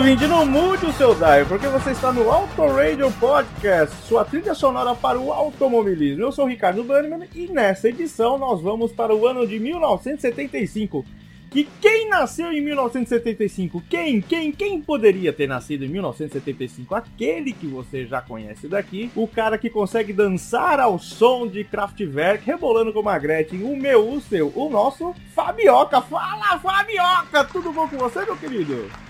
[0.00, 4.54] ouvinte, não mude o seu dial, porque você está no Auto Radio Podcast, sua trilha
[4.54, 6.22] sonora para o automobilismo.
[6.22, 11.04] Eu sou o Ricardo Bannerman e nessa edição nós vamos para o ano de 1975.
[11.50, 13.82] Que quem nasceu em 1975?
[13.90, 14.22] Quem?
[14.22, 14.50] Quem?
[14.52, 16.94] Quem poderia ter nascido em 1975?
[16.94, 22.46] Aquele que você já conhece daqui, o cara que consegue dançar ao som de Kraftwerk,
[22.46, 26.00] rebolando como a Gretchen, o meu, o seu, o nosso Fabioca.
[26.00, 27.44] Fala, Fabioca!
[27.44, 29.09] Tudo bom com você, meu querido?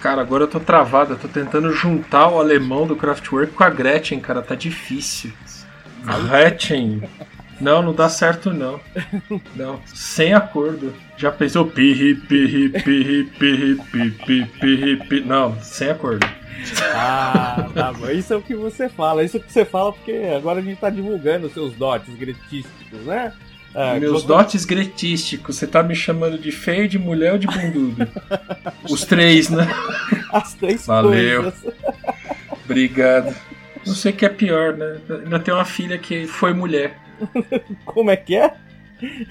[0.00, 3.70] Cara, agora eu tô travado, eu tô tentando juntar o alemão do Kraftwerk com a
[3.70, 5.32] Gretchen, cara, tá difícil.
[6.28, 7.02] Gretchen.
[7.60, 8.80] Não, não dá certo não.
[9.54, 10.92] Não, sem acordo.
[11.16, 15.24] Já pensou pirri, pirri, pirri, pirri, pirri, pirri, pirri.
[15.24, 16.26] Não, sem acordo.
[16.94, 18.10] Ah, tá bom.
[18.10, 19.22] Isso é o que você fala.
[19.22, 22.14] Isso é o que você fala porque agora a gente tá divulgando os seus dotes
[22.14, 23.32] gretísticos, né?
[23.74, 28.06] Ah, Meus dotes gretísticos, você tá me chamando de feio, de mulher ou de bundudo?
[28.88, 29.66] Os três, né?
[30.32, 31.42] As três Valeu.
[31.42, 31.74] coisas.
[32.64, 33.34] Obrigado.
[33.84, 34.98] Não sei o que é pior, né?
[35.24, 36.98] Ainda tem uma filha que foi mulher.
[37.84, 38.54] Como é que é?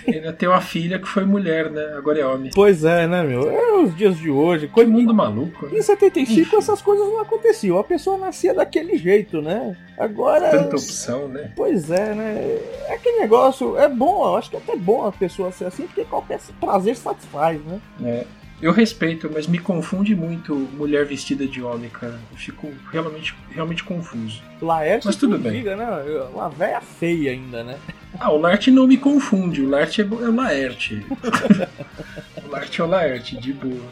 [0.07, 1.93] Ainda tem uma filha que foi mulher, né?
[1.97, 2.51] Agora é homem.
[2.53, 3.49] Pois é, né, meu?
[3.49, 4.67] É os dias de hoje.
[4.67, 4.91] Que Coisa...
[4.91, 5.77] mundo maluco, né?
[5.77, 7.77] Em 75 essas coisas não aconteciam.
[7.77, 9.75] A pessoa nascia daquele jeito, né?
[9.97, 10.49] Agora.
[10.49, 11.51] Tanta opção, né?
[11.55, 12.59] Pois é, né?
[12.87, 13.77] É aquele negócio.
[13.77, 16.95] É bom, eu acho que é até bom a pessoa ser assim, porque qualquer prazer
[16.95, 17.79] satisfaz, né?
[18.03, 18.25] É.
[18.61, 22.17] Eu respeito, mas me confunde muito mulher vestida de homem, cara.
[22.31, 24.41] Eu fico realmente, realmente confuso.
[24.61, 25.57] Laerte Mas tudo que bem.
[25.57, 25.85] diga, né?
[26.33, 27.77] Uma véia feia ainda, né?
[28.19, 31.05] Ah, o Larte não me confunde, o Larte é, é o Laerte.
[32.45, 33.91] o Larte é o Laerte, de boa.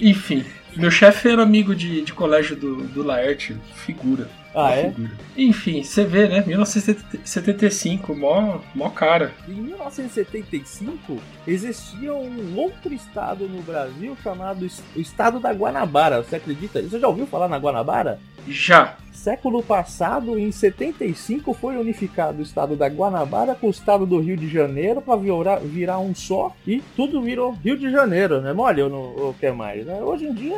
[0.00, 0.44] Enfim,
[0.76, 4.28] meu chefe era amigo de, de colégio do, do Laerte, figura.
[4.54, 4.90] Ah, é?
[4.90, 5.12] figura.
[5.36, 6.44] Enfim, você vê, né?
[6.46, 9.32] 1975, mó, mó cara.
[9.48, 16.22] Em 1975 existia um outro estado no Brasil chamado o Estado da Guanabara.
[16.22, 16.82] Você acredita?
[16.82, 18.18] Você já ouviu falar na Guanabara?
[18.48, 18.96] Já.
[19.12, 24.34] Século passado, em 75, foi unificado o estado da Guanabara com o estado do Rio
[24.34, 28.54] de Janeiro para virar, virar um só e tudo virou Rio de Janeiro, né?
[28.54, 30.00] Mole ou, ou quer mais, né?
[30.00, 30.56] Hoje em dia,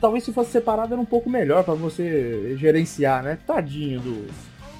[0.00, 3.38] talvez se fosse separado era um pouco melhor para você gerenciar, né?
[3.46, 4.26] Tadinho do,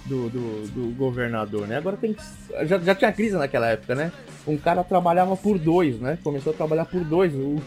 [0.06, 1.76] do, do, do governador, né?
[1.76, 2.22] Agora tem que.
[2.66, 4.12] Já, já tinha crise naquela época, né?
[4.46, 6.18] Um cara trabalhava por dois, né?
[6.22, 7.32] Começou a trabalhar por dois.
[7.36, 7.60] o-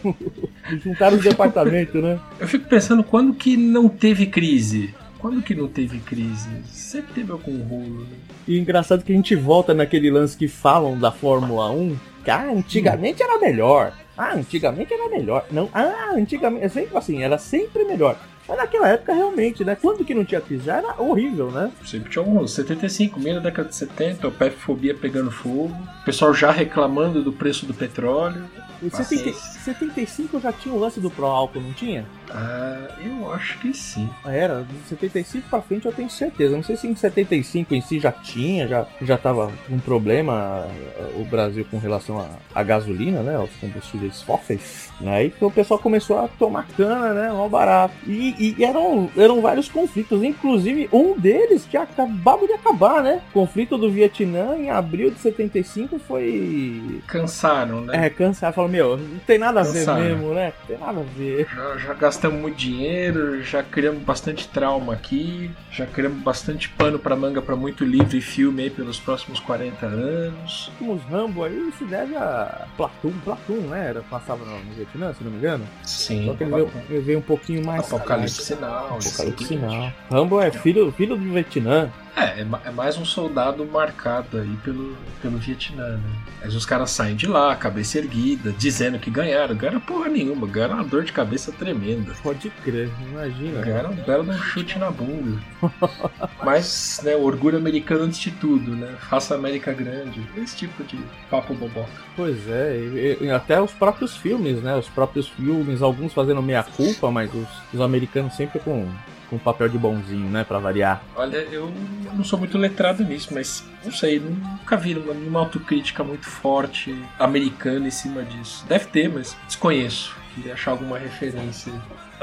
[0.84, 2.20] Juntaram os departamentos, né?
[2.40, 4.94] Eu fico pensando quando que não teve crise.
[5.20, 6.50] Quando que não teve crise?
[6.66, 8.16] Sempre teve algum rolo, né?
[8.46, 11.96] E engraçado que a gente volta naquele lance que falam da Fórmula 1,
[12.26, 13.94] que ah, antigamente era melhor.
[14.18, 15.46] Ah, antigamente era melhor.
[15.50, 18.20] Não, ah, antigamente, é sempre assim, era sempre melhor.
[18.54, 19.76] Mas naquela época realmente, né?
[19.76, 20.42] Quando que não tinha?
[20.64, 21.72] Já era horrível, né?
[21.84, 22.54] Sempre tinha alguns.
[22.54, 27.34] 75, meio da década de 70, o PF-fobia pegando fogo, o pessoal já reclamando do
[27.34, 28.46] preço do petróleo.
[28.82, 29.34] Em Paciência.
[29.34, 32.06] 70 75 já tinha o lance do Pro Álcool, não tinha?
[32.32, 34.10] Ah, eu acho que sim.
[34.24, 36.56] Ah, Era, de 75 pra frente eu tenho certeza.
[36.56, 40.66] Não sei se em 75 em si já tinha, já, já tava um problema
[40.98, 43.36] eh, o Brasil com relação à gasolina, né?
[43.36, 44.90] Aos combustíveis fósseis.
[45.00, 45.16] Né?
[45.16, 47.32] Aí que o pessoal começou a tomar cana, né?
[47.32, 47.94] Mal barato.
[48.08, 50.24] E, e eram, eram vários conflitos.
[50.24, 53.22] Inclusive, um deles tinha acabado de acabar, né?
[53.30, 57.02] O conflito do Vietnã em abril de 75 foi.
[57.08, 58.06] Cansaram, né?
[58.06, 58.54] É, cansado.
[58.54, 60.02] Falou, meu, não tem nada a ver Cansaram.
[60.04, 60.54] mesmo, né?
[60.60, 61.48] Não tem nada a ver.
[61.54, 67.16] Já, já gastamos muito dinheiro, já criamos bastante trauma aqui, já criamos bastante pano pra
[67.16, 70.72] manga pra muito livro e filme aí pelos próximos 40 anos.
[70.80, 73.90] últimos Rambo aí se deve a Platoon, Platoon, né?
[73.90, 75.66] Era, passava no, Vietnã, se não me engano.
[75.82, 77.92] Sim, Só que ele veio, ele veio um pouquinho mais.
[77.92, 79.00] Apocalipse Sinal.
[79.00, 79.46] Apocalipse.
[79.46, 79.92] Sinal.
[80.12, 81.90] Rambo é filho, filho do Vietnã.
[82.16, 86.10] É, é é mais um soldado marcado aí pelo, pelo Vietnã, né?
[86.42, 89.56] Mas os caras saem de lá, cabeça erguida, dizendo que ganharam.
[89.56, 92.14] Ganharam porra nenhuma, ganharam uma dor de cabeça tremenda.
[92.22, 93.62] Pode crer, imagina.
[93.62, 95.42] Ganharam um belo um chute na bunda.
[96.44, 98.96] Mas, né, o orgulho americano antes de tudo, né?
[99.10, 100.22] Faça a América grande.
[100.38, 101.00] Esse tipo de
[101.30, 101.90] papo boboca.
[102.16, 104.76] Pois é, e, e até os próprios filmes, né?
[104.76, 108.88] Os próprios filmes, alguns fazendo meia-culpa, mas os, os americanos sempre com,
[109.34, 110.44] com papel de bonzinho, né?
[110.44, 111.04] Pra variar.
[111.16, 111.72] Olha, eu
[112.14, 117.88] não sou muito letrado nisso, mas não sei, nunca vi uma autocrítica muito forte americana
[117.88, 118.66] em cima disso.
[118.68, 120.16] Deve ter, mas desconheço.
[120.36, 121.74] queria achar alguma referência.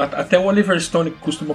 [0.00, 1.54] Até o Oliver Stone costuma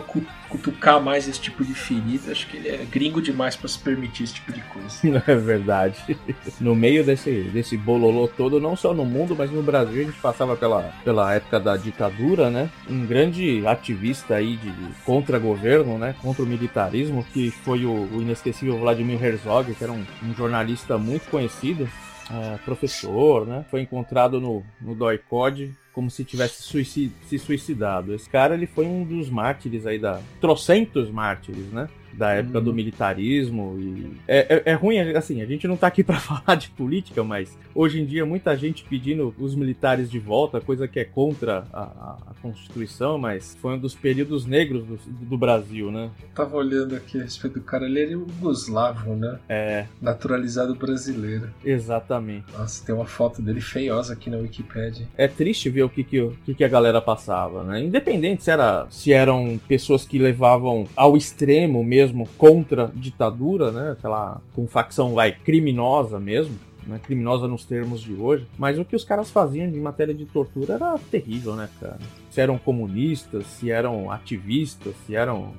[0.49, 2.31] cutucar mais esse tipo de ferida.
[2.31, 4.85] Acho que ele é gringo demais para se permitir esse tipo de coisa.
[5.27, 6.17] É verdade.
[6.59, 10.19] No meio desse, desse bololô todo, não só no mundo, mas no Brasil, a gente
[10.19, 12.69] passava pela, pela época da ditadura, né?
[12.89, 14.71] Um grande ativista aí de
[15.03, 16.15] contra governo, né?
[16.21, 20.97] Contra o militarismo, que foi o, o inesquecível Vladimir Herzog, que era um, um jornalista
[20.97, 21.89] muito conhecido
[22.31, 23.65] é, professor, né?
[23.69, 28.13] Foi encontrado no, no Doicode como se tivesse suicid, se suicidado.
[28.13, 31.87] Esse cara ele foi um dos mártires aí da trocentos mártires, né?
[32.17, 32.75] Da época do uhum.
[32.75, 33.77] militarismo.
[33.79, 37.23] E é, é, é, ruim, assim, a gente não tá aqui para falar de política,
[37.23, 41.65] mas hoje em dia muita gente pedindo os militares de volta, coisa que é contra
[41.71, 46.09] a, a, a Constituição, mas foi um dos períodos negros do, do, Brasil, né?
[46.21, 49.39] Eu tava olhando aqui a respeito do cara, ele era yugoslavo, né?
[49.49, 49.85] É.
[50.01, 51.49] Naturalizado brasileiro.
[51.63, 52.45] Exatamente.
[52.53, 55.07] Nossa, tem uma foto dele feiosa aqui na Wikipedia.
[55.17, 57.83] É triste ver o que, que, o que, que a galera passava, né?
[57.83, 63.91] Independente se, era, se eram pessoas que levavam ao extremo mesmo mesmo contra ditadura, né?
[63.91, 66.55] Aquela com facção vai criminosa mesmo.
[66.85, 70.23] Né, criminosa nos termos de hoje, mas o que os caras faziam em matéria de
[70.23, 71.97] tortura era terrível, né, cara?
[72.29, 75.51] Se eram comunistas, se eram ativistas, se eram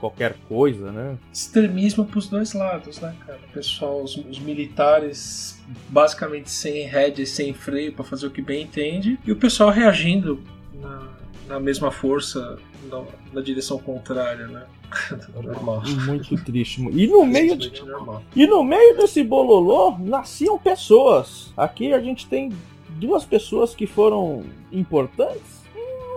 [0.00, 1.16] qualquer coisa, né?
[1.32, 3.38] Extremismo pros dois lados, né, cara?
[3.48, 8.64] O pessoal, os, os militares basicamente sem rédea, sem freio para fazer o que bem
[8.64, 10.42] entende, e o pessoal reagindo
[10.74, 11.08] na,
[11.46, 12.58] na mesma força
[12.90, 14.66] na, na direção contrária, né?
[15.34, 15.82] Normal.
[16.06, 16.80] Muito triste.
[16.92, 17.72] E no meio de...
[18.34, 21.52] E no meio desse bololô nasciam pessoas.
[21.56, 22.52] Aqui a gente tem
[22.98, 25.62] duas pessoas que foram importantes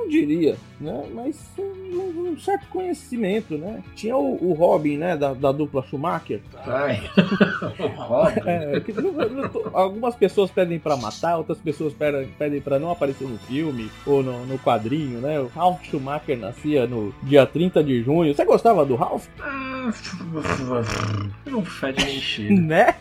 [0.05, 1.05] não diria, né?
[1.13, 3.81] Mas um, um certo conhecimento, né?
[3.95, 5.15] Tinha o, o Robin, né?
[5.15, 6.41] Da, da dupla Schumacher.
[6.65, 7.01] Ai.
[7.95, 8.41] Robin.
[8.45, 8.93] É, que,
[9.73, 14.23] algumas pessoas pedem para matar, outras pessoas pedem, pedem para não aparecer no filme ou
[14.23, 15.39] no, no, quadrinho, né?
[15.39, 18.33] O Ralph Schumacher nascia no dia 30 de junho.
[18.33, 19.27] Você gostava do Ralph?
[19.39, 19.91] Ah,
[21.45, 22.55] não fede nem cheiro.
[22.65, 22.95] Né?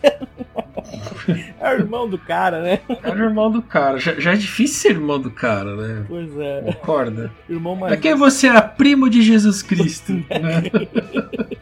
[1.59, 2.79] É o irmão do cara, né?
[3.03, 3.97] É o irmão do cara.
[3.97, 6.05] Já, já é difícil ser irmão do cara, né?
[6.07, 6.61] Pois é.
[6.61, 7.31] Concorda?
[7.49, 7.93] Irmão mais.
[7.93, 10.11] É que você é primo de Jesus Cristo.
[10.11, 10.63] né?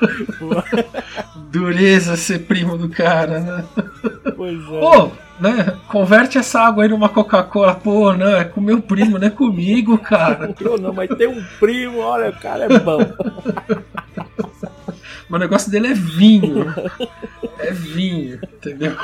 [1.50, 3.64] Dureza ser primo do cara, né?
[4.36, 4.80] Pois é.
[4.80, 5.10] Pô,
[5.40, 5.76] né?
[5.88, 7.74] Converte essa água aí numa Coca-Cola.
[7.74, 10.54] Pô, não, é com meu primo, não é comigo, cara.
[10.60, 12.98] Eu não, mas tem um primo, olha, o cara é bom.
[15.28, 16.74] Mas o negócio dele é vinho.
[17.58, 18.96] É vinho, entendeu?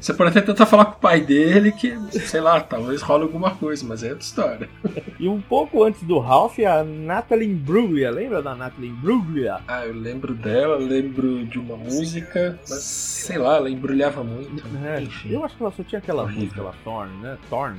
[0.00, 3.50] Você pode até tentar falar com o pai dele que, sei lá, talvez role alguma
[3.56, 4.68] coisa, mas é outra história.
[5.18, 9.58] E um pouco antes do Ralph, a Natalie Imbruglia, lembra da Natalie Imbruglia?
[9.66, 14.64] Ah, eu lembro dela, lembro de uma música, mas sei lá, ela embrulhava muito.
[14.84, 16.42] É, eu acho que ela só tinha aquela Horrível.
[16.42, 17.36] música lá, Thorn, né?
[17.50, 17.78] Thorn,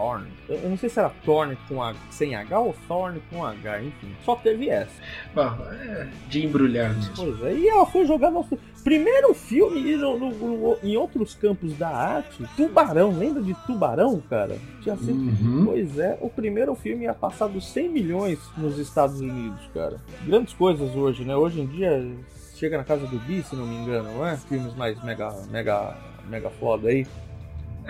[0.00, 0.26] Thorn.
[0.48, 4.14] Eu não sei se era Thorn com a, sem H ou Thorn com H, enfim.
[4.24, 4.90] Só teve essa.
[5.36, 7.12] Ah, é de embrulhar mesmo.
[7.14, 8.46] Pois é, e ela foi jogada no
[8.82, 12.42] primeiro filme no, no, no, em outros campos da arte.
[12.56, 14.56] Tubarão, lembra de Tubarão, cara?
[14.80, 15.12] Tinha sido.
[15.12, 15.66] Uhum.
[15.66, 20.00] Pois é, o primeiro filme ia passar dos 100 milhões nos Estados Unidos, cara.
[20.24, 21.36] Grandes coisas hoje, né?
[21.36, 22.10] Hoje em dia
[22.56, 24.36] chega na casa do Bi, se não me engano, não é?
[24.38, 25.96] Filmes mais mega, mega,
[26.26, 27.06] mega foda aí.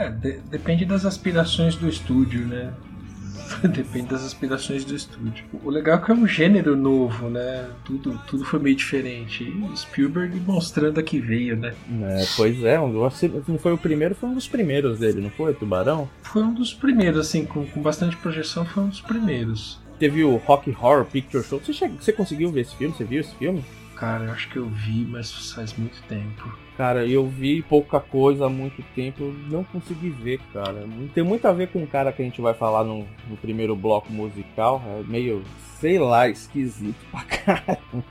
[0.01, 2.73] É, de, depende das aspirações do estúdio, né?
[3.69, 5.45] depende das aspirações do estúdio.
[5.63, 7.69] O legal é que é um gênero novo, né?
[7.85, 9.45] Tudo, tudo foi meio diferente.
[9.45, 11.75] E Spielberg mostrando a que veio, né?
[12.03, 15.53] É, pois é, não foi o primeiro, foi um dos primeiros dele, não foi?
[15.53, 16.09] Tubarão?
[16.23, 19.79] Foi um dos primeiros, assim, com, com bastante projeção, foi um dos primeiros.
[19.99, 21.61] Teve o Rock Horror Picture Show.
[21.61, 22.95] Você, você conseguiu ver esse filme?
[22.97, 23.63] Você viu esse filme?
[24.01, 26.51] Cara, eu acho que eu vi, mas faz muito tempo.
[26.75, 30.89] Cara, eu vi pouca coisa há muito tempo, não consegui ver, cara.
[31.15, 33.77] Tem muito a ver com o cara que a gente vai falar no, no primeiro
[33.77, 34.83] bloco musical.
[34.87, 35.45] É meio,
[35.79, 38.05] sei lá, esquisito pra caramba.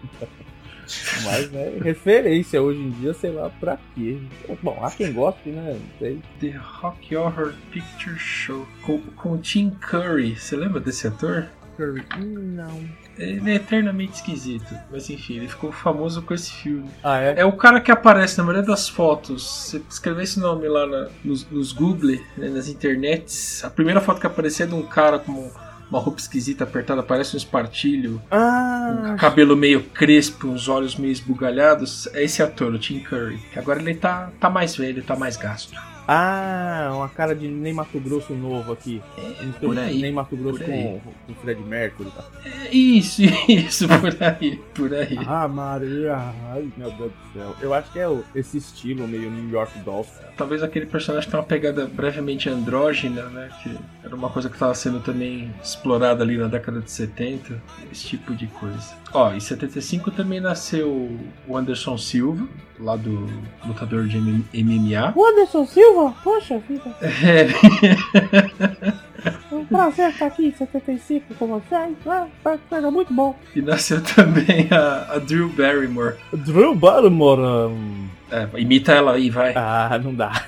[1.23, 4.19] Mas, né, referência hoje em dia, sei lá pra quê.
[4.61, 5.73] Bom, há quem goste, né?
[5.73, 6.21] Não sei.
[6.39, 10.35] The Rock Horror Picture Show com, com Tim Curry.
[10.35, 11.47] Você lembra desse ator?
[11.75, 12.03] Curry?
[12.19, 12.87] Não.
[13.19, 14.73] Ele é eternamente esquisito.
[14.89, 16.89] Mas enfim, ele ficou famoso com esse filme.
[17.03, 17.41] Ah, é?
[17.41, 19.69] É o cara que aparece na maioria das fotos.
[19.69, 24.21] Se escrever esse nome lá na, nos, nos Google, né, nas internets, a primeira foto
[24.21, 25.51] que aparecia é de um cara com
[25.89, 28.21] uma roupa esquisita apertada, parece um espartilho.
[28.31, 29.13] Ah.
[29.13, 32.07] Um cabelo meio crespo, uns olhos meio esbugalhados.
[32.13, 33.39] É esse ator, o Tim Curry.
[33.55, 35.73] Agora ele tá, tá mais velho, tá mais gasto.
[36.11, 38.99] Ah, uma cara de Ney Mato Grosso novo aqui.
[39.43, 42.09] Um por aí, Ney Mato Grosso com, com Fred Mercury.
[42.09, 42.25] Tá?
[42.45, 45.19] É Isso, isso, por aí, por aí.
[45.27, 46.15] Ah, Maria,
[46.51, 47.55] ai meu Deus do céu.
[47.61, 50.09] Eu acho que é esse estilo meio New York Dolls.
[50.35, 53.51] Talvez aquele personagem tenha uma pegada brevemente andrógena, né?
[53.61, 57.61] Que era uma coisa que estava sendo também explorada ali na década de 70.
[57.91, 58.95] Esse tipo de coisa.
[59.13, 61.15] Ó, em 75 também nasceu
[61.47, 62.47] o Anderson Silva,
[62.79, 63.27] lá do
[63.65, 65.13] lutador de MMA.
[65.15, 66.13] O Anderson Silva?
[66.23, 66.95] Poxa vida,
[69.21, 71.93] É, é um prazer estar aqui em 75 com vocês.
[72.07, 72.25] Ah,
[72.69, 73.35] coisa muito bom.
[73.53, 76.15] e nasceu também a, a Drew Barrymore.
[76.31, 77.41] Drew Barrymore.
[77.69, 79.53] hum, É, imita ela aí, vai.
[79.55, 80.45] Ah, não dá.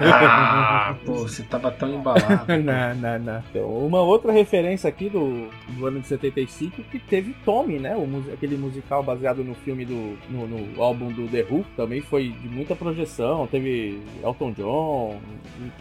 [0.00, 2.44] Ah, pô, você tava tão embalado.
[2.62, 3.42] não, não, não.
[3.50, 7.96] Então, uma outra referência aqui do, do ano de 75 que teve Tommy, né?
[7.96, 10.16] O, aquele musical baseado no filme do.
[10.28, 13.46] No, no álbum do The Who, também foi de muita projeção.
[13.46, 15.18] Teve Elton John,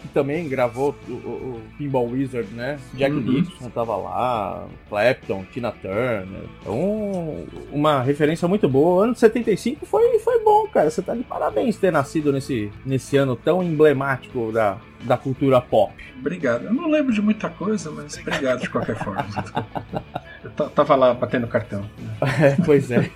[0.01, 1.15] que também gravou o, o-
[1.57, 2.79] o Pinball Wizard, né?
[2.93, 3.21] Jack Uhum.
[3.21, 6.25] Nixon tava lá, Clapton, Tina Turner.
[6.61, 7.43] Então,
[7.73, 8.95] uma referência muito boa.
[8.95, 10.89] O ano de 75 foi, foi bom, cara.
[10.89, 11.40] Você tá de parabéns
[11.79, 15.93] ter nascido nesse, nesse ano tão emblemático da, da cultura pop.
[16.19, 16.65] Obrigado.
[16.65, 19.25] Eu não lembro de muita coisa, mas obrigado de qualquer forma.
[20.43, 21.83] Eu ta- tava lá batendo cartão.
[22.41, 23.09] É, pois é.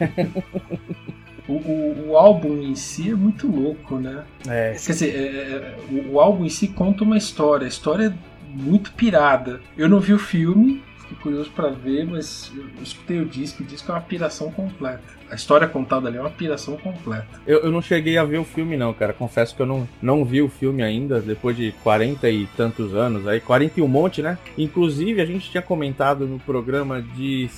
[1.48, 4.24] O, o- o álbum em si é muito louco, né?
[4.48, 7.65] É, Quer dizer, é- é- o, o álbum em si conta uma história.
[7.65, 8.13] A história é
[8.50, 9.62] muito pirada.
[9.77, 10.82] Eu não vi o filme,
[11.15, 13.63] fiquei curioso pra ver, mas eu escutei o disco.
[13.63, 15.01] O disco é uma piração completa.
[15.29, 17.27] A história contada ali é uma piração completa.
[17.48, 19.13] eu, eu não cheguei a ver o filme, não, cara.
[19.13, 23.27] Confesso que eu não, não vi o filme ainda, depois de 40 e tantos anos
[23.27, 23.39] aí.
[23.39, 24.38] 40 e um monte, né?
[24.57, 27.50] Inclusive, a gente tinha comentado no programa de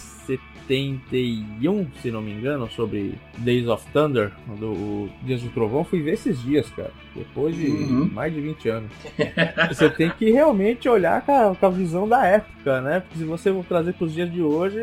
[0.67, 5.83] 71, se não me engano, sobre Days of Thunder, do o Dias do Trovão.
[5.83, 6.91] Fui ver esses dias, cara.
[7.15, 8.09] Depois de Uhum.
[8.13, 8.91] mais de 20 anos.
[9.69, 13.00] Você tem que realmente olhar com a, com a visão da época, né?
[13.01, 14.79] Porque se você for trazer pros dias de hoje,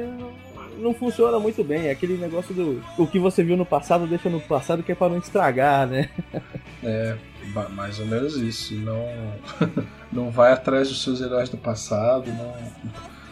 [0.78, 1.86] não- funciona muito bem.
[1.86, 4.94] É aquele negócio do o que você viu no passado, deixa no passado, que é
[4.94, 6.08] pra não estragar, né?
[6.86, 7.16] É,
[7.70, 8.74] mais ou menos isso.
[8.74, 9.06] Não,
[10.12, 12.30] não vai atrás dos seus heróis do passado.
[12.30, 12.52] Não,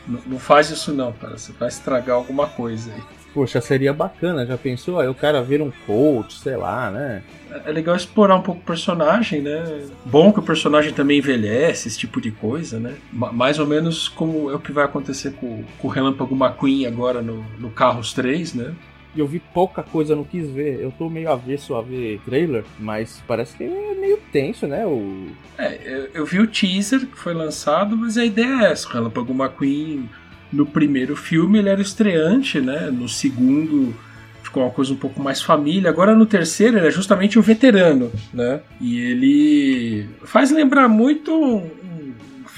[0.06, 1.36] não, não faz isso não, cara.
[1.38, 3.00] Você vai estragar alguma coisa aí.
[3.34, 5.00] Poxa, seria bacana, já pensou?
[5.00, 7.22] Aí o cara vira um coach, sei lá, né?
[7.50, 9.84] É é legal explorar um pouco o personagem, né?
[10.04, 12.94] Bom que o personagem também envelhece, esse tipo de coisa, né?
[13.10, 16.86] Ma- Mais ou menos como é o que vai acontecer com, com o Relâmpago McQueen
[16.86, 18.74] agora no, no Carros 3, né?
[19.14, 20.80] E eu vi pouca coisa, não quis ver.
[20.80, 24.86] Eu tô meio avesso a ver trailer, mas parece que é meio tenso, né?
[24.86, 25.26] O...
[25.58, 28.88] É, eu, eu vi o teaser que foi lançado, mas a ideia é essa.
[28.88, 30.08] O Relâmpago McQueen,
[30.52, 32.90] no primeiro filme, ele era estreante, né?
[32.90, 33.94] No segundo,
[34.42, 35.90] ficou uma coisa um pouco mais família.
[35.90, 38.60] Agora, no terceiro, ele é justamente o veterano, né?
[38.80, 41.62] E ele faz lembrar muito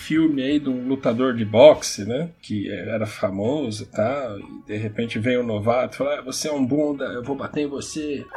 [0.04, 2.30] filme aí de um lutador de boxe, né?
[2.42, 4.38] Que era famoso tal.
[4.38, 7.36] E de repente vem um novato e fala: ah, Você é um bunda, eu vou
[7.36, 8.24] bater em você.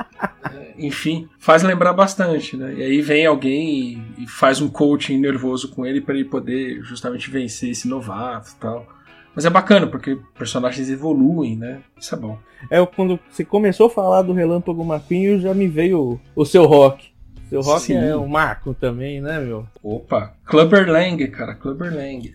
[0.47, 2.73] É, Enfim, faz lembrar bastante, né?
[2.77, 6.81] E aí vem alguém e, e faz um coaching nervoso com ele para ele poder
[6.83, 8.87] justamente vencer esse novato e tal.
[9.35, 11.81] Mas é bacana, porque personagens evoluem, né?
[11.99, 12.39] Isso é bom.
[12.71, 17.11] É, quando você começou a falar do Relâmpago McQueen, já me veio o seu rock.
[17.49, 17.95] Seu rock Sim.
[17.97, 19.65] é um marco também, né, meu?
[19.81, 22.33] Opa, Clubber Lang, cara, Clubber Lang.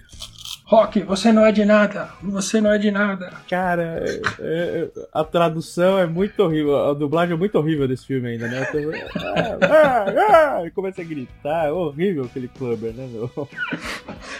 [0.64, 3.30] Rock, você não é de nada, você não é de nada.
[3.50, 8.26] Cara, é- é- a tradução é muito horrível, a dublagem é muito horrível desse filme
[8.30, 8.64] ainda, né?
[8.64, 8.78] Tô-
[9.20, 13.30] ah, ah, ah, e começa a gritar, é horrível aquele Clubber, né, meu?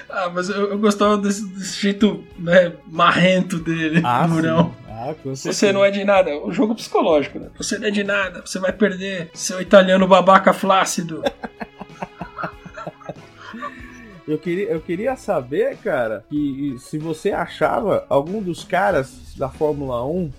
[0.09, 4.73] Ah, mas eu, eu gostava desse, desse jeito né, marrento dele, durão.
[4.75, 4.82] sim.
[5.03, 7.49] Ah, com Você não é de nada, é um jogo psicológico, né?
[7.57, 11.23] Você não é de nada, você vai perder, seu italiano babaca flácido.
[14.27, 20.07] Eu queria, eu queria saber, cara, que se você achava algum dos caras da Fórmula
[20.07, 20.31] 1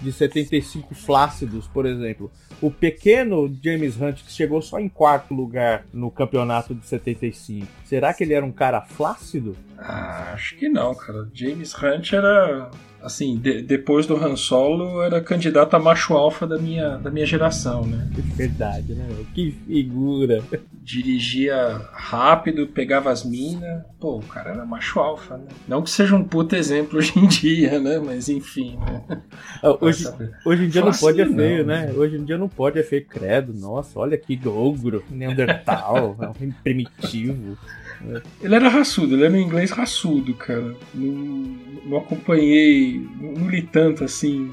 [0.00, 2.30] de 75 flácidos, por exemplo,
[2.60, 8.14] o pequeno James Hunt que chegou só em quarto lugar no campeonato de 75, será
[8.14, 9.54] que ele era um cara flácido?
[9.78, 11.28] Ah, acho que não, cara.
[11.34, 12.70] James Hunt era,
[13.06, 17.24] assim, de- depois do Han Solo, era candidato a macho alfa da minha, da minha
[17.24, 18.06] geração, né?
[18.36, 19.06] Verdade, né?
[19.34, 20.42] Que figura.
[20.82, 23.82] Dirigia rápido, pegava as minas.
[23.98, 25.46] Pô, o cara era macho alfa, né?
[25.66, 27.98] Não que seja um puta exemplo hoje em dia, né?
[27.98, 29.02] Mas enfim, né?
[29.62, 30.06] Ah, Hoje,
[30.44, 31.92] hoje em dia não pode é feio, não, né?
[31.96, 33.52] Hoje em dia não pode é feio, credo.
[33.54, 37.56] Nossa, olha que ogro, Neandertal, é um primitivo.
[38.42, 40.74] Ele era raçudo, ele era um inglês raçudo, cara.
[40.94, 44.52] Não, não acompanhei, não, não li tanto assim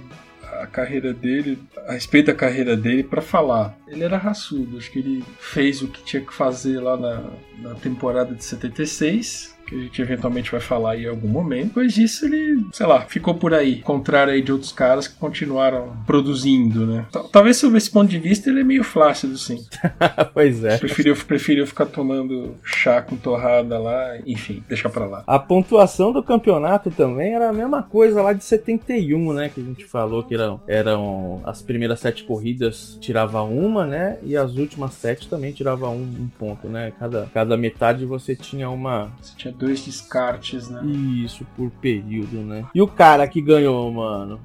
[0.62, 3.78] a carreira dele, a respeito da carreira dele, para falar.
[3.88, 7.24] Ele era raçudo, acho que ele fez o que tinha que fazer lá na,
[7.60, 11.68] na temporada de 76 que a gente eventualmente vai falar aí em algum momento.
[11.68, 15.96] Depois disso, ele, sei lá, ficou por aí, contrário aí de outros caras que continuaram
[16.06, 17.06] produzindo, né?
[17.32, 19.66] Talvez sob esse ponto de vista ele é meio flácido, sim.
[20.34, 20.78] pois é.
[20.78, 25.24] Preferiu, preferiu ficar tomando chá com torrada lá, enfim, deixa pra lá.
[25.26, 29.50] A pontuação do campeonato também era a mesma coisa lá de 71, né?
[29.50, 34.18] Que a gente falou que eram, eram as primeiras sete corridas tirava uma, né?
[34.24, 36.94] E as últimas sete também tirava um, um ponto, né?
[37.00, 39.12] Cada, cada metade você tinha uma.
[39.22, 40.82] Você tinha dois descartes, né?
[40.86, 42.66] Isso, por período, né?
[42.74, 44.40] E o cara que ganhou, mano?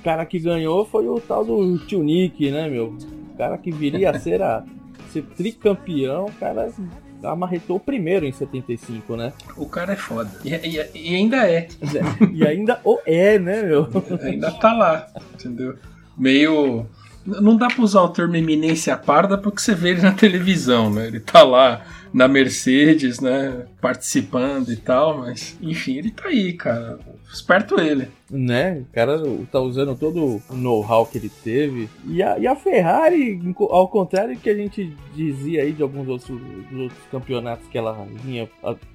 [0.00, 2.96] O cara que ganhou foi o tal do Tio Nick, né, meu?
[3.32, 4.64] O cara que viria a ser, a,
[5.12, 6.70] ser tricampeão, o cara
[7.22, 9.32] amarretou o primeiro em 75, né?
[9.56, 10.30] O cara é foda.
[10.44, 11.68] E, e, e ainda é.
[12.32, 13.88] e ainda o é, né, meu?
[14.22, 15.76] ainda tá lá, entendeu?
[16.16, 16.86] Meio.
[17.26, 21.06] Não dá pra usar o termo eminência parda porque você vê ele na televisão, né?
[21.06, 21.82] Ele tá lá
[22.14, 23.66] na Mercedes, né?
[23.80, 27.00] Participando e tal, mas enfim, ele tá aí, cara.
[27.30, 28.84] Esperto ele né?
[28.90, 31.88] O cara tá usando todo o know-how que ele teve.
[32.06, 36.08] E a, e a, Ferrari, ao contrário do que a gente dizia aí de alguns
[36.08, 36.30] outros,
[36.72, 38.48] outros campeonatos que ela vinha,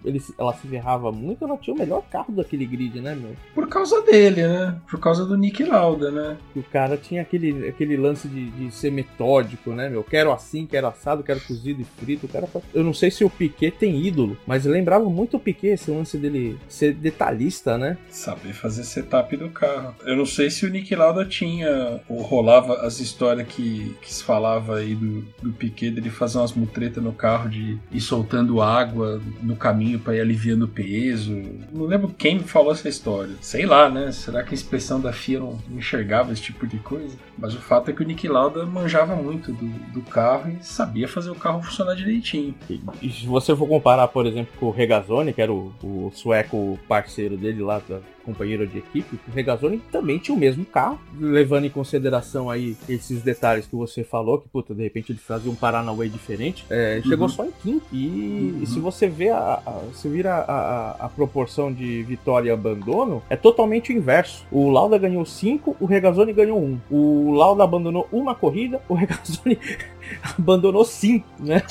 [0.04, 3.36] ele, ela se ferrava muito, ela tinha o melhor carro daquele grid, né, meu?
[3.54, 4.76] Por causa dele, né?
[4.90, 6.38] Por causa do Nick Lauda, né?
[6.56, 10.04] O cara tinha aquele, aquele lance de, de ser metódico, né, meu?
[10.04, 12.26] Quero assim, quero assado, quero cozido e frito.
[12.26, 15.74] O cara, eu não sei se o Piquet tem ídolo, mas lembrava muito o Piquet,
[15.74, 17.98] esse lance dele ser detalhista, né?
[18.10, 19.96] Saber fazer setup do carro.
[20.06, 24.24] Eu não sei se o Nick Lauda tinha ou rolava as histórias que, que se
[24.24, 29.22] falava aí do, do Piquet dele fazer umas mutretas no carro de ir soltando água
[29.42, 31.34] no caminho para ir aliviando o peso.
[31.72, 33.36] Não lembro quem me falou essa história.
[33.42, 34.12] Sei lá, né?
[34.12, 37.16] Será que a inspeção da FIA não enxergava esse tipo de coisa?
[37.38, 41.08] Mas o fato é que o Nick Lauda manjava muito do, do carro e sabia
[41.08, 42.54] fazer o carro funcionar direitinho.
[42.99, 46.78] E se você for comparar, por exemplo, com o Regazzoni, que era o, o sueco
[46.88, 51.66] parceiro dele lá da companheiro de equipe, o Regazzoni também tinha o mesmo carro, levando
[51.66, 55.56] em consideração aí esses detalhes que você falou, que puta, de repente ele fazia um
[55.56, 57.34] Paranauê diferente, é, chegou uhum.
[57.34, 57.86] só em quinto.
[57.92, 58.60] E, uhum.
[58.64, 62.52] e, se você vê a, a se vira a, a, a, proporção de vitória e
[62.52, 64.46] abandono, é totalmente o inverso.
[64.52, 66.64] O Lauda ganhou 5, o Regazzoni ganhou 1.
[66.64, 66.80] Um.
[66.90, 69.58] O Lauda abandonou uma corrida, o Regazzoni
[70.38, 71.62] abandonou 5, né?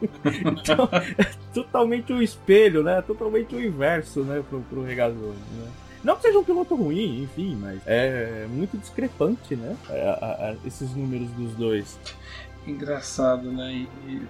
[0.24, 3.02] então, é totalmente o espelho, né?
[3.02, 5.85] Totalmente o inverso, né, pro, pro Regazzoni, né?
[6.06, 9.76] Não que seja um piloto ruim, enfim, mas é muito discrepante, né?
[9.90, 11.98] É, a, a, esses números dos dois.
[12.64, 13.72] Engraçado, né?
[13.72, 14.22] E, e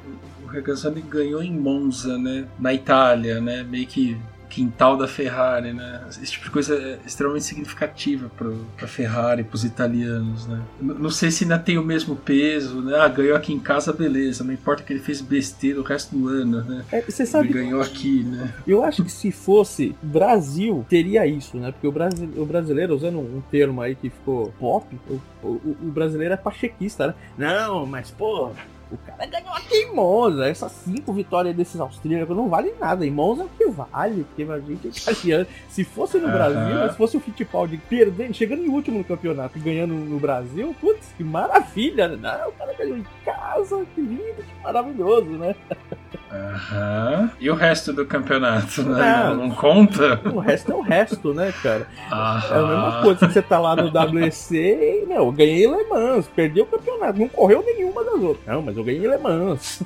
[0.42, 2.48] o Regazzoni ganhou em Monza, né?
[2.58, 3.62] Na Itália, né?
[3.62, 4.16] Meio que
[4.48, 6.02] quintal da Ferrari, né?
[6.08, 8.50] Esse tipo de coisa é extremamente significativa para
[8.84, 10.62] a Ferrari, para os italianos, né?
[10.80, 12.98] Não sei se ainda tem o mesmo peso, né?
[12.98, 14.44] Ah, ganhou aqui em casa, beleza.
[14.44, 16.84] Não importa que ele fez besteira o resto do ano, né?
[16.90, 18.54] É, você sabe, ele ganhou aqui, né?
[18.66, 21.72] Eu acho que se fosse Brasil, teria isso, né?
[21.72, 25.90] Porque o, Brasil, o brasileiro, usando um termo aí que ficou pop, o, o, o
[25.90, 27.14] brasileiro é pachequista, né?
[27.36, 28.50] Não, mas, pô,
[28.90, 30.48] o cara ganhou aqui em Monza.
[30.48, 33.04] Essas cinco vitórias desses austríacos não valem nada.
[33.04, 35.46] Em Monza é que vale, porque a gente é italiano.
[35.68, 39.60] Se fosse no Brasil, se fosse o Fittipaldi perdendo, chegando em último no campeonato e
[39.60, 42.08] ganhando no Brasil, putz, que maravilha.
[42.08, 42.44] Né?
[42.46, 45.54] o cara ganhou em casa, que lindo, que maravilhoso, né?
[46.30, 47.30] Aham.
[47.40, 49.24] E o resto do campeonato, né?
[49.28, 50.20] Não, não, conta?
[50.24, 51.86] O resto é o resto, né, cara?
[52.10, 52.54] Aham.
[52.54, 56.26] É a mesma coisa que você tá lá no WC e, meu, ganhei Le Mans,
[56.28, 58.46] perdi o campeonato, não correu nenhuma das outras.
[58.46, 59.82] Não, mas eu ganhei Le Mans.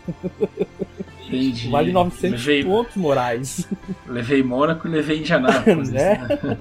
[1.27, 1.69] Entendi.
[1.69, 3.69] Vale 900 levei, pontos, Moraes.
[4.07, 5.91] Levei Mônaco e levei Indianápolis.
[5.93, 6.27] né?
[6.43, 6.59] né?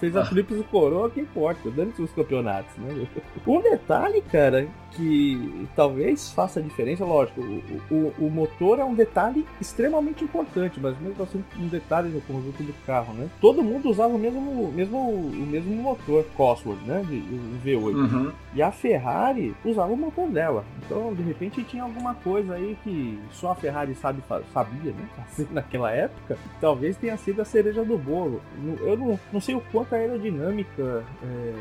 [0.00, 3.06] Fez a tríplice coroa, que importa, dando os campeonatos, né?
[3.46, 4.66] Um detalhe, cara,
[4.96, 10.98] que talvez faça diferença, lógico, o, o, o, motor é um detalhe extremamente importante, mas
[10.98, 13.28] mesmo assim um detalhe no conjunto do carro, né?
[13.40, 17.04] Todo mundo usava o mesmo, mesmo, o mesmo motor Cosworth, né?
[17.06, 17.94] De, o V8.
[17.94, 18.32] Uhum.
[18.54, 20.64] E a Ferrari usava o motor dela.
[20.84, 25.08] Então, de repente, tinha alguma coisa aí que só a Ferrari sabe, sabia, né?
[25.18, 28.40] Assim, naquela época, talvez tenha sido a cereja do bolo.
[28.80, 31.52] Eu não, não sei o quanto a aerodinâmica é,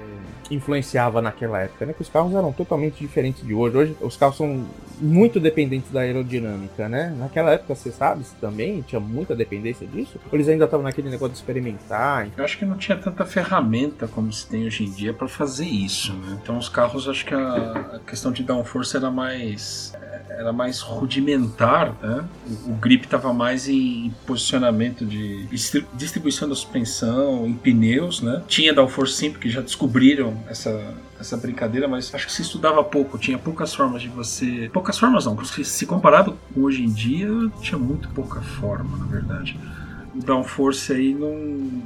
[0.52, 1.93] influenciava naquela época, né?
[1.93, 3.78] Que os carros eram totalmente diferentes diferente de hoje.
[3.78, 4.65] Hoje os carros são
[5.00, 7.13] muito dependentes da aerodinâmica, né?
[7.17, 10.19] Naquela época, você sabe também tinha muita dependência disso?
[10.32, 12.28] Eles ainda estavam naquele negócio de experimentar?
[12.38, 15.65] Eu acho que não tinha tanta ferramenta como se tem hoje em dia para fazer
[15.65, 16.38] isso, né?
[16.41, 19.93] Então os carros, acho que a, a questão de downforce era mais
[20.38, 22.26] era mais rudimentar, né?
[22.67, 25.48] O, o grip estava mais em posicionamento de
[25.93, 27.54] distribuição da suspensão, em
[28.22, 28.44] né?
[28.48, 33.18] Tinha downforce Simple que já descobriram essa essa brincadeira, mas acho que se estudava pouco,
[33.18, 34.70] tinha poucas formas de você.
[34.74, 37.30] Poucas formas não, porque se comparado com hoje em dia,
[37.62, 39.58] tinha muito pouca forma, na verdade.
[40.14, 41.82] O downforce aí não,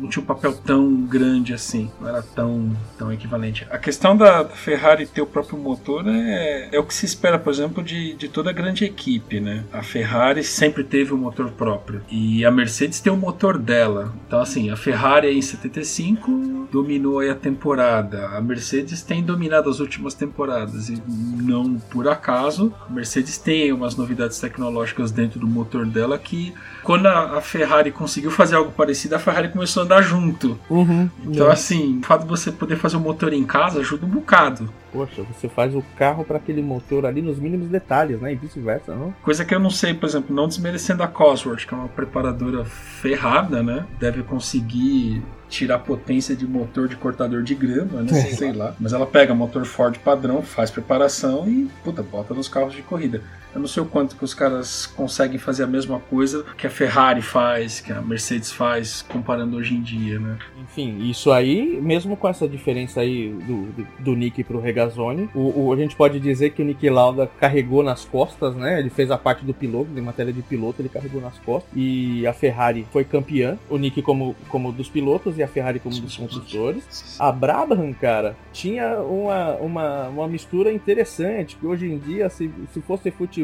[0.00, 3.66] não tinha um papel tão grande assim, não era tão, tão equivalente.
[3.70, 7.52] A questão da, Ferrari ter o próprio motor é, é o que se espera, por
[7.52, 9.64] exemplo, de, de toda grande equipe, né?
[9.72, 14.12] A Ferrari sempre teve um motor próprio e a Mercedes tem o um motor dela.
[14.26, 20.14] Então, assim, a Ferrari em 75 dominou a temporada, a Mercedes tem dominado as últimas
[20.14, 26.18] temporadas e não por acaso, a Mercedes tem umas novidades tecnológicas dentro do motor dela
[26.18, 26.52] que
[26.88, 30.58] quando a, Ferrari conseguiu fazer algo parecido, a Ferrari começou a andar junto.
[30.70, 31.52] Uhum, então, é.
[31.52, 34.72] assim, o fato de você poder fazer o motor em casa ajuda um bocado.
[34.90, 38.32] Poxa, você faz o carro para aquele motor ali nos mínimos detalhes, né?
[38.32, 39.14] E vice-versa, não?
[39.22, 42.64] Coisa que eu não sei, por exemplo, não desmerecendo a Cosworth, que é uma preparadora
[42.64, 43.84] ferrada, né?
[44.00, 48.12] Deve conseguir tirar potência de motor de cortador de grama, né?
[48.32, 48.74] sei lá.
[48.80, 53.22] Mas ela pega motor Ford padrão, faz preparação e, puta, bota nos carros de corrida.
[53.54, 56.70] Eu não sei o quanto que os caras conseguem fazer a mesma coisa que a
[56.70, 60.38] Ferrari faz, que a Mercedes faz, comparando hoje em dia, né?
[60.62, 65.66] Enfim, isso aí, mesmo com essa diferença aí do, do, do Nick pro Regazzoni, o,
[65.66, 68.78] o, a gente pode dizer que o Nick Lauda carregou nas costas, né?
[68.78, 71.70] Ele fez a parte do piloto, de matéria de piloto, ele carregou nas costas.
[71.74, 75.98] E a Ferrari foi campeã, o Nick como, como dos pilotos e a Ferrari como
[75.98, 77.16] dos construtores.
[77.18, 82.80] A Brabham, cara, tinha uma, uma, uma mistura interessante, que hoje em dia, se, se
[82.80, 83.38] fosse futebol,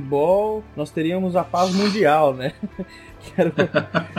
[0.77, 2.53] nós teríamos a paz mundial, né?
[3.25, 3.51] que era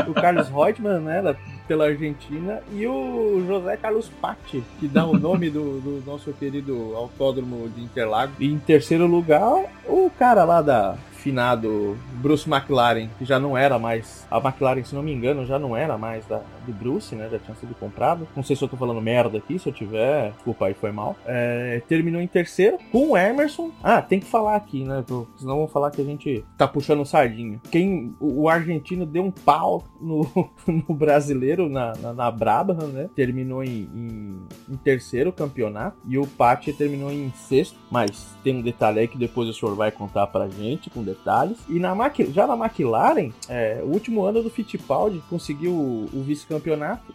[0.07, 1.35] o, o Carlos Reutemann, né,
[1.67, 6.93] pela Argentina, e o José Carlos Patti, que dá o nome do, do nosso querido
[6.95, 8.35] autódromo de Interlagos.
[8.39, 13.79] E em terceiro lugar, o cara lá da finado Bruce McLaren, que já não era
[13.79, 14.27] mais.
[14.29, 17.29] A McLaren, se não me engano, já não era mais da, do Bruce, né?
[17.31, 18.27] Já tinha sido comprado.
[18.35, 21.15] Não sei se eu tô falando merda aqui, se eu tiver, desculpa aí, foi mal.
[21.25, 23.71] É, terminou em terceiro com o Emerson.
[23.83, 25.03] Ah, tem que falar aqui, né?
[25.37, 27.59] Senão vão falar que a gente tá puxando sardinha.
[27.71, 30.27] Quem, o, argentino deu um pau no,
[30.67, 33.09] no brasileiro, na, na, na Brabham, né?
[33.15, 35.97] Terminou em, em, em terceiro campeonato.
[36.07, 37.77] E o Patti terminou em sexto.
[37.89, 41.57] Mas tem um detalhe aí que depois o senhor vai contar pra gente, com detalhes.
[41.69, 41.95] E na
[42.31, 46.54] já na McLaren, é, o último ano do Fittipaldi conseguiu o, o vice-campeonato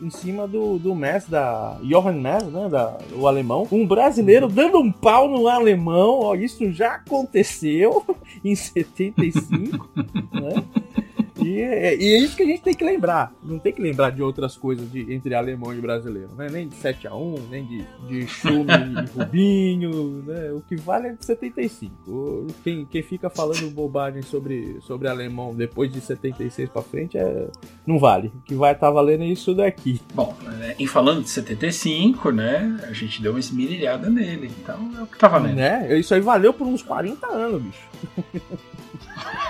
[0.00, 3.66] em cima do, do Mess, da Johan Mess, né, da, o alemão.
[3.70, 8.04] Um brasileiro dando um pau no alemão, ó, isso já aconteceu
[8.44, 9.88] em 75,
[10.32, 10.64] né?
[11.42, 13.32] E é, e é, isso que a gente tem que lembrar.
[13.42, 16.48] Não tem que lembrar de outras coisas de, entre alemão e brasileiro, né?
[16.50, 20.52] Nem de 7x1, nem de, de Schume e Rubinho, né?
[20.52, 22.46] O que vale é de 75.
[22.62, 27.48] Quem, quem fica falando bobagem sobre, sobre alemão depois de 76 pra frente é,
[27.86, 28.28] não vale.
[28.28, 30.00] O que vai estar tá valendo é isso daqui.
[30.14, 32.80] Bom, né, em falando de 75, né?
[32.88, 34.50] A gente deu uma esmirilhada nele.
[34.62, 35.56] Então é o que tá valendo.
[35.56, 35.98] Né?
[35.98, 37.88] Isso aí valeu por uns 40 anos, bicho.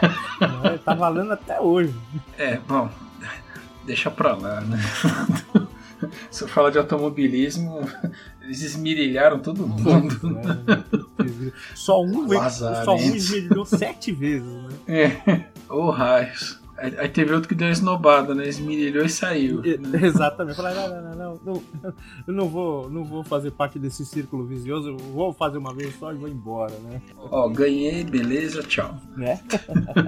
[0.84, 1.94] tá valendo até hoje.
[2.38, 2.88] É, bom,
[3.84, 4.78] deixa pra lá, né?
[6.30, 7.80] Se eu falar de automobilismo,
[8.42, 9.90] eles esmirilharam todo mundo.
[11.74, 14.70] Só um, só um esmirilhou sete vezes, né?
[14.88, 16.58] É, ô oh, raios.
[16.80, 18.48] Aí teve outro que deu uma esnobada, né?
[18.48, 19.60] Esmirilhou e saiu.
[19.60, 20.00] Né?
[20.02, 20.56] Exatamente.
[20.56, 21.62] Falei, não, não, não, não,
[22.26, 25.94] eu não vou, não vou fazer parte desse círculo vicioso, eu vou fazer uma vez
[25.98, 27.02] só e vou embora, né?
[27.16, 28.96] Ó, ganhei, beleza, tchau.
[29.14, 29.40] Né?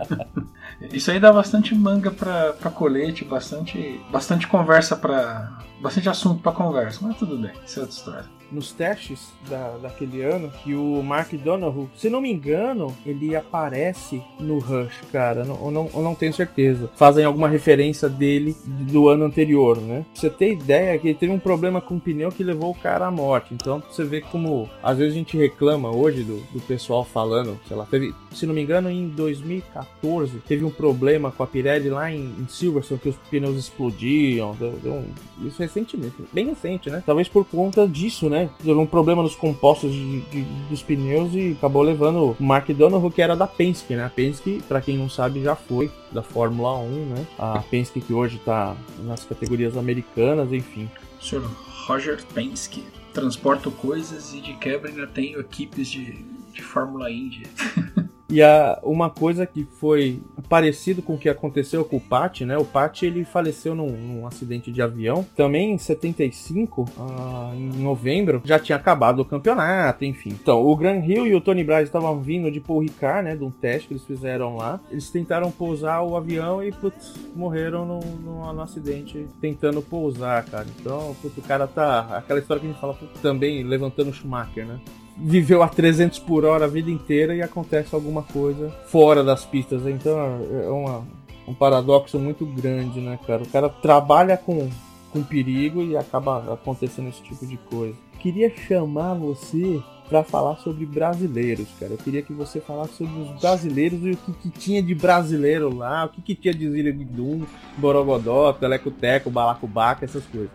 [0.92, 5.62] Isso aí dá bastante manga pra, pra colete, bastante, bastante conversa pra.
[5.82, 10.22] Bastante assunto pra conversa, mas tudo bem, isso é outra história nos testes da, daquele
[10.22, 15.44] ano que o Mark Donoghue, se não me engano, ele aparece no Rush, cara.
[15.44, 16.90] Não, eu, não, eu não tenho certeza.
[16.94, 20.04] Fazem alguma referência dele do ano anterior, né?
[20.12, 22.74] Pra você ter ideia que ele teve um problema com o pneu que levou o
[22.74, 23.54] cara à morte.
[23.54, 27.76] Então você vê como às vezes a gente reclama hoje do, do pessoal falando, sei
[27.76, 32.10] lá, teve, se não me engano, em 2014 teve um problema com a Pirelli lá
[32.10, 34.54] em, em Silverstone que os pneus explodiam.
[34.54, 35.06] Deu, deu um,
[35.46, 37.02] isso recentemente, bem recente, né?
[37.04, 38.50] Talvez por conta disso, né?
[38.62, 43.10] Deu um problema nos compostos de, de, dos pneus e acabou levando o Mark Donoghue,
[43.10, 44.04] que era da Penske, né?
[44.04, 47.26] A Penske, para quem não sabe, já foi da Fórmula 1, né?
[47.38, 50.88] A Penske que hoje tá nas categorias americanas, enfim.
[51.20, 51.44] Senhor
[51.86, 52.84] Roger Penske.
[53.12, 57.42] Transporto coisas e de quebra ainda tenho equipes de, de Fórmula Indy.
[58.32, 60.18] E a, uma coisa que foi
[60.48, 62.56] parecido com o que aconteceu com o Pat, né?
[62.56, 65.22] O Pat ele faleceu num, num acidente de avião.
[65.36, 70.30] Também em 75, ah, em novembro, já tinha acabado o campeonato, enfim.
[70.30, 73.36] Então, o Gran Hill e o Tony Bryce estavam vindo de Paul Ricard, né?
[73.36, 74.80] De um teste que eles fizeram lá.
[74.90, 80.66] Eles tentaram pousar o avião e, putz, morreram no, no, no acidente tentando pousar, cara.
[80.80, 82.16] Então, putz, o cara tá.
[82.16, 84.80] Aquela história que a gente fala também levantando o Schumacher, né?
[85.16, 89.86] Viveu a 300 por hora a vida inteira e acontece alguma coisa fora das pistas.
[89.86, 91.04] Então é uma,
[91.46, 93.42] um paradoxo muito grande, né, cara?
[93.42, 94.68] O cara trabalha com,
[95.12, 97.96] com perigo e acaba acontecendo esse tipo de coisa.
[98.18, 101.92] Queria chamar você para falar sobre brasileiros, cara.
[101.92, 105.74] Eu queria que você falasse sobre os brasileiros e o que, que tinha de brasileiro
[105.74, 107.46] lá, o que, que tinha de Ziriguidum,
[107.78, 110.50] Borogodó, Teleco Teco, Balacobaca, essas coisas.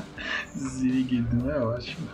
[0.56, 2.08] Ziriguidum é ótimo.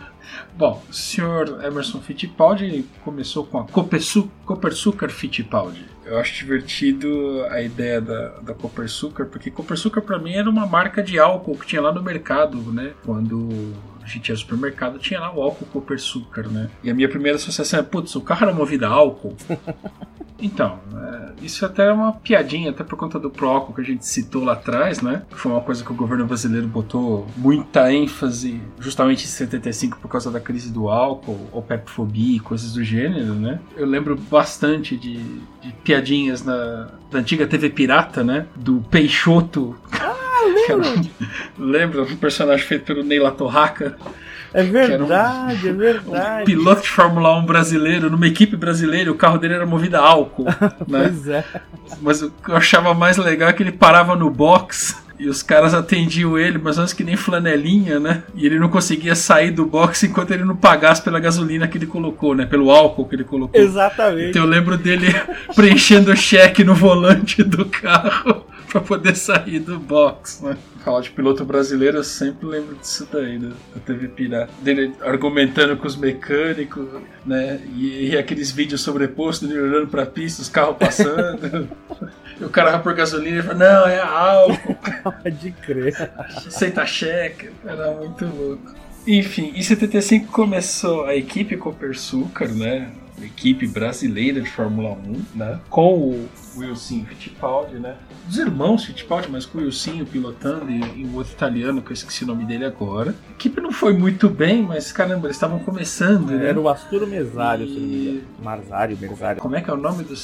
[0.55, 5.85] Bom, o senhor Emerson Fittipaldi começou com a Copersucar Fittipaldi.
[6.05, 11.01] Eu acho divertido a ideia da, da Copersucar, porque Copersucar para mim era uma marca
[11.01, 12.93] de álcool que tinha lá no mercado, né?
[13.05, 16.69] Quando a gente ia ao supermercado, tinha lá o álcool Copersucar, né?
[16.83, 19.35] E a minha primeira associação é, putz, o carro era movido a álcool.
[20.43, 24.05] Então, é, isso até é uma piadinha, até por conta do Proco que a gente
[24.05, 25.21] citou lá atrás, né?
[25.31, 30.29] Foi uma coisa que o governo brasileiro botou muita ênfase justamente em 75 por causa
[30.29, 33.61] da crise do álcool, OPEP-fobia e coisas do gênero, né?
[33.77, 38.45] Eu lembro bastante de, de piadinhas na, da antiga TV Pirata, né?
[38.53, 39.77] Do Peixoto.
[39.93, 40.13] Ah,
[40.67, 41.09] lembro!
[41.57, 42.03] Lembra?
[42.03, 43.97] Um personagem feito pelo Neila Torraca.
[44.53, 46.41] É verdade, um, é verdade.
[46.41, 50.01] Um piloto de Fórmula 1 brasileiro, numa equipe brasileira, o carro dele era movido a
[50.01, 50.45] álcool.
[50.87, 51.09] né?
[51.09, 51.43] pois é.
[52.01, 55.41] Mas o que eu achava mais legal é que ele parava no box e os
[55.41, 58.23] caras atendiam ele, mas antes que nem flanelinha, né?
[58.35, 61.85] E ele não conseguia sair do box enquanto ele não pagasse pela gasolina que ele
[61.85, 62.45] colocou, né?
[62.45, 63.59] Pelo álcool que ele colocou.
[63.59, 64.29] Exatamente.
[64.29, 65.07] Então eu lembro dele
[65.55, 70.57] preenchendo o cheque no volante do carro para poder sair do box, né?
[70.83, 74.51] Falar de piloto brasileiro, eu sempre lembro disso daí, da, da TV Pirata.
[74.63, 76.87] Dele argumentando com os mecânicos,
[77.23, 77.61] né?
[77.75, 81.69] E, e aqueles vídeos sobrepostos, ele olhando pra pista, os carros passando.
[82.41, 84.75] e o cara vai por gasolina e fala, não, é álcool.
[85.21, 86.11] Pode crer.
[86.35, 87.51] Aceita cheque.
[87.63, 88.73] Era muito louco.
[89.05, 92.89] Enfim, em 75 começou a equipe Copersucar, né?
[93.25, 95.59] Equipe brasileira de Fórmula 1, né?
[95.69, 97.95] Com o Wilson Fittipaldi, né?
[98.29, 101.93] Os irmãos Fittipaldi, mas com o Wilson pilotando e, e o outro italiano, que eu
[101.93, 103.15] esqueci o nome dele agora.
[103.29, 106.47] A equipe não foi muito bem, mas caramba, eles estavam começando, né?
[106.49, 108.21] Era o Asturo Mesário, E- se não me engano.
[108.43, 109.41] Marzário, Mesário.
[109.41, 110.15] Como é que é o nome do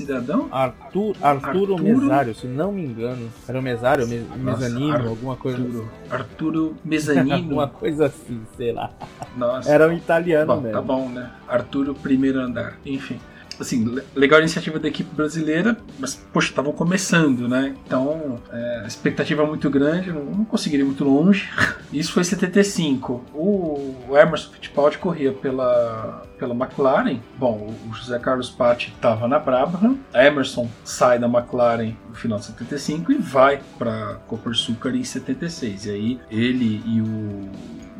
[0.00, 0.48] cidadão?
[0.50, 2.00] Arthur, Arturo Arturo?
[2.02, 3.28] Mesário, se não me engano.
[3.48, 5.58] Era o Mesário, me, Mezanino, Ar- alguma coisa.
[5.58, 7.34] Arturo, Arturo Mezzanino.
[7.34, 8.90] Alguma coisa assim, sei lá.
[9.36, 9.70] Nossa.
[9.70, 10.72] Era um italiano Bom, mesmo.
[10.76, 11.30] tá bom, né?
[11.48, 12.76] Arturo primeiro andar.
[12.84, 13.18] Enfim.
[13.60, 17.74] Assim, le- legal a iniciativa da equipe brasileira, mas, poxa, estavam começando, né?
[17.86, 21.48] Então, é, a expectativa é muito grande, não, não conseguiria ir muito longe.
[21.92, 23.24] Isso foi em 75.
[23.34, 27.18] O, o Emerson Fittipaldi corria pela, pela McLaren.
[27.38, 29.98] Bom, o José Carlos Patti estava na Brabham.
[30.14, 35.86] Emerson sai da McLaren no final de 75 e vai para Copersucar em 76.
[35.86, 37.50] E aí ele e o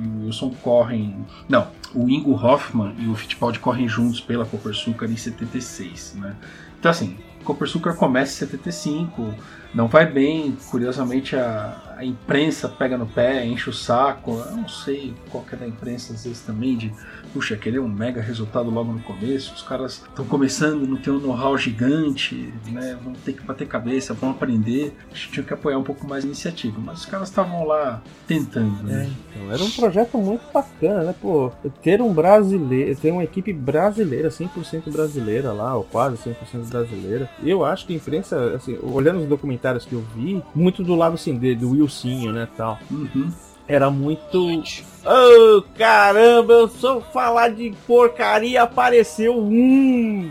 [0.01, 1.27] e o Wilson correm.
[1.49, 6.37] Não, o Ingo Hoffman e o Fittipaldi correm juntos pela Copersucar em 76, né?
[6.79, 9.35] Então assim, Copersucar começa em 75,
[9.75, 14.43] não vai bem, curiosamente a, a imprensa pega no pé, enche o saco.
[14.49, 16.93] Eu não sei qual que é da imprensa às vezes também de
[17.33, 21.19] puxa, querer um mega resultado logo no começo, os caras estão começando, não tem um
[21.19, 22.99] know-how gigante, né?
[23.03, 24.97] Vão ter que bater cabeça, vão aprender.
[25.11, 28.03] A gente tinha que apoiar um pouco mais a iniciativa, mas os caras estavam lá
[28.27, 29.11] tentando, É, né?
[29.35, 31.14] então, era um projeto muito bacana, né?
[31.21, 31.51] Pô,
[31.83, 37.29] ter um brasileiro, ter uma equipe brasileira, 100% brasileira lá, ou quase 100% brasileira.
[37.43, 41.14] Eu acho que a imprensa, assim, olhando os documentários que eu vi, muito do lado
[41.14, 42.79] assim, de, do Wilsinho, né, tal.
[42.90, 43.31] Uhum.
[43.70, 44.64] Era muito.
[45.06, 50.28] Oh, caramba, eu só falar de porcaria apareceu um.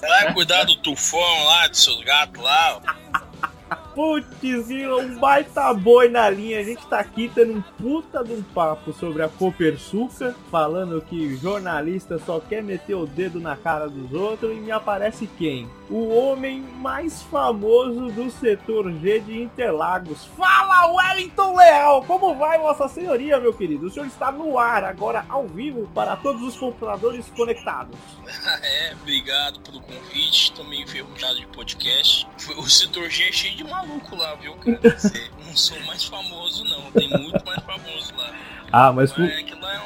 [0.00, 2.80] Vai cuidar do tufão lá, dos seus gatos lá.
[3.94, 6.60] Putz, um baita boi na linha.
[6.60, 11.36] A gente tá aqui tendo um puta de um papo sobre a Copersuca, falando que
[11.36, 15.68] jornalista só quer meter o dedo na cara dos outros e me aparece quem?
[15.90, 20.24] O homem mais famoso do setor G de Interlagos.
[20.36, 22.02] Fala, Wellington Leal!
[22.04, 23.86] Como vai, Vossa Senhoria, meu querido?
[23.86, 27.98] O senhor está no ar, agora ao vivo, para todos os computadores conectados.
[28.62, 30.52] É, obrigado pelo convite.
[30.52, 32.26] Tô meio enferrujado de podcast.
[32.56, 34.98] O setor G é cheio de maluco lá, viu, cara?
[34.98, 36.90] Cê- Não sou o mais famoso, não.
[36.92, 38.32] Tem muito mais famoso lá.
[38.72, 39.80] Ah, mas Mas é que lá é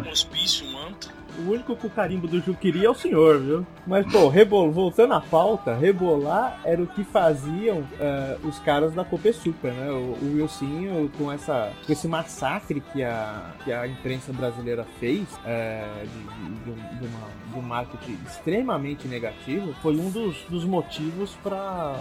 [0.00, 1.10] um, um hospício, um antro.
[1.38, 3.66] O único com o carimbo do Juquiri é o senhor, viu?
[3.86, 4.70] Mas, pô, rebol...
[4.70, 9.90] voltando à pauta, rebolar era o que faziam uh, os caras da Copesuca, né?
[9.90, 15.22] O, o Wilsinho com, essa, com esse massacre que a, que a imprensa brasileira fez
[15.22, 21.30] uh, de, de, de, uma, de um marketing extremamente negativo, foi um dos, dos motivos
[21.42, 21.96] para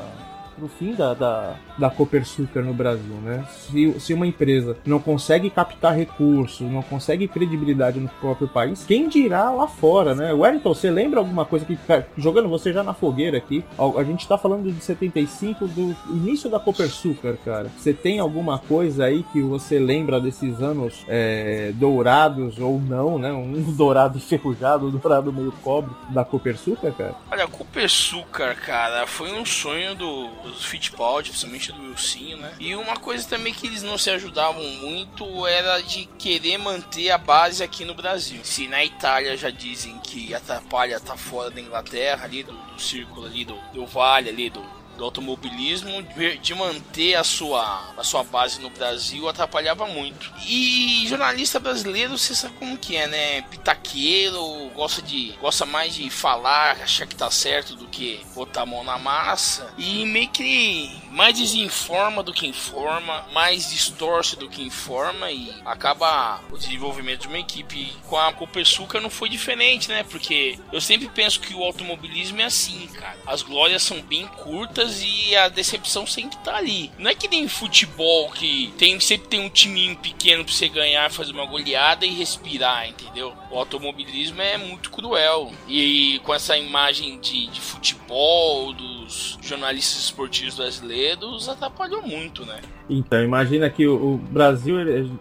[0.61, 3.43] pro fim da, da, da Copersucar no Brasil, né?
[3.49, 9.09] Se, se uma empresa não consegue captar recursos, não consegue credibilidade no próprio país, quem
[9.09, 10.31] dirá lá fora, né?
[10.31, 11.77] Wellington, você lembra alguma coisa que,
[12.15, 13.65] jogando você já na fogueira aqui,
[13.97, 17.71] a gente tá falando de 75 do início da Copersucar, cara.
[17.77, 23.31] Você tem alguma coisa aí que você lembra desses anos é, dourados ou não, né?
[23.33, 27.15] Um dourado enferrujado, um dourado meio cobre da Copersucar, cara?
[27.31, 32.55] Olha, a Copersucar, cara, foi um sonho do dos Fittipaldi, principalmente do Wilson, né?
[32.59, 37.17] E uma coisa também que eles não se ajudavam muito era de querer manter a
[37.17, 38.39] base aqui no Brasil.
[38.43, 43.25] Se na Itália já dizem que atrapalha tá fora da Inglaterra, ali do, do círculo
[43.25, 46.03] ali do, do vale ali do do automobilismo
[46.41, 50.31] de manter a sua, a sua base no Brasil atrapalhava muito.
[50.45, 53.41] E jornalista brasileiro, você sabe como que é, né?
[53.49, 58.65] Pitaqueiro, gosta de gosta mais de falar, achar que tá certo do que botar a
[58.65, 64.61] mão na massa e meio que mais desinforma do que informa, mais distorce do que
[64.61, 70.03] informa e acaba o desenvolvimento de uma equipe com a Copersuca não foi diferente, né?
[70.03, 73.17] Porque eu sempre penso que o automobilismo é assim, cara.
[73.25, 76.91] As glórias são bem curtas e a decepção sempre tá ali.
[76.97, 81.11] Não é que nem futebol que tem, sempre tem um timinho pequeno pra você ganhar,
[81.11, 83.33] fazer uma goleada e respirar, entendeu?
[83.49, 85.51] O automobilismo é muito cruel.
[85.67, 92.59] E, e com essa imagem de, de futebol, dos jornalistas esportivos brasileiros, atrapalhou muito, né?
[92.89, 94.77] Então, imagina que o, o Brasil,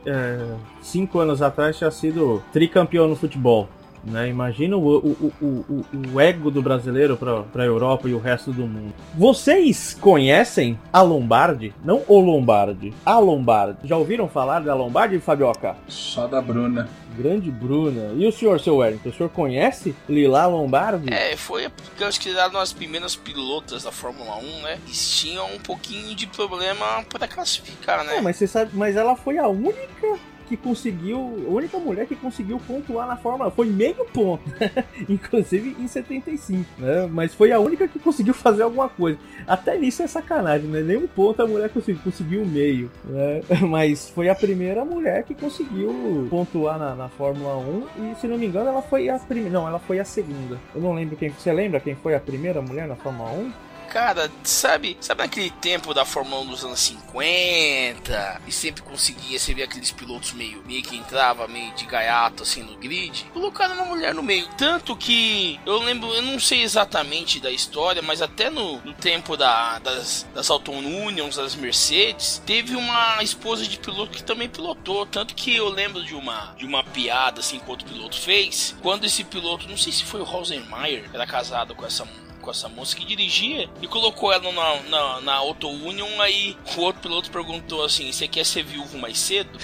[0.07, 3.69] é, cinco anos atrás, tinha sido tricampeão no futebol.
[4.05, 4.29] Né?
[4.29, 5.85] Imagina o, o, o,
[6.15, 8.95] o, ego do brasileiro para a Europa e o resto do mundo.
[9.15, 11.75] Vocês conhecem a Lombardi?
[11.85, 13.87] Não o Lombardi, a Lombardi.
[13.87, 15.77] Já ouviram falar da Lombardi, Fabioca?
[15.89, 16.89] Só da Bruna.
[17.17, 18.13] Grande Bruna.
[18.17, 21.13] E o senhor, seu Wellington, o senhor conhece Lila Lombardi?
[21.13, 24.79] É, foi porque acho que eram as primeiras pilotas da Fórmula 1, né?
[24.87, 28.17] E tinham um pouquinho de problema para classificar, né?
[28.17, 30.19] É, mas você sabe, mas ela foi a única
[30.51, 34.43] que conseguiu, a única mulher que conseguiu pontuar na Fórmula foi meio ponto,
[35.09, 37.09] inclusive em 75, né?
[37.09, 39.17] Mas foi a única que conseguiu fazer alguma coisa.
[39.47, 40.81] Até nisso é sacanagem, né?
[40.81, 43.43] Nenhum ponto a mulher conseguiu, conseguiu meio, né?
[43.63, 48.37] Mas foi a primeira mulher que conseguiu pontuar na, na Fórmula 1 e, se não
[48.37, 49.51] me engano, ela foi a primeira.
[49.51, 50.59] Não, ela foi a segunda.
[50.75, 51.31] Eu não lembro quem.
[51.31, 53.53] Você lembra quem foi a primeira mulher na Fórmula 1?
[53.91, 59.53] Cara, sabe, sabe naquele tempo da Fórmula 1 dos anos 50 e sempre conseguia, você
[59.53, 63.87] vê aqueles pilotos meio, meio que entrava meio de gaiato assim no grid, colocaram uma
[63.87, 64.47] mulher no meio.
[64.57, 69.37] Tanto que eu lembro, eu não sei exatamente da história, mas até no, no tempo
[69.37, 75.05] da, das, das Auto Unions, das Mercedes, teve uma esposa de piloto que também pilotou.
[75.05, 79.05] Tanto que eu lembro de uma, de uma piada assim que outro piloto fez, quando
[79.05, 82.07] esse piloto, não sei se foi o Rosenmeier, era casado com essa
[82.41, 86.21] com essa moça que dirigia e colocou ela na, na, na Auto Union.
[86.21, 89.51] Aí o outro piloto perguntou assim: Você quer ser viúvo mais cedo?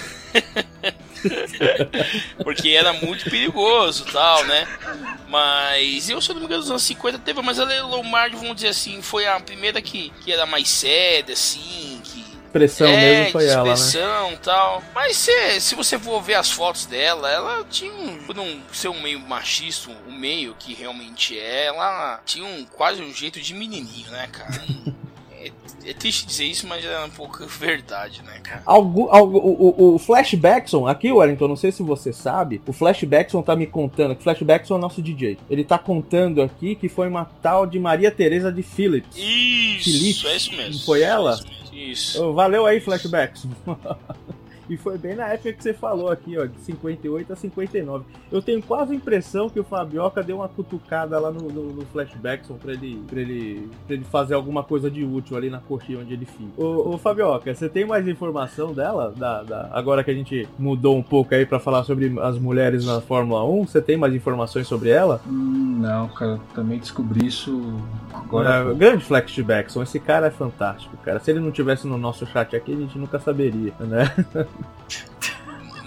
[2.43, 4.67] Porque era muito perigoso tal, né?
[5.29, 8.69] Mas eu, se não me engano, dos anos 50 teve, mas a Lombardi, vamos dizer
[8.69, 12.25] assim, foi a primeira que, que era mais séria, assim, que
[12.57, 14.39] expressão é, mesmo foi ela, expressão né?
[14.43, 14.83] tal.
[14.95, 18.89] Mas se, se você for ver as fotos dela, ela tinha um, por não ser
[18.89, 23.41] um meio machista, o um meio que realmente é, ela tinha um, quase um jeito
[23.41, 24.63] de menininho, né, cara?
[25.39, 25.51] é,
[25.85, 28.63] é, triste dizer isso, mas é um pouco verdade, né, cara?
[28.65, 33.55] Algo, algo, o, o, Flashbackson, aqui, Wellington, não sei se você sabe, o Flashbackson tá
[33.55, 35.39] me contando, que Flashbackson é o nosso DJ.
[35.49, 39.17] Ele tá contando aqui que foi uma tal de Maria Teresa de Phillips.
[39.17, 40.25] Isso, Phillips.
[40.25, 40.85] é isso mesmo.
[40.85, 41.39] Foi ela?
[41.41, 42.33] É isso.
[42.33, 43.47] Valeu aí, flashbacks.
[44.69, 48.05] E foi bem na época que você falou aqui, ó, de 58 a 59.
[48.31, 51.87] Eu tenho quase a impressão que o Fabioca deu uma cutucada lá no, no, no
[51.87, 56.01] flashback pra ele, pra, ele, pra ele fazer alguma coisa de útil ali na coxinha
[56.01, 56.61] onde ele fica.
[56.61, 59.13] Ô, ô Fabioca, você tem mais informação dela?
[59.17, 62.85] Da, da, agora que a gente mudou um pouco aí para falar sobre as mulheres
[62.85, 65.21] na Fórmula 1, você tem mais informações sobre ela?
[65.27, 67.63] Hum, não, cara, também descobri isso
[68.13, 68.71] agora.
[68.71, 71.21] É, grande flashbackson, esse cara é fantástico, cara.
[71.21, 74.13] Se ele não tivesse no nosso chat aqui, a gente nunca saberia, né?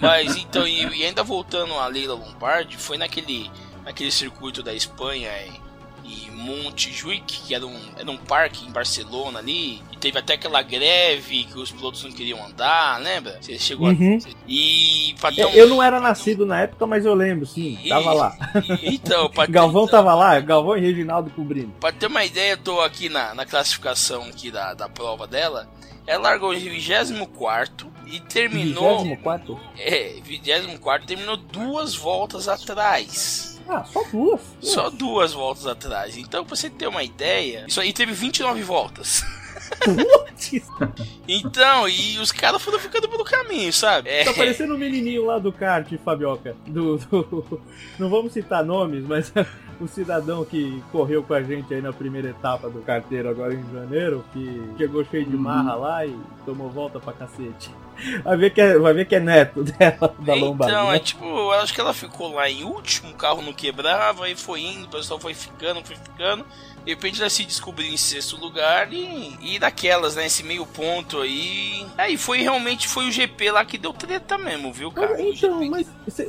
[0.00, 3.50] Mas então, e, e, ainda voltando a Leila Lombardi, foi naquele,
[3.84, 5.60] naquele circuito da Espanha em,
[6.02, 10.62] e Montjuic, que era um, era um parque em Barcelona ali, e teve até aquela
[10.62, 13.38] greve que os pilotos não queriam andar, lembra?
[13.42, 14.18] Você chegou Uhum.
[14.24, 14.30] a...
[14.48, 15.14] E
[15.54, 17.78] Eu, não era nascido na época, mas eu lembro, sim.
[17.86, 18.34] Tava lá.
[18.82, 21.72] E- Então, ter- Galvão tava lá, Galvão e Reginaldo cobrindo.
[21.78, 25.68] Pra ter uma ideia, eu tô aqui na, na classificação aqui da, da prova dela.
[26.06, 29.02] Ela largou em 24 e terminou.
[29.04, 29.60] 24?
[29.78, 33.60] É, 24 terminou duas voltas atrás.
[33.68, 34.40] Ah, só duas.
[34.60, 36.16] Só duas voltas atrás.
[36.16, 39.22] Então, pra você ter uma ideia, isso aí teve 29 voltas.
[41.28, 44.08] Então, e os caras foram ficando pelo caminho, sabe?
[44.08, 46.56] É, Tá parecendo o menininho lá do kart, Fabioca.
[46.66, 47.60] Do, do-
[47.98, 49.32] Não vamos citar nomes, mas
[49.80, 53.62] o cidadão que correu com a gente aí na primeira etapa do carteiro agora em
[53.72, 57.70] janeiro, que chegou cheio de marra lá e tomou volta pra cacete.
[58.24, 60.36] Vai ver que é, vai ver que é neto dela, da.
[60.36, 60.96] Então, né?
[60.96, 64.36] é tipo, eu acho que ela ficou lá em último, o carro não quebrava, e
[64.36, 66.44] foi indo, o pessoal foi ficando, foi ficando.
[66.84, 70.26] De repente ela se descobriu em sexto lugar e, e daquelas, né?
[70.26, 71.86] Esse meio ponto aí.
[71.98, 75.20] Aí foi realmente foi o GP lá que deu treta mesmo, viu, cara?
[75.20, 75.86] Então, mas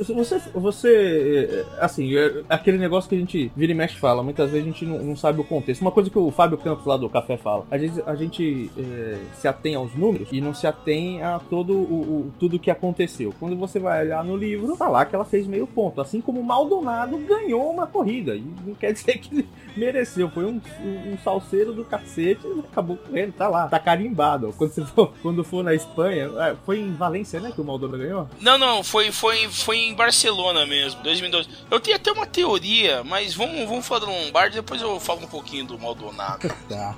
[0.08, 4.50] você, você, é, assim, é aquele negócio que a gente vira e mexe fala, muitas
[4.50, 5.80] vezes a gente não, não sabe o contexto.
[5.82, 9.18] Uma coisa que o Fábio Campos lá do Café fala, às vezes a gente é,
[9.34, 11.76] se atém aos números e não se atém a todo o,
[12.26, 13.34] o- tudo que aconteceu.
[13.40, 16.40] Quando você vai olhar no livro, tá lá que ela fez meio ponto, assim como
[16.40, 19.46] o Maldonado ganhou uma corrida, e não quer dizer que
[19.76, 24.52] mereceu, foi um, um, um salseiro do cacete, e acabou correndo, tá lá, tá carimbado.
[24.56, 27.98] Quando, você for, quando for na Espanha, é, foi em Valência, né, que o Maldonado
[27.98, 28.28] ganhou?
[28.40, 31.48] Não, não, foi, foi, foi em Barcelona mesmo, 2012.
[31.70, 35.28] Eu tenho até uma teoria, mas vamos, vamos falar do Lombardi, depois eu falo um
[35.28, 36.50] pouquinho do Maldonado.
[36.68, 36.94] Tá.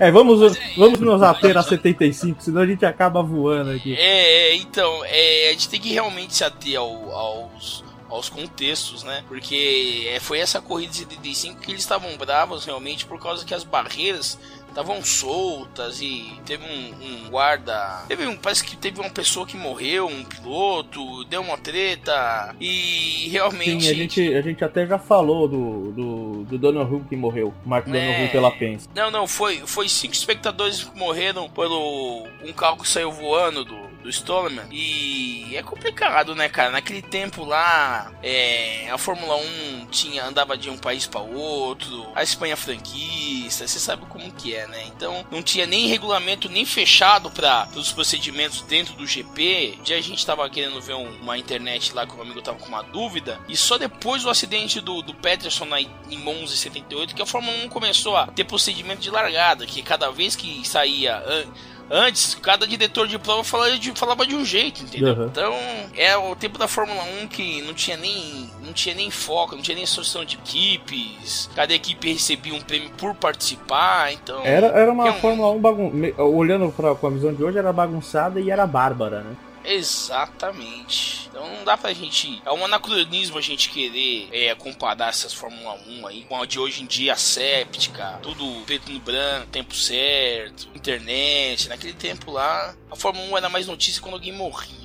[0.00, 3.94] É, vamos, vamos nos ater a 75, senão a gente acaba voando aqui.
[3.94, 9.02] É, é, então, é, a gente tem que realmente se ater ao- aos, aos contextos,
[9.02, 9.24] né?
[9.28, 13.54] Porque é, foi essa corrida de 75 que eles estavam bravos realmente por causa que
[13.54, 14.38] as barreiras
[14.76, 18.04] estavam soltas e teve um, um guarda.
[18.06, 23.26] Teve um, parece que teve uma pessoa que morreu, um piloto, deu uma treta e
[23.30, 23.84] realmente.
[23.84, 27.88] Sim, a gente, a gente até já falou do, do, do Donoghue que morreu, Mark
[27.88, 27.90] É.
[27.90, 28.86] Donoghue pela Pence.
[28.94, 33.86] Não, não, foi, foi cinco espectadores que morreram pelo um carro que saiu voando do,
[34.02, 34.66] do Stolman.
[34.70, 36.70] E é complicado, né, cara?
[36.70, 42.22] Naquele tempo lá, é, a Fórmula 1 tinha, andava de um país para outro, a
[42.22, 44.84] Espanha franquista, você sabe como que é, né?
[44.86, 49.78] Então não tinha nem regulamento nem fechado para os procedimentos dentro do GP.
[49.84, 52.66] Já a gente tava querendo ver um- uma internet lá que o amigo tava com
[52.66, 53.40] uma dúvida.
[53.48, 57.26] E só depois do acidente do, do Peterson na, em Monza em 78 que a
[57.26, 61.46] Fórmula 1 começou a ter procedimento de largada, que cada vez que saía an-
[61.90, 65.14] antes, cada diretor de prova falava de, falava de um jeito, entendeu?
[65.14, 65.26] Uhum.
[65.26, 65.54] Então,
[65.96, 69.62] é o tempo da Fórmula 1 que não tinha nem não tinha nem foco, não
[69.62, 71.48] tinha nem associação de equipes.
[71.54, 75.60] Cada equipe recebia um prêmio por participar, então Era, era uma É um- Fórmula 1
[75.60, 75.92] bagun...
[76.18, 79.36] olhando pra, com a visão de hoje, era bagunçada e era bárbara, né?
[79.66, 81.28] Exatamente.
[81.28, 82.40] Então não dá pra gente.
[82.44, 86.58] É um anacronismo a gente querer é, comparar essas Fórmula 1 aí com a de
[86.58, 91.68] hoje em dia, séptica, tudo preto no branco, tempo certo, internet.
[91.68, 94.75] Naquele tempo lá, a Fórmula 1 era mais notícia quando alguém morria.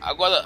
[0.00, 0.44] Agora,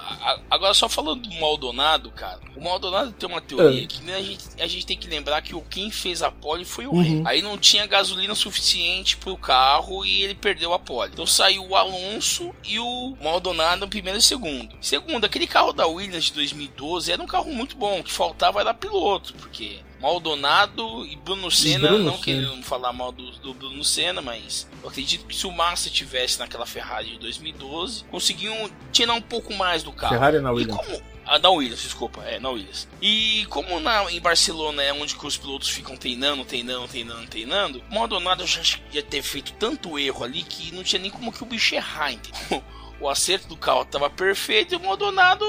[0.51, 2.41] agora só falando do Maldonado, cara.
[2.57, 3.87] O Maldonado tem uma teoria É.
[3.87, 6.65] que né, a, gente, a gente tem que lembrar que o quem fez a pole
[6.65, 7.23] foi o Uhum.
[7.27, 11.11] Aí não tinha gasolina suficiente pro carro e ele perdeu a pole.
[11.13, 14.75] Então saiu o Alonso e o Maldonado primeiro e segundo.
[14.81, 18.61] Segundo, aquele carro da Williams de 2012 era um carro muito bom, o que faltava
[18.61, 22.25] era piloto, porque Maldonado e Bruno Senna, Bruno não Senna.
[22.25, 26.39] querendo falar mal do, do Bruno Senna, mas eu acredito que se o Massa tivesse
[26.39, 30.13] naquela Ferrari de 2012, conseguiam tirar um pouco mais do carro.
[30.13, 30.77] Ferrari na E Williams.
[30.77, 31.03] como.
[31.27, 32.23] Ah, na Williams, desculpa.
[32.23, 32.87] É, na Williams.
[33.01, 37.83] E como na, em Barcelona é onde que os pilotos ficam treinando, treinando, treinando, treinando,
[37.91, 38.61] Maldonado já
[38.93, 42.13] ia ter feito tanto erro ali que não tinha nem como que o bicho errar,
[42.13, 42.63] entendeu?
[43.01, 45.45] O acerto do carro tava perfeito e o Maldonado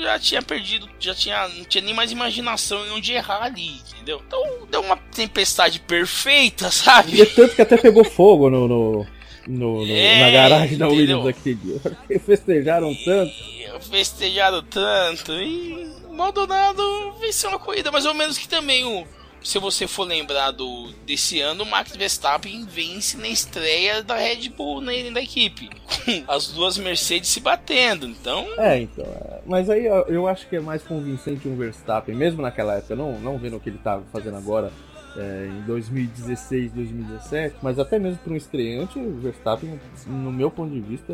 [0.00, 4.22] já tinha perdido, já tinha, não tinha nem mais imaginação em onde errar ali, entendeu?
[4.26, 7.16] Então deu uma tempestade perfeita, sabe?
[7.16, 9.06] E é tanto que até pegou fogo no, no,
[9.48, 10.86] no- no- É, na garagem da?
[10.88, 11.54] Williams aquele
[12.08, 12.20] dia.
[12.20, 13.32] Festejaram tanto.
[13.32, 19.06] E festejaram tanto e o Maldonado venceu uma corrida, mais ou menos que também o.
[19.46, 24.48] Se você for lembrar do, desse ano, o Max Verstappen vence na estreia da Red
[24.48, 25.70] Bull na, da equipe.
[25.86, 28.06] Com as duas Mercedes se batendo.
[28.06, 29.04] Então, É, então.
[29.04, 29.40] é.
[29.46, 33.20] Mas aí eu, eu acho que é mais convincente um Verstappen, mesmo naquela época, não,
[33.20, 34.72] não vendo o que ele tá fazendo agora.
[35.16, 40.74] é, em 2016, 2017, mas até mesmo para um estreante, o Verstappen, no meu ponto
[40.74, 41.12] de vista,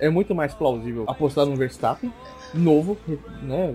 [0.00, 2.12] é muito mais plausível apostar no Verstappen
[2.52, 2.96] novo,
[3.42, 3.74] né?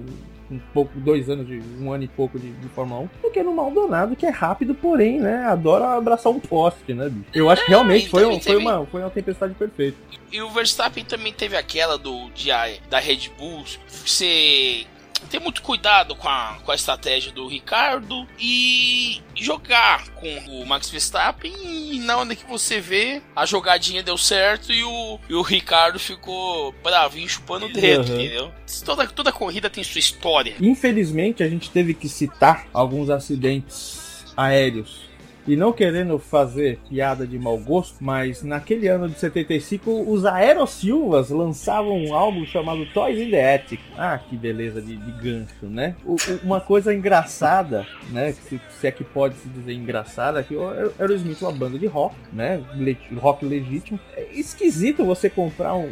[0.52, 3.44] Um pouco, dois anos, de um ano e pouco de, de Fórmula 1, do que
[3.44, 7.26] no Maldonado, que é rápido, porém, né, adora abraçar um poste, né, bicho?
[7.34, 9.98] Eu acho que realmente foi, um- foi, uma, foi uma tempestade perfeita.
[10.32, 14.86] E o Verstappen também teve aquela do de, a- da Red Bull, você
[15.30, 20.90] ter muito cuidado com a, com a estratégia do Ricardo e jogar com o Max
[20.90, 25.42] Verstappen e na hora que você vê a jogadinha deu certo e o, e o
[25.42, 28.20] Ricardo ficou bravinho chupando o dedo, Uhum.
[28.22, 28.52] entendeu?
[28.86, 30.56] Toda, toda corrida tem sua história.
[30.60, 35.09] Infelizmente, a gente teve que citar alguns acidentes aéreos.
[35.48, 41.30] E não querendo fazer piada de mau gosto, mas naquele ano de 75, os Aerosilvas
[41.30, 43.80] lançavam um álbum chamado Toys in the Attic.
[43.98, 45.96] Ah, que beleza de, de gancho, né?
[46.06, 48.32] O- uma coisa engraçada, né?
[48.34, 51.80] Se, se é que pode se dizer engraçada, que o Aer- Aerosmith é uma banda
[51.80, 52.62] de rock, né?
[52.76, 54.00] Le- rock legítimo.
[54.16, 55.90] É esquisito você comprar um.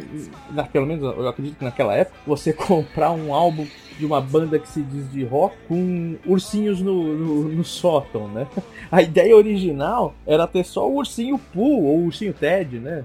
[0.52, 3.66] na- pelo menos eu acredito que naquela época, você comprar um álbum
[3.98, 8.46] de uma banda que se diz de rock com ursinhos no, no, no sótão, né?
[8.90, 13.04] A ideia original era ter só o ursinho Pooh, ou o ursinho Ted, né?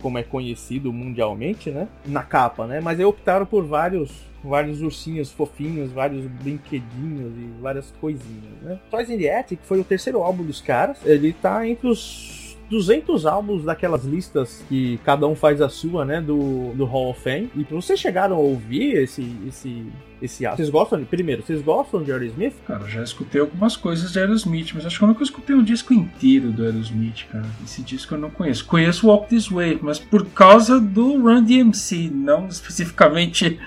[0.00, 1.88] Como é conhecido mundialmente, né?
[2.04, 2.80] Na capa, né?
[2.80, 8.78] Mas aí optaram por vários vários ursinhos fofinhos, vários brinquedinhos e várias coisinhas, né?
[8.90, 10.98] Toys in the Attic foi o terceiro álbum dos caras.
[11.04, 16.20] Ele tá entre os 200 álbuns daquelas listas que cada um faz a sua, né,
[16.20, 17.50] do, do Hall of Fame.
[17.54, 19.86] E vocês chegaram a ouvir esse esse
[20.20, 20.56] esse álbum?
[20.56, 21.42] Vocês gostam de primeiro?
[21.42, 22.54] Vocês gostam de Aerosmith?
[22.66, 25.62] Cara, eu já escutei algumas coisas de Aerosmith, mas acho que eu nunca escutei um
[25.62, 27.46] disco inteiro do Aerosmith, cara.
[27.64, 28.64] Esse disco eu não conheço.
[28.64, 33.58] Conheço Walk This Way, mas por causa do Run DMC, não especificamente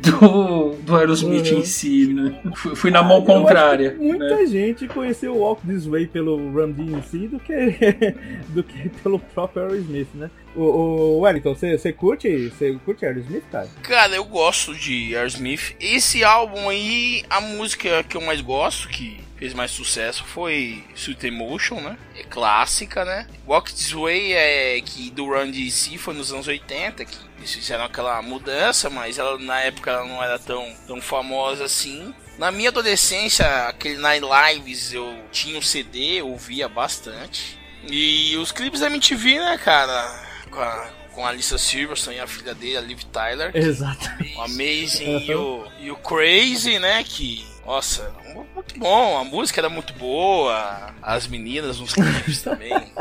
[0.00, 1.58] do, do Aerosmith Uhum.
[1.58, 2.40] em si, né?
[2.56, 3.96] Fui, fui na mão acho que contrária.
[3.98, 4.46] Muita né?
[4.46, 7.54] gente conheceu o Walk This Way pelo Run DMC do que,
[8.48, 10.30] do que pelo próprio Aerosmith, né?
[10.56, 13.68] O, o Wellington, você você curte, você curte Aerosmith, cara?
[13.82, 15.74] Cara, eu gosto de Aerosmith.
[15.78, 21.26] Esse álbum aí, a música que eu mais gosto, que fez mais sucesso, foi Sweet
[21.26, 21.98] Emotion, né?
[22.14, 23.26] É clássica, né?
[23.44, 27.82] Walk This Way é que do Run DC foi nos anos 80, que eles fizeram
[27.82, 32.14] aquela mudança, mas ela na época ela não era tão, tão famosa assim.
[32.38, 37.58] Na minha adolescência, aquele Night Lives eu tinha um CD, ouvia bastante.
[37.90, 40.24] E os clipes da MTV, né, cara?
[40.52, 43.50] Com a, com a Alissa Silverstone e a filha dele, a Liv Tyler.
[43.56, 44.08] Exato.
[44.36, 47.02] O Amazing e, o, e o Crazy, né?
[47.02, 49.18] Que, nossa, muito bom.
[49.18, 50.92] A música era muito boa.
[51.00, 52.92] As meninas nos clipes também.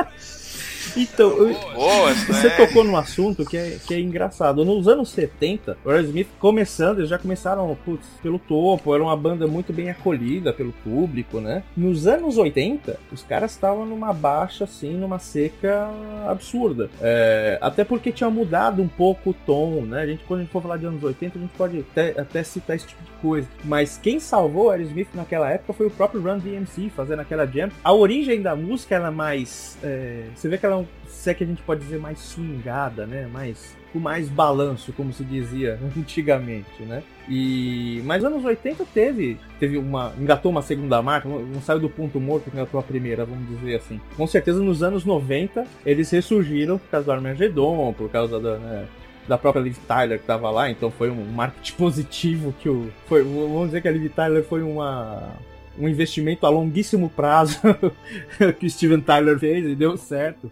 [0.97, 2.55] Então, eu- Boas, Você né?
[2.57, 4.63] tocou num assunto que é, que é engraçado.
[4.65, 9.47] Nos anos 70, o Aerosmith começando, eles já começaram putz, pelo topo, era uma banda
[9.47, 11.63] muito bem acolhida pelo público, né?
[11.75, 15.89] Nos anos 80, os caras estavam numa baixa, assim, numa seca
[16.27, 16.89] absurda.
[17.01, 20.01] É, até porque tinha mudado um pouco o tom, né?
[20.01, 22.43] A gente, quando a gente for falar de anos 80, a gente pode até, até
[22.43, 23.47] citar esse tipo de coisa.
[23.63, 27.69] Mas quem salvou o Aerosmith naquela época foi o próprio Run DMC, fazendo aquela jam.
[27.83, 29.77] A origem da música era mais.
[29.83, 30.77] é, você vê que ela é
[31.07, 33.27] se é que a gente pode dizer mais swingada, né?
[33.31, 37.03] Mais com mais balanço, como se dizia antigamente, né?
[37.29, 42.19] E mas anos 80 teve, teve uma engatou uma segunda marca, não saiu do ponto
[42.19, 43.99] morto que engatou a primeira, vamos dizer assim.
[44.15, 48.87] Com certeza nos anos 90 eles ressurgiram por causa do Armagedon, por causa da né,
[49.27, 53.23] da própria Liv Tyler que tava lá, então foi um marketing positivo que o foi,
[53.23, 55.35] vamos dizer que a Liv Tyler foi uma
[55.77, 57.59] um investimento a longuíssimo prazo
[58.59, 60.51] que o Steven Tyler fez e deu certo.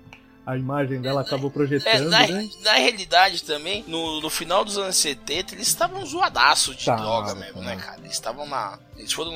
[0.49, 2.49] A imagem dela acabou É, projetando, na, né?
[2.61, 7.35] na realidade também, no, no final dos anos 70, eles estavam zoadaço de Tava, droga
[7.35, 7.81] mesmo, né, tava.
[7.83, 7.99] cara?
[8.01, 8.79] Eles estavam na.
[8.97, 9.33] Eles foram.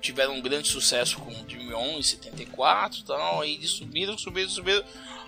[0.00, 3.40] Tiveram um grande sucesso com o Jimmy On em 74 e tal.
[3.40, 4.82] Aí eles subiram, subiram, subiram.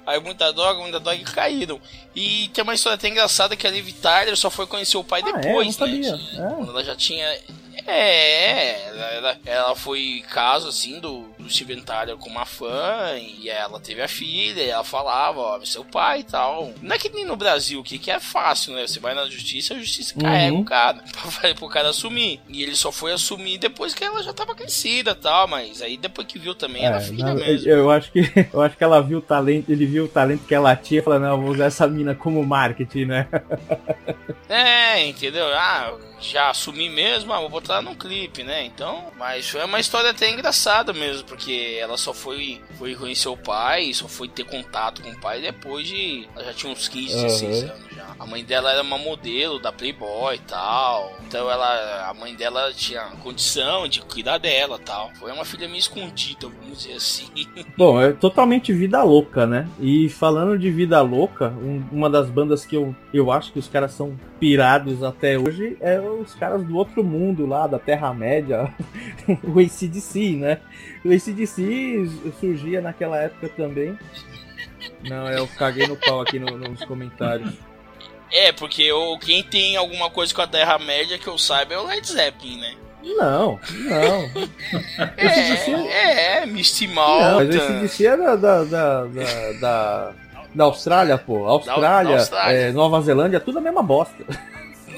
[0.06, 1.80] Aí muita droga, muita droga e caíram.
[2.14, 5.22] E tem uma história até engraçada que a Liv Tyler só foi conhecer o pai
[5.24, 5.32] Ah, é?
[5.40, 6.16] depois, sabia.
[6.16, 6.28] né?
[6.34, 6.54] É.
[6.56, 7.26] Quando ela já tinha.
[7.86, 13.48] É, ela, ela, ela foi caso assim do, do Steven Tyler com uma fã e
[13.48, 16.72] ela teve a filha e ela falava, ó, seu pai e tal.
[16.82, 18.86] Não é que nem no Brasil, que, que é fácil, né?
[18.86, 20.60] Você vai na justiça, a justiça carrega Uhum.
[20.60, 21.02] o cara
[21.40, 22.40] pra, pro cara assumir.
[22.48, 25.96] E ele só foi assumir depois que ela já tava crescida e tal, mas aí
[25.96, 27.68] depois que viu também era É, filha não, mesmo.
[27.70, 28.20] eu acho que
[28.52, 31.02] eu acho que ela viu o talento, ele viu o talento que ela tinha e
[31.02, 33.28] falou, não, vou usar essa mina como marketing, né?
[34.48, 35.46] É, entendeu?
[35.54, 38.64] Ah, já assumi mesmo, ah, vou botar num clipe, né?
[38.64, 43.36] Então, mas foi uma história até engraçada mesmo, porque ela só foi, foi conhecer o
[43.36, 46.28] pai, só foi ter contato com o pai depois de.
[46.34, 47.72] Ela já tinha uns 15, 16 Aham.
[47.74, 48.14] anos já.
[48.18, 51.12] a mãe dela era uma modelo da Playboy e tal.
[51.26, 55.10] Então ela, a mãe dela tinha condição de cuidar dela tal.
[55.18, 57.26] Foi uma filha meio escondida, vamos dizer assim.
[57.76, 59.68] Bom, é totalmente vida louca, né?
[59.80, 63.66] E falando de vida louca, um- uma das bandas que eu, eu acho que os
[63.68, 68.72] caras são pirados até hoje é os caras do outro mundo lá, da Terra-média,
[69.42, 70.60] o ACDC, né?
[71.04, 72.10] O ACDC
[72.40, 73.98] surgia naquela época também.
[75.02, 77.52] Não, eu caguei no pau aqui no- nos comentários.
[78.32, 81.86] É, porque eu, quem tem alguma coisa com a Terra-média que eu saiba é o
[81.86, 82.74] Led Zeppelin, né?
[83.02, 84.24] Não, não.
[85.16, 87.34] AC/DC É, é, Misty Não, Mountain.
[87.46, 90.12] mas esse DC é da, da, da, da, da,
[90.54, 91.46] da Austrália, pô.
[91.46, 92.56] Austrália, da Austrália.
[92.56, 94.24] é, Nova Zelândia, tudo a mesma bosta.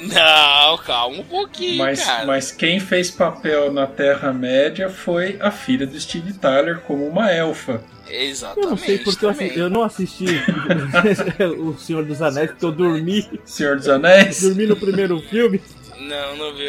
[0.02, 2.26] Não, calma um pouquinho, Mas, cara.
[2.26, 7.82] mas quem fez papel na Terra-média foi a filha do Steve Tyler como uma elfa.
[8.08, 8.64] Exatamente.
[8.64, 9.50] Eu não sei porque eu, também.
[9.50, 10.26] assi- eu não assisti
[11.58, 14.42] O Senhor dos Anéis, porque eu dormi, Senhor dos Anéis?
[14.42, 15.60] dormi no primeiro filme.
[15.98, 16.68] Não, não viu.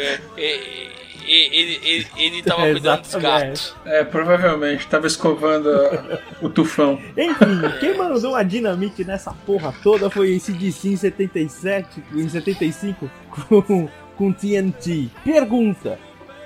[1.30, 3.74] Ele, ele, ele tava É, cuidando dos gatos.
[3.84, 4.86] É, provavelmente.
[4.86, 6.98] Tava escovando a- o tufão.
[7.16, 13.10] Enfim, quem mandou a dinamite nessa porra toda foi esse DC em 77, em 75,
[13.48, 15.08] com, com TNT.
[15.24, 15.98] Pergunta: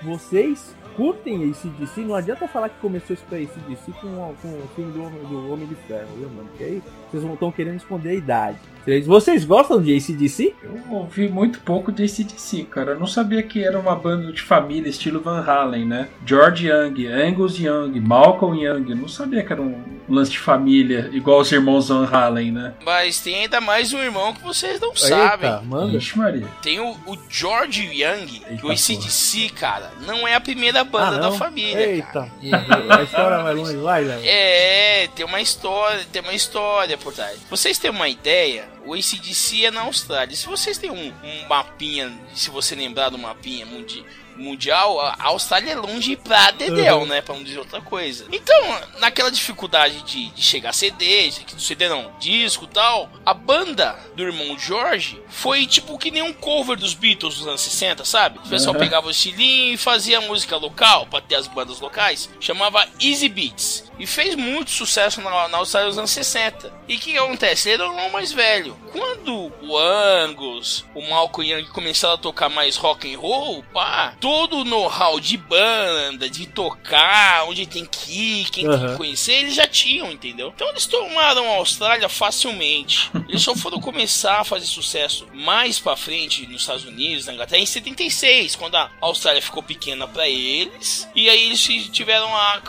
[0.02, 2.02] vocês curtem esse DC?
[2.02, 5.22] Não adianta falar que começou isso pra esse DC com, com o filme do Homem,
[5.24, 6.48] do Homem de Ferro, viu, mano?
[6.48, 8.58] Porque aí vocês estão querendo esconder a idade.
[9.06, 10.54] Vocês gostam de ACDC?
[10.62, 12.92] Eu ouvi muito pouco de ACDC, cara.
[12.92, 16.08] Eu não sabia que era uma banda de família, estilo Van Halen, né?
[16.26, 18.90] George Young, Angus Young, Malcolm Young.
[18.90, 19.80] Eu não sabia que era um
[20.14, 22.74] lance de família, igual os irmãos Van Halen, né?
[22.84, 25.62] Mas tem ainda mais um irmão que vocês não Eita, sabem.
[25.64, 25.96] manda.
[25.96, 26.46] Ixi, Maria.
[26.62, 31.16] Tem o, o George Young, que Eita, o ACDC, cara, não é a primeira banda
[31.16, 31.80] Ah, da família.
[31.86, 34.20] Eita, porra, a história vai longe, vai, Léo.
[34.24, 37.38] É, tem uma história, tem uma história por trás.
[37.48, 38.70] Vocês têm uma ideia?
[38.84, 40.34] O ACDC é na Austrália.
[40.34, 44.04] Se vocês têm um, um mapinha, se você lembrar do mapinha mundi,
[44.36, 47.06] mundial, a Austrália é longe pra dedéu, Uhum.
[47.06, 47.20] né?
[47.20, 48.26] Pra não dizer outra coisa.
[48.32, 53.34] Então, naquela dificuldade de, de chegar a CD, de- CD não, disco e tal, a
[53.34, 58.04] banda do irmão George foi tipo que nem um cover dos Beatles dos anos 60,
[58.04, 58.38] sabe?
[58.38, 58.80] O pessoal Uhum.
[58.80, 62.28] pegava o estilinho e fazia música local pra ter as bandas locais.
[62.40, 63.90] Chamava Easy Beats.
[63.98, 66.72] E fez muito sucesso na, na Austrália nos anos 60.
[66.88, 67.68] E o que, que acontece?
[67.68, 68.76] Ele era o irmão mais velho.
[68.90, 74.58] Quando o Angus, o Malcolm Young começaram a tocar mais rock and roll, pá, todo
[74.58, 78.12] o know-how de banda, de tocar, onde tem que
[78.42, 78.92] ir, quem tem Aham.
[78.92, 80.52] que conhecer, eles já tinham, entendeu?
[80.54, 83.10] Então eles tomaram a Austrália facilmente.
[83.28, 87.62] Eles só foram começar a fazer sucesso mais pra frente nos Estados Unidos, na Inglaterra,
[87.62, 91.08] em 76, quando a Austrália ficou pequena pra eles.
[91.14, 91.60] E aí eles
[91.90, 92.62] tiveram a,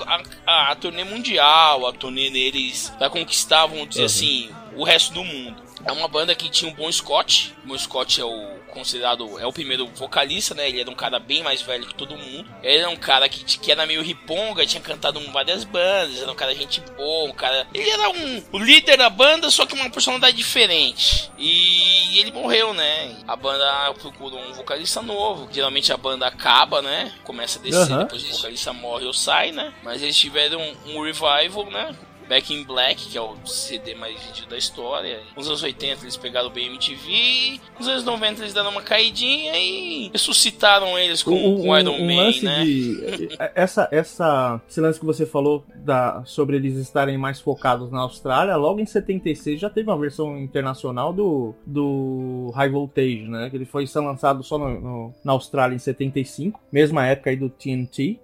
[0.47, 4.05] a, a turnê mundial, a turnê deles pra conquistar, vamos dizer Uhum.
[4.07, 5.61] assim, o resto do mundo.
[5.85, 7.53] É uma banda que tinha um bom Scott.
[7.63, 10.67] O Bon Scott é o considerado é o primeiro vocalista, né?
[10.67, 12.49] Ele era um cara bem mais velho que todo mundo.
[12.61, 16.31] Ele era um cara que, que era meio riponga, tinha cantado em várias bandas, era
[16.31, 17.67] um cara gente boa, um cara.
[17.73, 21.31] Ele era um o líder da banda, só que uma personalidade diferente.
[21.37, 23.15] E ele morreu, né?
[23.27, 25.47] A banda procura um vocalista novo.
[25.51, 27.13] Geralmente a banda acaba, né?
[27.23, 28.03] Começa a descer, Aham.
[28.03, 29.73] depois o vocalista morre ou sai, né?
[29.83, 31.95] Mas eles tiveram um, um revival, né?
[32.27, 35.19] Back in Black, que é o CD mais vendido da história.
[35.35, 40.09] Nos anos 80 eles pegaram o BMTV, nos anos 90 eles deram uma caidinha e
[40.11, 42.63] ressuscitaram eles com, com o Iron Man, lance né?
[42.63, 48.01] de essa essa esse lance que você falou da sobre eles estarem mais focados na
[48.01, 53.49] Austrália, logo em 76 já teve uma versão internacional do do High Voltage, né?
[53.49, 57.49] Que ele foi lançado só no, no- na Austrália em 75, mesma época aí do
[57.49, 58.19] TNT.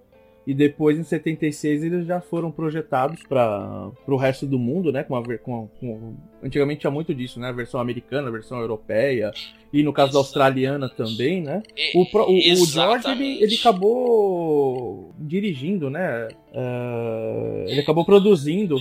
[0.46, 5.04] E depois, em 76, eles já foram projetados para o resto do mundo, né?
[5.04, 7.48] Com a, com, com- antigamente tinha muito disso, né?
[7.48, 9.30] A versão americana, a versão europeia.
[9.72, 11.62] E no caso da australiana também, né?
[11.94, 16.28] O, o- o George, ele, ele acabou dirigindo, né?
[16.52, 18.76] É, ele acabou produzindo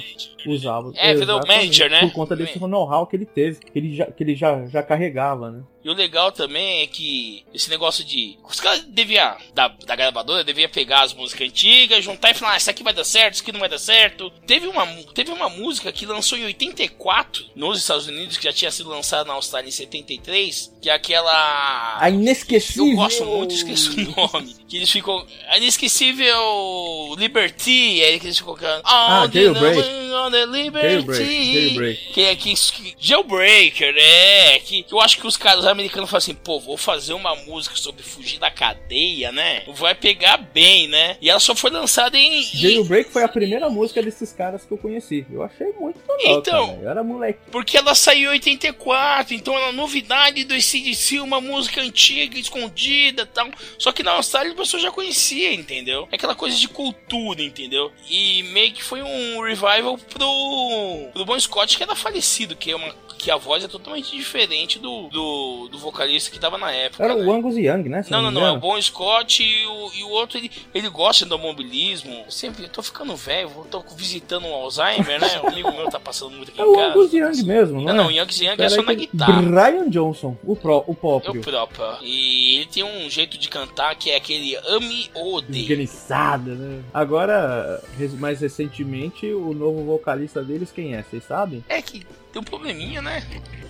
[0.47, 0.95] os álbuns.
[0.97, 1.99] É, virou manager, né?
[2.01, 5.51] Por conta desse know-how que ele teve, que ele já, que ele já, já carregava,
[5.51, 5.63] né?
[5.83, 8.37] E o legal também é que esse negócio de.
[8.43, 12.57] Os caras deviam, da, da gravadora, devia pegar as músicas antigas, juntar e falar, ah,
[12.57, 14.29] isso aqui vai dar certo, isso aqui não vai dar certo.
[14.45, 18.71] Teve uma, teve uma música que lançou em 84 nos Estados Unidos, que já tinha
[18.71, 21.97] sido lançada na Austrália em 73, que é aquela.
[21.99, 22.91] A inesquecível.
[22.91, 24.58] Eu gosto muito, esqueço o nome.
[24.69, 25.25] Que eles ficam.
[25.49, 28.81] A inesquecível Liberty, aí que eles ficam cantando.
[28.85, 29.99] Ah, "All the Jailbreak.
[30.11, 30.87] on the liberty.
[30.89, 32.13] Jailbreak, jailbreak.
[32.13, 32.53] Que é que,
[32.99, 34.59] Jailbreaker, é.
[34.59, 37.75] Que, que eu acho que os caras americanos falam assim, pô, vou fazer uma música
[37.75, 39.63] sobre fugir da cadeia, né?
[39.75, 41.17] Vai pegar bem, né?
[41.21, 42.41] E ela só foi lançada em.
[42.43, 45.25] Jailbreak foi a primeira música desses caras que eu conheci.
[45.31, 46.67] Eu achei muito louca, Então.
[46.67, 46.83] velho.
[46.83, 47.39] Eu era moleque.
[47.51, 53.25] Porque ela saiu em 84, então era novidade do ACDC, uma música antiga, escondida e
[53.25, 53.49] tal.
[53.77, 56.07] Só que na Austrália pessoa já conhecia, entendeu?
[56.11, 57.91] É aquela coisa de cultura, entendeu?
[58.09, 62.75] E meio que foi um revival pro, pro Bon Scott, que era falecido, que, é
[62.75, 67.03] uma, que a voz é totalmente diferente do, do, do vocalista que tava na época.
[67.03, 67.23] Era né?
[67.25, 68.05] o Angus Young, né?
[68.09, 68.47] Não, não, me não.
[68.47, 68.57] É o.
[68.57, 72.23] Bon Scott e o, e o outro, ele, ele gosta do automobilismo.
[72.25, 75.41] Eu Sempre, eu tô ficando velho, tô visitando um Alzheimer, né?
[75.43, 76.87] Um amigo meu tá passando muito aqui É em o casa.
[76.87, 77.97] Angus Young mesmo, não Não, é?
[77.97, 79.41] não, o Young Young é só na guitarra.
[79.41, 81.41] Brian Johnson, o, pró, o É o próprio.
[81.41, 81.85] próprio.
[82.03, 85.43] E ele tem um jeito de cantar que é aquele ame ou.
[85.49, 86.81] Esganiçada, né?
[86.93, 87.81] Agora,
[88.17, 91.03] mais recentemente, o novo vocalista deles, quem é?
[91.03, 91.63] Vocês sabem?
[91.67, 93.23] É que tem um probleminha, né?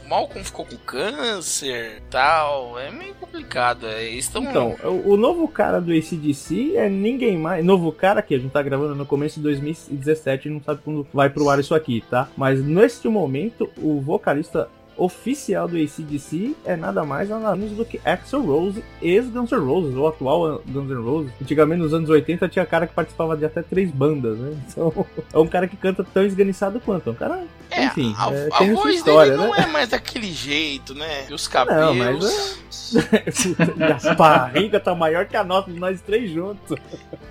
[0.10, 2.80] Malcolm ficou com câncer tal.
[2.80, 3.86] É meio complicado.
[3.88, 4.44] é, estão.
[4.44, 7.64] Então, o, o novo cara do ACDC é ninguém mais.
[7.64, 11.08] Novo cara que a gente tá gravando no começo de 2017 e não sabe quando
[11.14, 12.28] vai pro ar isso aqui, tá?
[12.36, 14.68] Mas neste momento, o vocalista
[15.00, 19.96] oficial do ACDC é nada mais nada menos do que Axel Rose, ex-Guns N' Roses,
[19.96, 21.32] ou atual Guns N' Roses.
[21.42, 24.58] Antigamente, nos anos 80, tinha cara que participava de até três bandas, né?
[24.70, 27.10] Então, é um cara que canta tão esganiçado quanto.
[27.10, 29.48] É um cara, É, enfim, a, é, a voz história, dele né?
[29.48, 31.26] não é mais daquele jeito, né?
[31.30, 32.60] E os Não, cabelos.
[33.78, 36.78] mas e a barriga tá maior que a nossa de nós três juntos.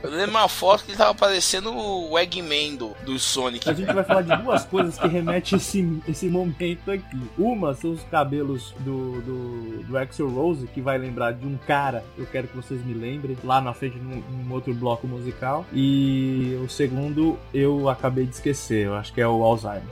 [0.02, 3.68] Eu lembro uma foto que ele tava parecendo o Eggman do, do Sonic.
[3.68, 7.20] A gente vai falar de duas coisas que remetem esse, esse momento aqui.
[7.36, 12.04] Uma são os cabelos do, do, do Axel Rose, que vai lembrar de um cara,
[12.16, 15.64] eu quero que vocês me lembrem, lá na frente num, num outro bloco musical.
[15.72, 19.82] E o segundo eu acabei de esquecer, eu acho que é o Alzheimer.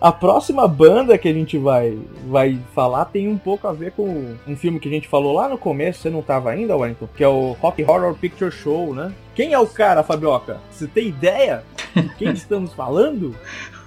[0.00, 4.36] A próxima banda que a gente vai, vai falar tem um pouco a ver com
[4.46, 7.08] um filme que a gente falou lá no começo, você não tava ainda, Wellington?
[7.16, 9.12] Que é o Rock Horror Picture Show, né?
[9.34, 10.58] Quem é o cara, Fabioca?
[10.70, 11.62] Você tem ideia
[11.94, 13.34] de quem estamos falando?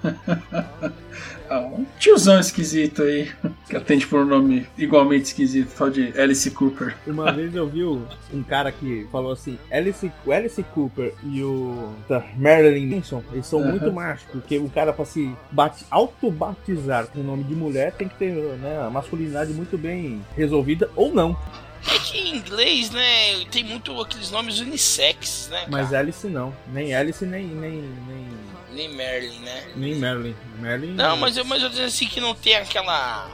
[1.49, 3.31] Ah, um tiozão esquisito aí,
[3.67, 6.95] que atende por um nome igualmente esquisito, tal de Alice Cooper.
[7.07, 11.93] Uma vez eu vi um cara que falou assim: Alice, o Alice Cooper e o
[12.07, 17.19] tá, Marilyn Manson, eles são muito machos, porque o cara pra se bate, autobatizar com
[17.19, 21.37] o nome de mulher tem que ter né, a masculinidade muito bem resolvida ou não.
[21.87, 25.65] É que em inglês, né, tem muito aqueles nomes unissex, né?
[25.69, 25.99] Mas cara?
[25.99, 26.53] Alice não.
[26.71, 28.27] Nem Alice, nem, nem, nem,
[28.87, 29.67] Nem Merlin, né?
[29.75, 30.35] nem Marilyn.
[30.59, 33.29] Marilyn Não, mas eu, mas eu dizendo assim que não tem aquela.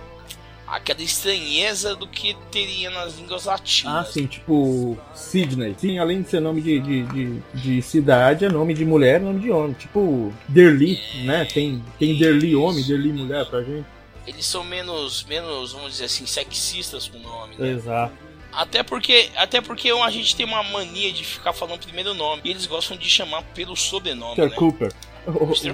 [0.67, 4.07] aquela estranheza do que teria nas línguas Ah, latinas.
[4.11, 5.75] sim, tipo Sydney.
[5.77, 9.39] Sim, além de ser nome de, de, de, de cidade, é nome de mulher, nome
[9.39, 9.73] de homem.
[9.73, 11.45] Tipo Derli, né?
[11.45, 13.85] Tem, tem Derli homem, Derli mulher pra gente.
[14.25, 17.69] Eles são menos, menos, vamos dizer assim, sexistas com o nome, né?
[17.69, 18.25] Exato.
[18.51, 22.41] Até porque, até porque a gente tem uma mania de ficar falando primeiro nome.
[22.45, 24.49] E eles gostam de chamar pelo sobrenome, Mr.
[24.49, 24.55] né?
[24.55, 24.93] Cooper.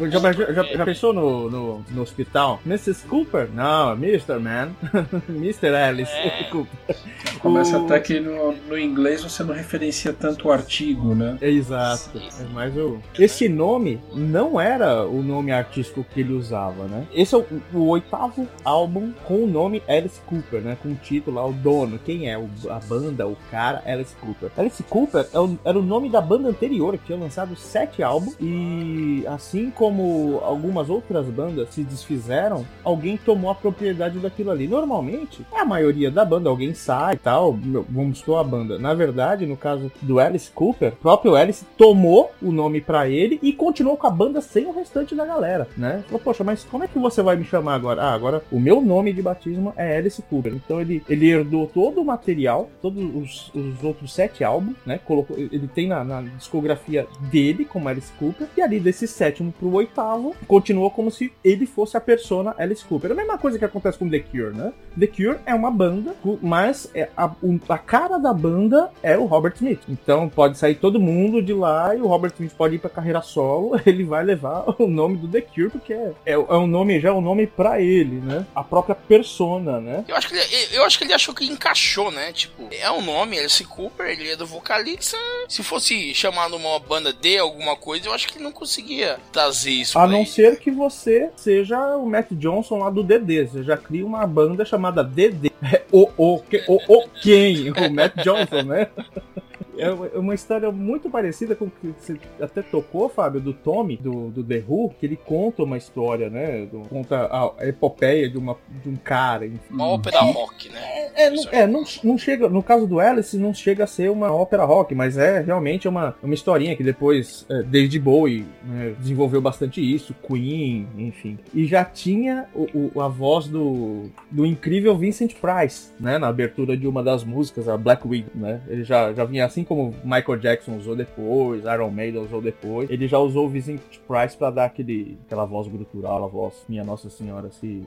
[0.09, 0.77] Já, já, é.
[0.77, 2.59] já pensou no, no, no hospital?
[2.65, 3.05] Mrs.
[3.07, 3.49] Cooper?
[3.53, 4.39] Não, Mr.
[4.39, 4.71] Man.
[5.29, 5.67] Mr.
[5.75, 6.43] Alice É.
[6.51, 6.95] Cooper.
[7.39, 11.37] Começa O- até que no, no inglês você não referencia tanto o artigo, né?
[11.41, 12.17] É Exato.
[12.39, 12.99] É mais o...
[13.17, 17.05] Esse nome não era o nome artístico que ele usava, né?
[17.13, 20.77] Esse é o, o oitavo álbum com o nome Alice Cooper, né?
[20.81, 21.99] Com o título lá, o dono.
[21.99, 22.37] Quem é?
[22.37, 24.49] O- a banda, o cara, Alice Cooper.
[24.57, 28.35] Alice Cooper é o- era o nome da banda anterior, que tinha lançado sete álbuns.
[28.39, 34.67] E assim como algumas outras bandas se desfizeram, alguém tomou a propriedade daquilo ali.
[34.67, 37.57] Normalmente, é a maioria da banda, alguém sai e tal,
[37.89, 38.77] vamos supor a banda.
[38.77, 43.39] Na verdade, no caso do Alice Cooper, o próprio Alice tomou o nome pra ele
[43.41, 46.03] e continuou com a banda sem o restante da galera, né?
[46.05, 48.03] Falou, poxa, mas como é que você vai me chamar agora?
[48.03, 50.53] Ah, agora o meu nome de batismo é Alice Cooper.
[50.53, 54.99] Então ele, ele herdou todo o material, todos os, os outros sete álbuns, né?
[55.03, 59.73] Colocou, ele tem na, na discografia dele, como Alice Cooper, e ali desse sétimo pro
[59.73, 63.11] oitavo, continuou como se ele fosse a persona Alice Cooper.
[63.11, 64.73] A mesma coisa que acontece com The Cure, né?
[64.99, 67.32] The Cure é uma banda, mas é a,
[67.69, 69.79] a cara da banda é o Robert Smith.
[69.88, 73.21] Então pode sair todo mundo de lá e o Robert Smith pode ir pra carreira
[73.21, 76.99] solo, ele vai levar o nome do The Cure, porque é, é, é um nome,
[76.99, 78.45] já é um nome pra ele, né?
[78.53, 80.03] A própria persona, né?
[80.07, 82.34] Eu acho, que ele, eu acho que ele achou que encaixou, né?
[82.34, 85.17] Tipo, é um nome, Alice Cooper, ele é do vocalista.
[85.47, 89.72] Se fosse chamado uma banda de alguma coisa, eu acho que ele não conseguia trazer
[89.72, 89.97] isso.
[89.99, 93.47] A não ser que você seja o Matt Johnson lá do DD.
[93.47, 95.51] Você já cria uma banda chamada DD.
[95.63, 97.69] É o, o, que- o, o quem?
[97.69, 98.88] O Matt Johnson, né?
[99.78, 104.30] é uma história muito parecida com o que você até tocou, Fábio, do Tommy, do,
[104.30, 106.65] do The Who, que ele conta uma história, né?
[106.65, 109.45] Do, conta a, a epopeia de, uma, de um cara.
[109.45, 109.59] Enfim.
[109.69, 111.11] Uma ópera rock, né?
[111.15, 114.32] É, não, é não, não chega, no caso do Alice, não chega a ser uma
[114.32, 119.41] ópera rock, mas é realmente uma, uma historinha que depois é, David Bowie né, desenvolveu
[119.41, 121.38] bastante isso, Queen, enfim.
[121.53, 126.17] E já tinha o, o, a voz do, do incrível Vincent Price, né?
[126.17, 128.61] Na abertura de uma das músicas, a Black Widow, né?
[128.67, 132.89] Ele já, já vinha assim como Michael Jackson usou depois, Iron Maiden usou depois.
[132.89, 136.84] Ele já usou o Vincent Price para dar aquele, aquela voz grutural, a voz Minha
[136.84, 137.86] Nossa Senhora, se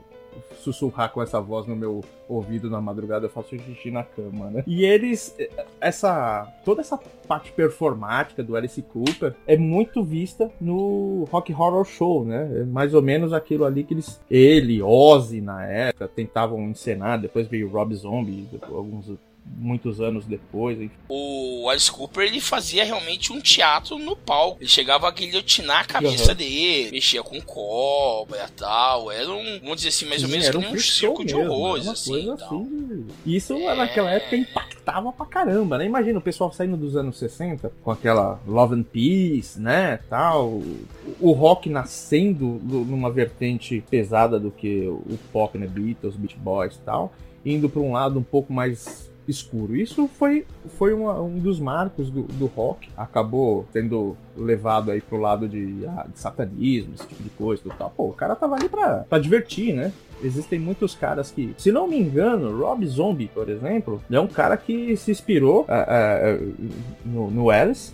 [0.60, 4.64] sussurrar com essa voz no meu ouvido na madrugada, eu faço xixi na cama, né?
[4.66, 5.36] E eles,
[5.80, 6.98] essa, toda essa
[7.28, 12.60] parte performática do Alice Cooper é muito vista no Rock Horror Show, né?
[12.60, 17.46] É mais ou menos aquilo ali que eles, ele, Ozzy na época, tentavam encenar, depois
[17.46, 19.08] veio Rob Zombie, alguns
[19.44, 20.80] muitos anos depois.
[20.80, 20.94] Enfim.
[21.08, 24.58] O Alice Cooper ele fazia realmente um teatro no palco.
[24.60, 26.36] Ele chegava a guilhotinar a cabeça uhum.
[26.36, 29.10] dele, mexia com cobra e tal.
[29.10, 31.86] Era um, vamos dizer assim, mais ou menos era um, um circo de horrores.
[31.86, 33.74] Assim, assim, Isso é...
[33.74, 35.86] naquela época impactava pra caramba, né?
[35.86, 39.98] Imagina o pessoal saindo dos anos 60 com aquela Love and Peace, né?
[40.08, 40.62] Tal.
[41.20, 45.66] O rock nascendo numa vertente pesada do que o pop, né?
[45.66, 47.12] Beatles, Beach Boys e tal.
[47.44, 49.76] Indo para um lado um pouco mais escuro.
[49.76, 50.46] Isso foi,
[50.78, 52.88] foi uma, um dos marcos do, do, rock.
[52.96, 57.70] Acabou sendo levado aí pro lado de, ah, de satanismo, esse tipo de coisa e
[57.70, 57.90] tal.
[57.90, 59.92] Pô, o cara tava ali pra, pra divertir, né?
[60.22, 64.56] Existem muitos caras que, se não me engano, Rob Zombie, por exemplo, é um cara
[64.56, 66.54] que se inspirou uh, uh,
[67.04, 67.92] no, no Alice.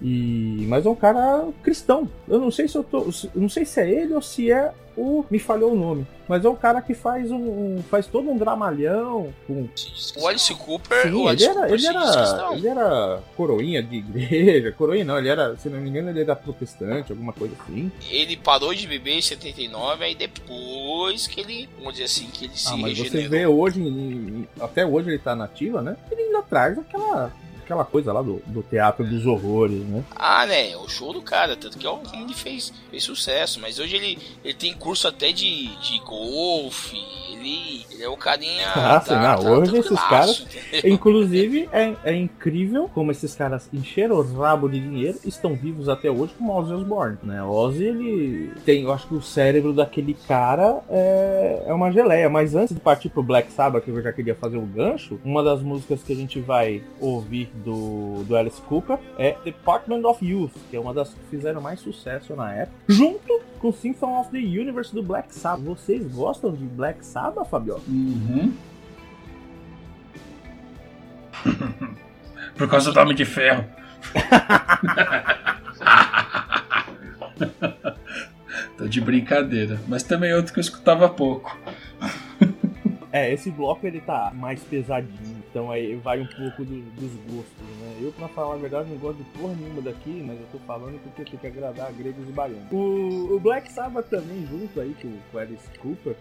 [0.00, 2.10] E, mas é um cara cristão.
[2.26, 3.06] Eu não sei se eu tô.
[3.36, 5.24] Não sei se é ele ou se é o.
[5.30, 6.06] Me falhou o nome.
[6.28, 7.36] Mas é um cara que faz um.
[7.36, 9.32] um faz todo um dramalhão.
[9.46, 9.68] Com...
[10.16, 11.02] O Alice Cooper.
[11.02, 14.72] Sim, o Alice ele, era, ele, era, ele era coroinha de igreja.
[14.76, 17.90] Coroinha não, ele era, se não me engano, ele era protestante, alguma coisa assim.
[18.10, 21.68] Ele parou de beber em 79, aí depois que ele.
[21.78, 23.22] Vamos dizer assim, que ele se ah, mas regenerou.
[23.22, 25.96] você vê hoje, até hoje ele tá nativa, né?
[26.10, 27.32] Ele ainda traz aquela
[27.62, 30.04] aquela coisa lá do, do teatro dos horrores, né?
[30.14, 30.76] Ah, né?
[30.76, 34.54] O show do cara, tanto que é ele fez, fez sucesso, mas hoje ele, ele
[34.54, 36.96] tem curso até de, de golfe,
[37.32, 38.72] ele, ele é o carinha.
[38.92, 40.46] Ah, sim, não, tá hoje esses caras.
[40.84, 46.10] Inclusive, é, é incrível como esses caras encheram o rabo de dinheiro estão vivos até
[46.10, 47.42] hoje como Ozzy Osbourne, né?
[47.42, 52.54] Ozzy, ele tem, eu acho que o cérebro daquele cara é, é uma geleia, mas
[52.54, 55.62] antes de partir pro Black Sabbath, que eu já queria fazer o gancho, uma das
[55.62, 60.76] músicas que a gente vai ouvir do, do Alice Cooper é Department of Youth, que
[60.76, 64.94] é uma das que fizeram mais sucesso na época, junto com Symphony of the Universe
[64.94, 65.64] do Black Sabbath.
[65.64, 67.80] Vocês gostam de Black Sabbath, Fabio?
[67.88, 68.52] Uhum.
[72.56, 73.64] Por causa do Homem de Ferro.
[78.76, 81.56] Tô de brincadeira, mas também é outro que eu escutava pouco.
[83.12, 87.68] É, esse bloco ele tá mais pesadinho, então aí vai um pouco do, dos gostos,
[87.78, 87.98] né?
[88.00, 90.98] Eu, pra falar a verdade, não gosto de porra nenhuma daqui, mas eu tô falando
[91.02, 92.72] porque tem que agradar gregos e baianos.
[92.72, 96.16] O, o Black Sabbath também, junto aí com, o Alice Cooper,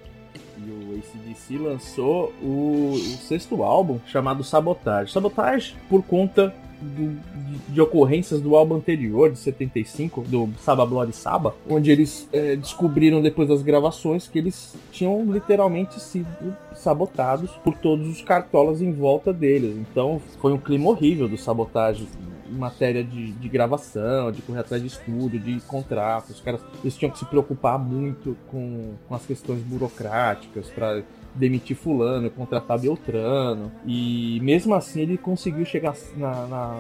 [0.57, 5.13] e o ACDC lançou o, o, sexto álbum chamado Sabotage.
[5.13, 11.13] Sabotage por conta do, de, de, ocorrências do álbum anterior, de 75, do Saba Bloody
[11.13, 16.27] Saba, onde eles é, descobriram depois das gravações que eles tinham literalmente sido
[16.73, 19.77] sabotados por todos os cartolas em volta deles.
[19.77, 22.07] Então foi um clima horrível do sabotagem
[22.51, 26.31] em matéria de, de gravação, de correr atrás de estúdio, de contratos.
[26.31, 31.01] Os caras eles tinham que se preocupar muito com, com as questões burocráticas para
[31.35, 33.71] demitir fulano, contratar Beltrano.
[33.85, 36.77] E mesmo assim ele conseguiu chegar na, na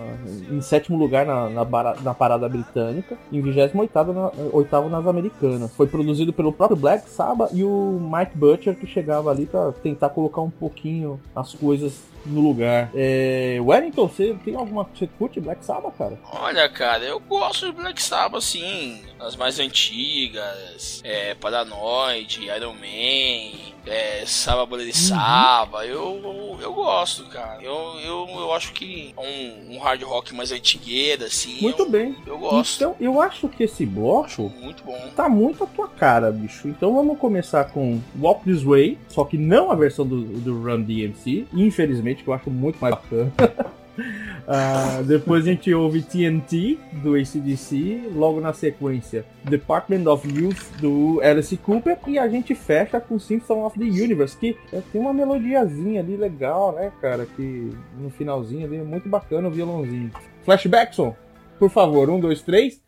[0.51, 1.65] em sétimo lugar na, na,
[2.01, 3.75] na, parada britânica, em 28
[4.13, 5.73] na, oitavo nas americanas.
[5.75, 10.09] Foi produzido pelo próprio Black Sabbath e o Mike Butcher que chegava ali para tentar
[10.09, 12.89] colocar um pouquinho as coisas no lugar.
[12.93, 14.87] É, Wellington, você tem alguma.
[14.93, 16.19] Você curte Black Sabbath, cara?
[16.31, 19.01] Olha, cara, eu gosto de Black Sabbath, sim.
[19.19, 25.79] As mais antigas, é, Paranoid, Iron Man, é, Saba Bolha de Saba.
[25.79, 25.83] Uhum.
[25.83, 27.61] Eu, eu, eu, gosto, cara.
[27.61, 31.61] Eu, eu, eu acho que um, um hard rock mais antigueira, assim.
[31.61, 32.15] Muito eu, bem.
[32.25, 32.75] Eu gosto.
[32.75, 34.97] Então, eu acho que esse bloco muito bom.
[35.15, 36.67] tá muito a tua cara, bicho.
[36.67, 40.81] Então vamos começar com Walk This Way, só que não a versão do, do Run
[40.81, 41.47] DMC.
[41.53, 43.31] Infelizmente que eu acho muito mais bacana.
[43.39, 51.21] uh, depois a gente ouve TNT do ACDC, logo na sequência Department of Youth do
[51.23, 55.13] Alice Cooper e a gente fecha com Simpson of the Universe, que é, tem uma
[55.13, 57.25] melodiazinha ali legal, né, cara?
[57.25, 60.11] Que no finalzinho ali é muito bacana o violãozinho.
[60.43, 61.15] Flashbackson,
[61.59, 62.81] por favor, um, dois, três.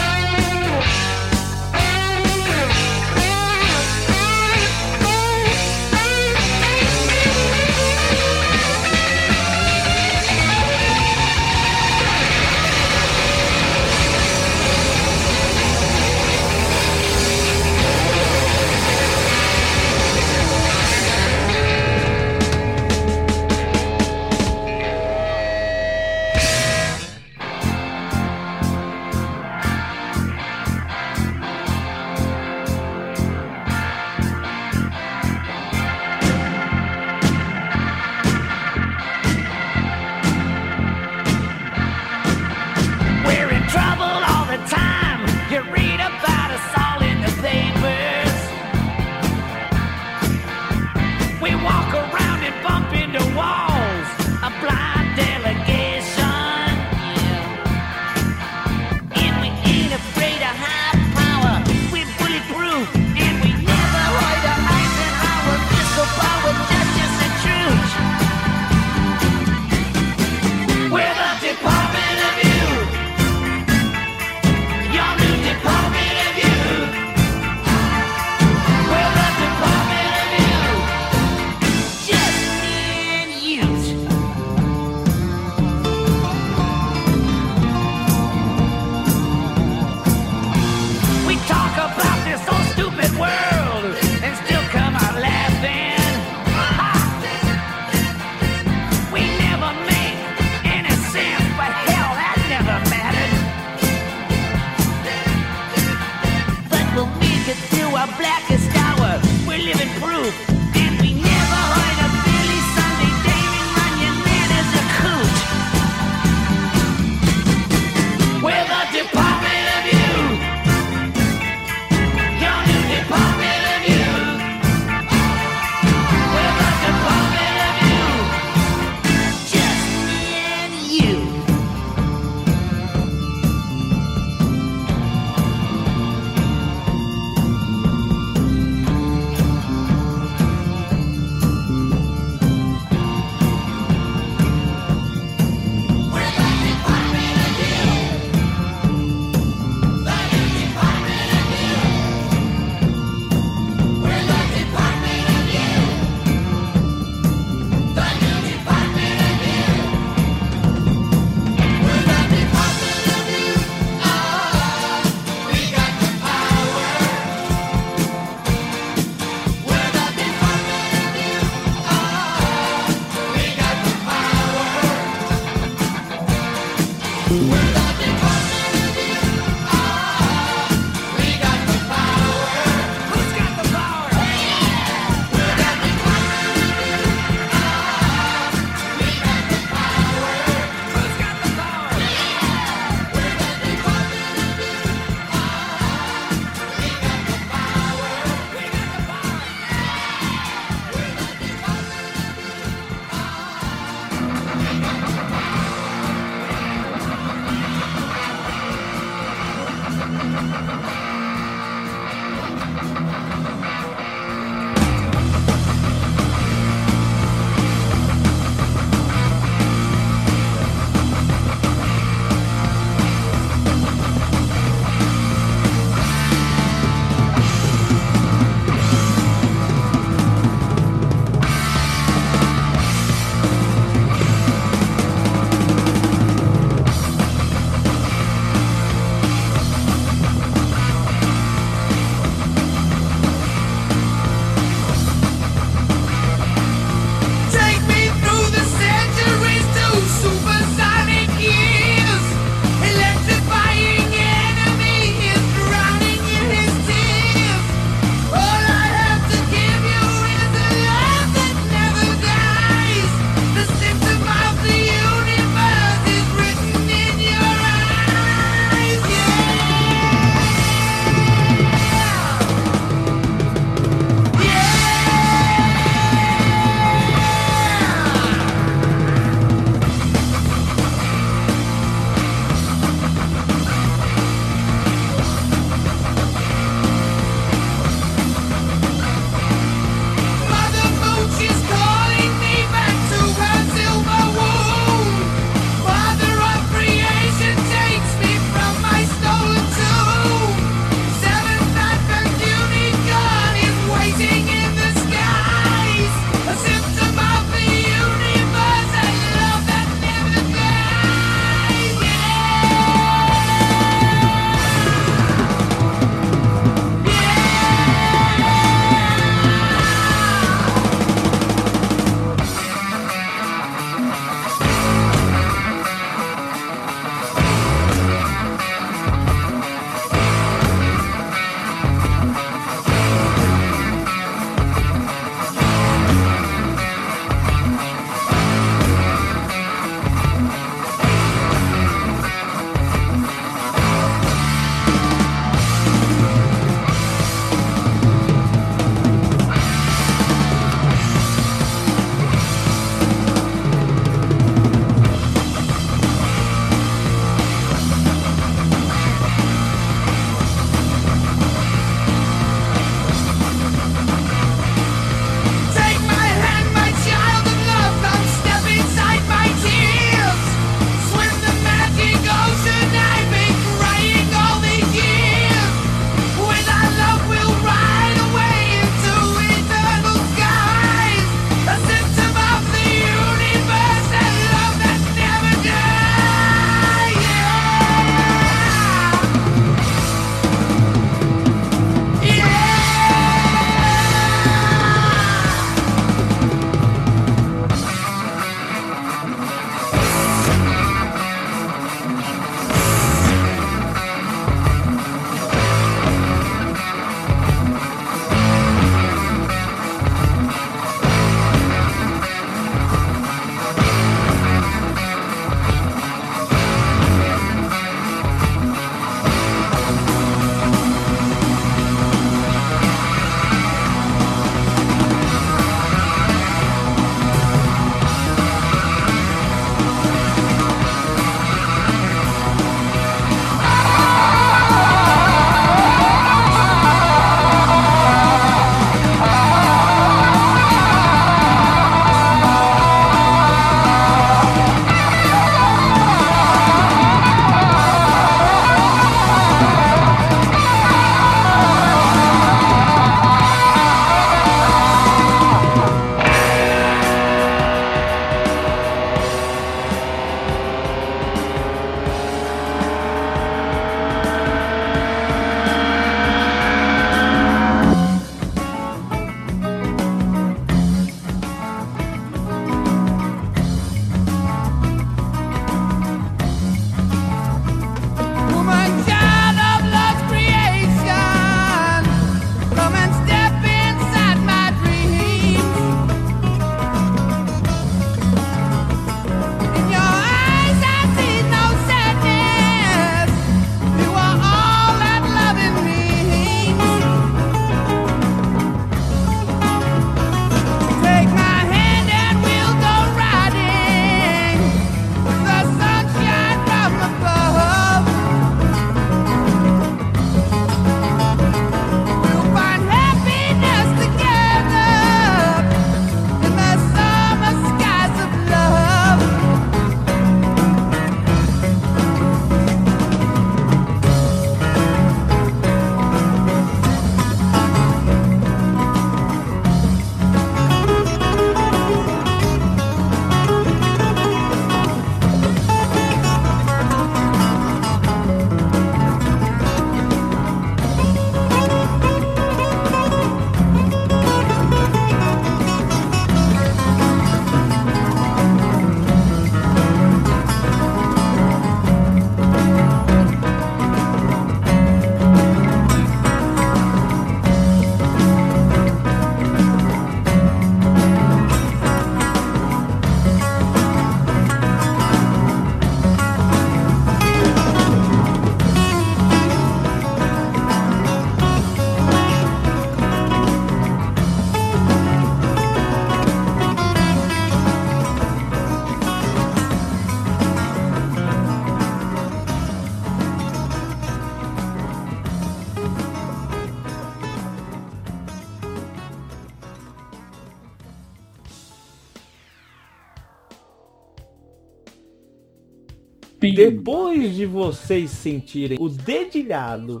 [596.54, 600.00] Depois de vocês sentirem o dedilhado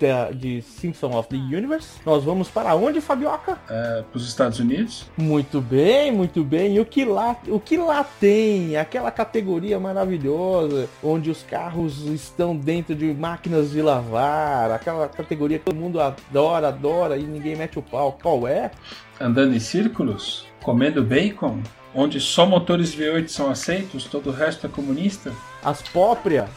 [0.00, 3.58] da- de Simpson of the Universe, nós vamos para onde, Fabioca?
[3.70, 5.06] É, pros Estados Unidos.
[5.16, 6.74] Muito bem, muito bem.
[6.76, 8.76] E o que lá, o que lá tem?
[8.76, 15.64] Aquela categoria maravilhosa, onde os carros estão dentro de máquinas de lavar, aquela categoria que
[15.64, 18.18] todo mundo adora, adora e ninguém mete o pau.
[18.20, 18.70] Qual é?
[19.20, 21.60] Andando em círculos, comendo bacon,
[21.94, 25.32] onde só motores V8 são aceitos, todo o resto é comunista.
[25.64, 26.48] As próprias.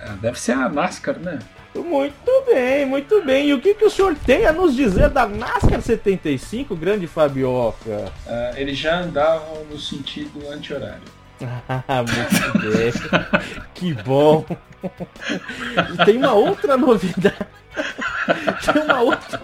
[0.00, 1.38] É, deve ser a NASCAR, né?
[1.74, 3.48] Muito bem, muito bem.
[3.48, 8.12] E o que, que o senhor tem a nos dizer da NASCAR 75, grande Fabioca?
[8.26, 11.02] É, eles já andavam no sentido anti-horário.
[11.68, 12.92] Ah, muito bem.
[13.74, 14.46] Que bom.
[15.92, 17.36] E tem uma outra novidade.
[18.64, 19.40] Tem uma outra.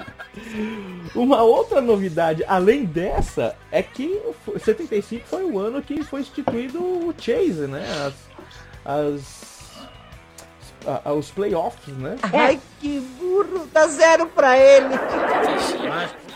[1.14, 6.80] Uma outra novidade, além dessa, é que o 75 foi o ano que foi instituído
[6.80, 7.84] o Chase, né?
[8.06, 8.29] As.
[8.94, 9.50] As
[10.86, 12.16] a- a- os playoffs, né?
[12.32, 13.68] Ai, que burro!
[13.72, 14.94] Dá zero pra ele!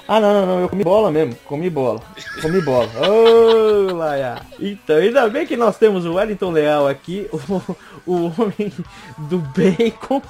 [0.07, 2.03] Ah, não, não, não, eu comi bola mesmo, comi bola,
[2.43, 2.87] comi bola.
[3.09, 4.37] Ô, Laia.
[4.61, 8.71] Então, ainda bem que nós temos o Wellington Leal aqui, o, o homem
[9.17, 10.21] do bacon,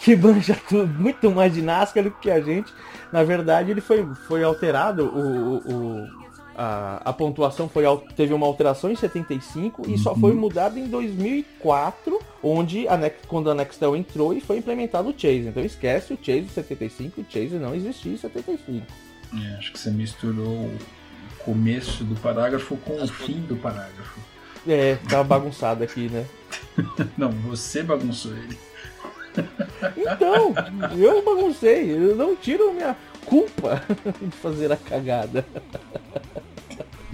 [0.00, 2.70] que manja tudo, muito mais de NASCAR do que a gente.
[3.10, 6.21] Na verdade, ele foi, foi alterado, o, o- o-
[6.62, 7.82] a, a pontuação foi,
[8.14, 13.50] teve uma alteração em 75 e só foi mudada em 2004, onde a Nex, quando
[13.50, 15.48] a Nextel entrou e foi implementado o Chase.
[15.48, 18.86] Então esquece o Chase 75, o Chase não existia em 75.
[19.34, 20.78] É, acho que você misturou o
[21.40, 24.20] começo do parágrafo com o fim do parágrafo.
[24.64, 26.24] É, tá bagunçado aqui, né?
[27.18, 28.56] Não, você bagunçou ele.
[29.96, 30.54] Então,
[30.96, 33.82] eu baguncei, eu não tiro a minha culpa
[34.20, 35.44] de fazer a cagada.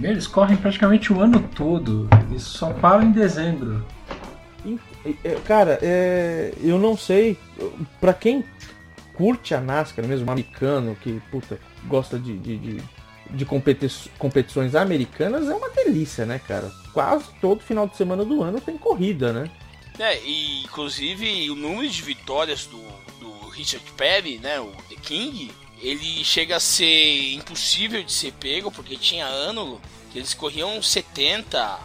[0.01, 2.07] Eles correm praticamente o ano todo.
[2.29, 3.85] Eles só param em dezembro.
[5.45, 7.37] Cara, é, eu não sei,
[7.99, 8.43] pra quem
[9.13, 12.83] curte a NASCAR mesmo, um americano que, puta, gosta de, de, de,
[13.29, 16.71] de competi- competições americanas, é uma delícia, né, cara?
[16.93, 19.49] Quase todo final de semana do ano tem corrida, né?
[19.97, 22.81] É, e inclusive o número de vitórias do,
[23.19, 25.51] do Richard Perry, né, o The King,
[25.81, 29.81] ele chega a ser impossível de ser pego, porque tinha ano
[30.11, 31.79] que eles corriam 70,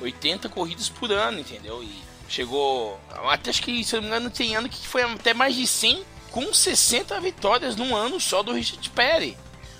[0.00, 1.82] 80 corridas por ano, entendeu?
[1.82, 2.98] E chegou,
[3.28, 5.66] até acho que, se eu não me engano, tem ano que foi até mais de
[5.66, 9.36] 100, com 60 vitórias num ano só do Richard Perry.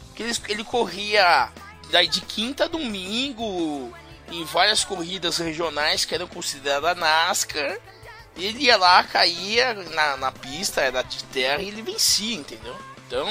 [0.07, 1.51] Porque ele, ele corria
[1.91, 3.93] daí de quinta a domingo,
[4.31, 7.79] em várias corridas regionais que eram consideradas NASCAR.
[8.37, 12.77] Ele ia lá, caía na, na pista, era de terra e ele vencia, entendeu?
[13.07, 13.29] Então,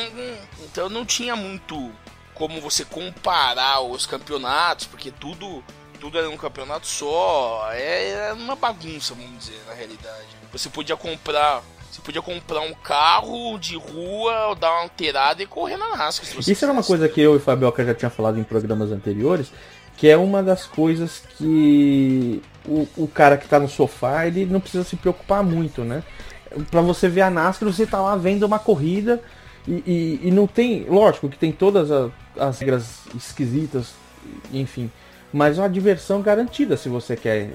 [0.64, 1.91] então não tinha muito
[2.34, 5.64] como você comparar os campeonatos, porque tudo,
[5.99, 7.69] tudo era um campeonato só.
[7.72, 10.27] É, era uma bagunça, vamos dizer, na realidade.
[10.52, 11.61] Você podia comprar.
[11.91, 16.26] Você podia comprar um carro de rua, dar uma alterada e correr na NASCAR.
[16.39, 16.88] Isso era uma quisesse.
[16.88, 19.49] coisa que eu e o Fabioca já tinha falado em programas anteriores,
[19.95, 24.60] que é uma das coisas que o, o cara que tá no sofá, ele não
[24.60, 26.03] precisa se preocupar muito, né?
[26.69, 29.23] Pra você ver a NASCAR, você tá lá vendo uma corrida
[29.68, 32.10] e, e- e não tem, lógico que tem todas a-
[32.40, 33.94] as regras esquisitas,
[34.54, 34.90] enfim,
[35.34, 37.50] mas uma diversão garantida se você quer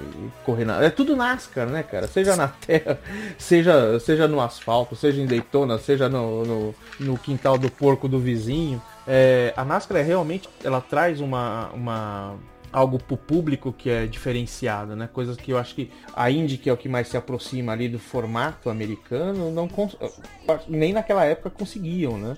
[0.45, 0.83] correr na.
[0.83, 2.07] É tudo NASCAR, né, cara?
[2.07, 2.99] Seja na terra,
[3.39, 8.19] seja, seja no asfalto, seja em Daytona, seja no, no, no quintal do porco do
[8.19, 8.79] vizinho.
[9.07, 10.47] É, a NASCAR é realmente.
[10.63, 11.69] Ela traz uma.
[11.73, 12.35] uma
[12.71, 15.09] algo pro público que é diferenciado, né?
[15.11, 17.89] Coisas que eu acho que a Indy, que é o que mais se aproxima ali
[17.89, 19.97] do formato americano, não cons-
[20.67, 22.37] nem naquela época conseguiam, né?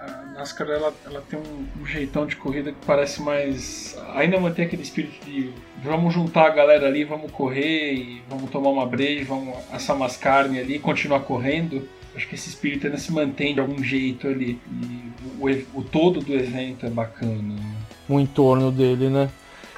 [0.00, 3.96] A NASCAR ela, ela tem um, um jeitão de corrida que parece mais.
[4.14, 5.50] Ainda mantém aquele espírito de
[5.82, 10.16] vamos juntar a galera ali, vamos correr e vamos tomar uma breja, vamos assar umas
[10.16, 11.88] carnes ali e continuar correndo.
[12.14, 14.58] Acho que esse espírito ainda se mantém de algum jeito ali.
[14.70, 17.34] E o, o todo do evento é bacana.
[17.54, 17.74] né?
[18.08, 19.30] o entorno dele, né?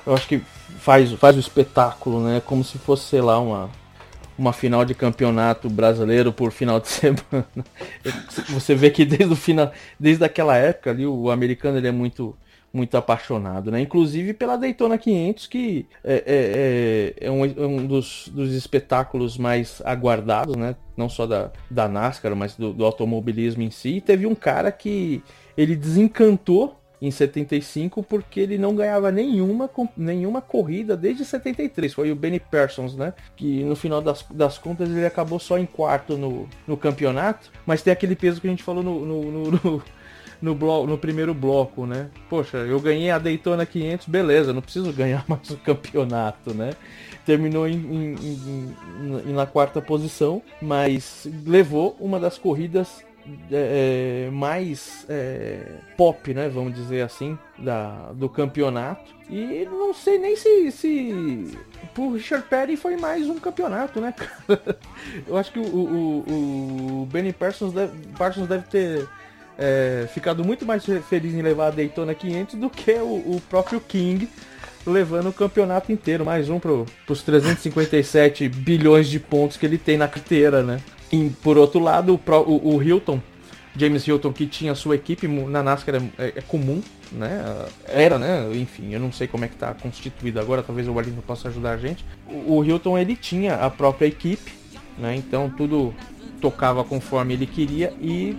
[0.07, 0.39] Eu acho que
[0.79, 2.41] faz, faz o espetáculo, né?
[2.45, 3.71] Como se fosse, sei lá, uma,
[4.39, 7.47] uma final de campeonato brasileiro por final de semana.
[8.51, 12.37] Você vê que desde o final, desde aquela época ali, o americano ele é muito
[12.73, 13.81] muito apaixonado, né?
[13.81, 19.39] Inclusive pela Daytona 500, que é, é, é- é um, é um dos, dos espetáculos
[19.39, 20.77] mais aguardados, né?
[20.95, 23.97] Não só da, da NASCAR, mas do, do automobilismo em si.
[23.97, 25.23] E teve um cara que
[25.57, 31.93] ele desencantou em 75 porque ele não ganhava nenhuma, nenhuma corrida desde 73.
[31.93, 33.13] Foi o Benny Parsons, né?
[33.37, 37.51] Que no final das, das contas ele acabou só em quarto no, no campeonato.
[37.67, 39.83] Mas tem aquele peso que a gente falou no, no, no- no-
[40.43, 42.09] no, blo no primeiro bloco, né?
[42.29, 46.73] Poxa, eu ganhei a Daytona 500, beleza, não preciso ganhar mais o campeonato, né?
[47.25, 53.03] Terminou em, em, em, em na quarta posição, mas levou uma das corridas
[53.51, 55.61] é, é, mais é,
[55.97, 56.49] pop, né?
[56.49, 59.15] Vamos dizer assim, da, do campeonato.
[59.29, 61.59] E não sei nem se, se
[61.95, 64.79] pro Richard Petty foi mais um campeonato, né, cara?
[65.27, 69.09] Eu acho que o, o, o Benny Parsons deve, Parsons deve ter
[69.59, 73.81] é, ficado muito mais feliz em levar a Daytona 500 do que o, o próprio
[73.81, 74.29] King
[74.87, 76.25] levando o campeonato inteiro.
[76.25, 80.81] Mais um pro, pros 357 bilhões de pontos que ele tem na carteira, né?
[81.13, 83.21] E, por outro lado, o, o, o Hilton,
[83.77, 87.67] James Hilton, que tinha sua equipe na NASCAR é, é, comum, né?
[87.85, 88.49] Era, né?
[88.55, 91.73] Enfim, eu não sei como é que tá constituído agora, talvez o Arlindo possa ajudar
[91.73, 92.05] a gente.
[92.29, 94.53] O, o Hilton, ele tinha a própria equipe,
[94.99, 95.15] né?
[95.15, 95.95] Então tudo
[96.41, 98.37] tocava conforme ele queria e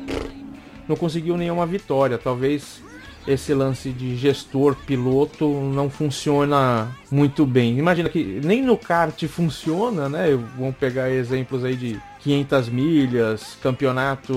[0.87, 2.17] não conseguiu nenhuma vitória.
[2.17, 2.81] Talvez
[3.27, 7.77] esse lance de gestor, piloto, não funciona muito bem.
[7.77, 10.27] Imagina que nem no kart funciona, né?
[10.57, 14.33] Vamos pegar exemplos aí de 500 milhas, campeonato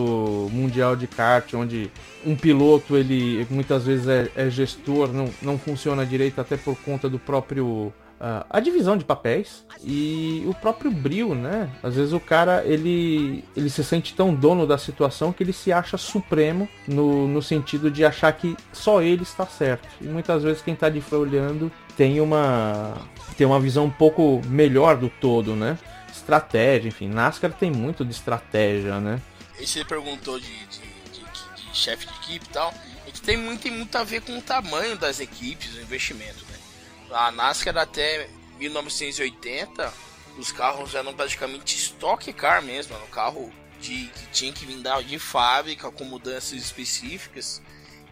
[0.53, 1.91] mundial de kart, onde
[2.25, 7.09] um piloto ele muitas vezes é, é gestor, não, não funciona direito até por conta
[7.09, 11.71] do próprio Uh, a divisão de papéis e o próprio brilho, né?
[11.83, 15.73] Às vezes o cara ele, ele se sente tão dono da situação que ele se
[15.73, 19.89] acha supremo no, no sentido de achar que só ele está certo.
[20.03, 22.93] E muitas vezes quem está de fora olhando tem uma
[23.39, 25.79] tem uma visão um pouco melhor do todo, né?
[26.21, 29.21] Estratégia, enfim, NASCAR tem muito de estratégia, né?
[29.59, 30.81] E você perguntou de, de,
[31.13, 32.73] de, de chefe de equipe e tal.
[33.07, 36.45] É que tem muito, tem muito a ver com o tamanho das equipes, o investimento,
[36.45, 36.59] né?
[37.11, 38.29] A NASCAR até
[38.59, 39.93] 1980,
[40.39, 44.83] os carros eram praticamente stock car mesmo, era um carro de, que tinha que vir
[45.07, 47.61] de fábrica com mudanças específicas.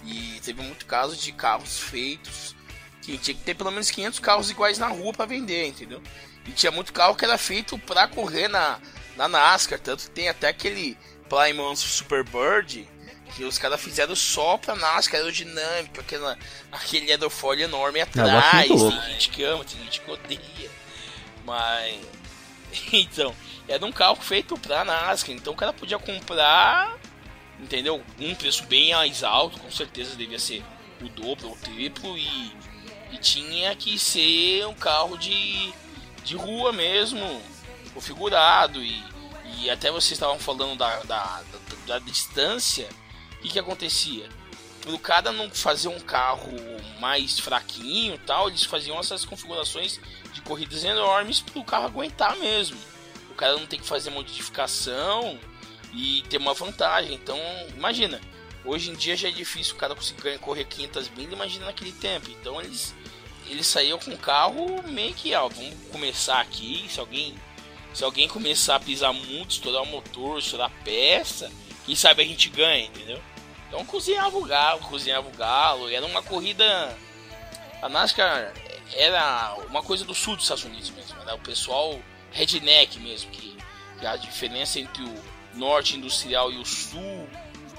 [0.05, 2.57] E teve muito caso de carros feitos
[3.03, 6.03] que tinha que ter pelo menos 500 carros iguais na rua para vender, entendeu?
[6.49, 8.81] E tinha muito carro que era feito para correr na,
[9.17, 10.97] na NASCAR, tanto que tem até aquele
[11.29, 12.89] Plymouth Superbird
[13.37, 16.37] que os caras fizeram só pra NASCAR aerodinâmica, aquela,
[16.73, 18.67] aquele aerofólio enorme atrás.
[18.67, 20.71] Tem gente que ama, tem gente que odeia.
[21.45, 22.01] Mas.
[22.93, 23.35] Então,
[23.67, 25.35] era um carro feito pra NASCAR.
[25.35, 26.99] Então o cara podia comprar,
[27.59, 28.03] entendeu?
[28.21, 30.63] Um preço bem mais alto, com certeza devia ser
[31.01, 32.19] o dobro ou o triplo.
[32.19, 32.53] E,
[33.13, 35.73] e tinha que ser um carro de,
[36.25, 37.43] de rua mesmo,
[37.95, 38.83] configurado.
[38.83, 39.03] E,
[39.61, 42.89] e até vocês estavam falando da, da, da, da distância
[43.39, 44.29] o que, que acontecia?
[44.81, 46.51] Pro cara não fazer um carro
[46.99, 50.01] mais fraquinho tal, eles faziam essas configurações
[50.33, 52.77] de corridas enormes para o carro aguentar mesmo.
[53.31, 55.39] O cara não tem que fazer modificação
[55.93, 57.15] e ter uma vantagem.
[57.15, 57.39] Então,
[57.77, 58.21] imagina,
[58.65, 62.29] hoje em dia já é difícil o cara conseguir correr 500 milhas, imagina naquele tempo.
[62.31, 62.95] Então eles
[63.51, 67.35] eles saíam com o carro meio que, ó, vamos começar aqui, se alguém
[67.95, 71.51] se alguém começar a pisar muito, estourar o motor, estourar a peça,
[71.85, 73.21] quem sabe a gente ganha, entendeu?
[73.67, 76.97] Então cozinhava o galo, cozinhava o galo, era uma corrida.
[77.83, 78.53] A NASCAR
[78.95, 81.99] era uma coisa do sul dos Estados Unidos mesmo, era o pessoal
[82.31, 83.57] redneck mesmo, que,
[83.99, 87.29] que a diferença entre o norte industrial e o sul,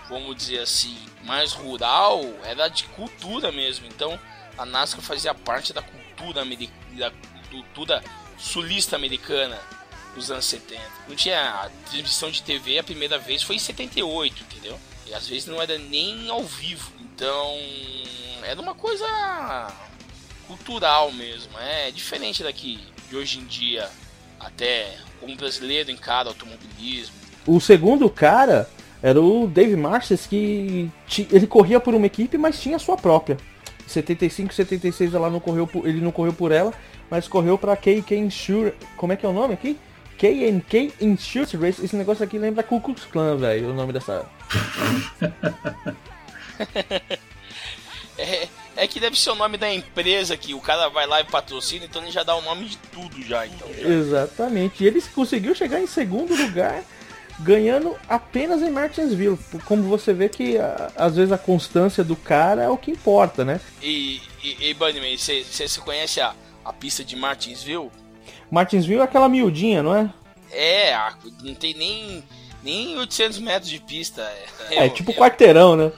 [0.09, 3.85] vamos dizer assim, mais rural, era de cultura mesmo.
[3.87, 4.19] Então
[4.59, 6.43] a NASCAR fazia parte da cultura,
[6.97, 7.11] da
[7.49, 8.03] cultura
[8.37, 9.57] sulista americana
[10.13, 10.81] dos anos 70.
[11.07, 14.77] Não tinha a transmissão de TV, a primeira vez foi em 78, entendeu?
[15.07, 16.91] E às vezes não era nem ao vivo.
[16.99, 17.57] Então,
[18.43, 19.71] era uma coisa
[20.45, 21.57] cultural mesmo.
[21.57, 22.79] É diferente daqui
[23.09, 23.89] de hoje em dia,
[24.39, 27.15] até como brasileiro encara automobilismo.
[27.47, 28.69] O segundo cara
[29.01, 30.91] era o Dave Marcis, que
[31.31, 33.37] ele corria por uma equipe, mas tinha a sua própria.
[33.89, 36.73] 75, 76 ela não correu por, ele não correu por ela,
[37.09, 38.73] mas correu para KK Insure.
[38.95, 39.77] Como é que é o nome aqui?
[40.17, 41.83] KNK Insurance Race.
[41.83, 44.25] Esse negócio aqui lembra Ku Klux Klan, velho, o nome dessa.
[48.17, 51.23] é, é que deve ser o nome da empresa que o cara vai lá e
[51.23, 53.67] patrocina, então ele já dá o nome de tudo já, então.
[53.73, 53.87] Já.
[53.87, 54.83] Exatamente.
[54.83, 56.83] E ele conseguiu chegar em segundo lugar
[57.39, 59.39] ganhando apenas em Martinsville.
[59.65, 60.57] Como você vê que
[60.95, 63.59] às vezes a constância do cara é o que importa, né?
[63.81, 65.43] E, e, e Bunnyman, você,
[65.83, 66.33] conhece a,
[66.63, 67.89] a pista de Martinsville?
[68.51, 70.09] Martinsville é aquela miudinha, não é?
[70.51, 70.95] É,
[71.43, 72.23] não tem nem,
[72.63, 74.21] nem 800 metros de pista.
[74.69, 75.91] É, é tipo eu, quarteirão, né?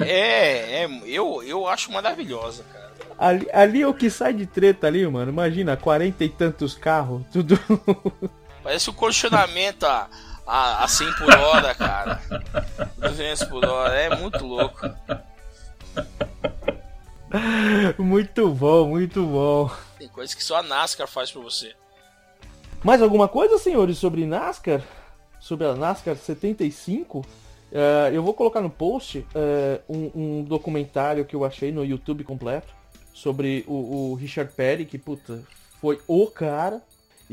[0.00, 2.92] É, é eu, eu acho maravilhosa, cara.
[3.18, 5.30] Ali, ali é o que sai de treta ali, mano.
[5.30, 7.58] Imagina, quarenta e tantos carros, tudo.
[8.64, 10.08] Parece o condicionamento a,
[10.46, 12.20] a, a 100 por hora, cara.
[12.98, 14.90] 200 por hora, é muito louco.
[17.98, 19.70] Muito bom, muito bom.
[19.98, 21.74] Tem coisa que só a NASCAR faz pra você.
[22.84, 24.82] Mais alguma coisa, senhores, sobre NASCAR?
[25.40, 27.24] Sobre a NASCAR 75?
[27.72, 32.22] Eh, eu vou colocar no post eh, um, um documentário que eu achei no YouTube
[32.22, 32.74] completo
[33.14, 35.42] sobre o, o Richard Petty, que puta,
[35.80, 36.82] foi o cara.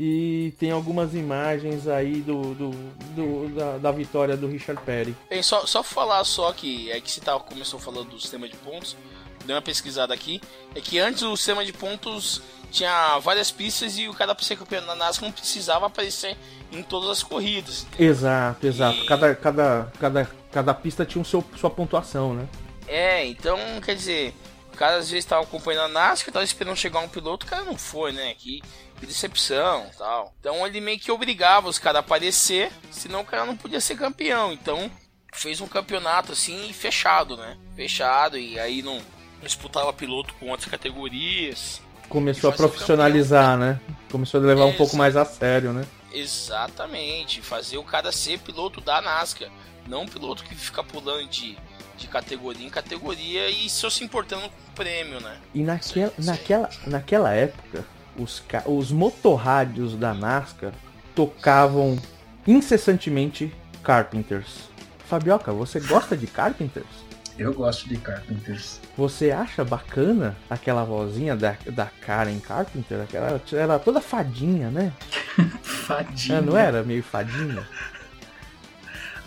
[0.02, 2.70] E tem algumas imagens aí do, do,
[3.14, 5.14] do- da, da vitória do Richard Petty.
[5.28, 8.56] Bem, só, só falar só que é que você tava, começou falando do sistema de
[8.56, 8.96] pontos,
[9.44, 10.40] dei uma pesquisada aqui,
[10.74, 12.40] é que antes o sistema de pontos
[12.70, 16.34] tinha várias pistas e o cara pra ser campeão da NASCAR não precisava aparecer
[16.72, 17.86] em todas as corridas.
[17.98, 18.96] Exato, exato.
[19.02, 22.48] E- Cada, cada, cada, cada pista tinha o seu, sua pontuação, né?
[22.88, 24.32] É, então, quer dizer,
[24.72, 27.64] o cara às vezes tava acompanhando a NASCAR, tava esperando chegar um piloto, o cara
[27.64, 28.34] não foi, né?
[28.38, 28.62] Que
[29.06, 30.34] decepção tal.
[30.40, 33.96] Então ele meio que obrigava os caras a aparecer, senão o cara não podia ser
[33.96, 34.52] campeão.
[34.52, 34.90] Então
[35.32, 37.56] fez um campeonato assim fechado, né?
[37.76, 39.00] Fechado, e aí não,
[39.42, 41.80] disputava piloto com outras categorias.
[42.08, 43.80] Começou a profissionalizar, né?
[44.10, 45.86] Começou a levar um pouco mais a sério, né?
[46.12, 49.48] Exatamente, fazer o cara ser piloto da NASCAR,
[49.86, 51.56] não um piloto que fica pulando de,
[51.96, 55.38] de categoria em categoria e só se importando com o prêmio, né?
[55.54, 57.86] E naquela, naquela, naquela época,
[58.20, 60.72] os, os motorrádios da NASCAR
[61.14, 61.98] tocavam
[62.46, 63.52] incessantemente
[63.82, 64.68] Carpenters.
[65.06, 67.10] Fabioca, você gosta de Carpenters?
[67.38, 68.80] Eu gosto de Carpenters.
[68.96, 73.00] Você acha bacana aquela vozinha da, da Karen Carpenter?
[73.00, 74.92] Aquela, ela era toda fadinha, né?
[75.62, 76.38] Fadinha.
[76.38, 77.66] É, não era meio fadinha?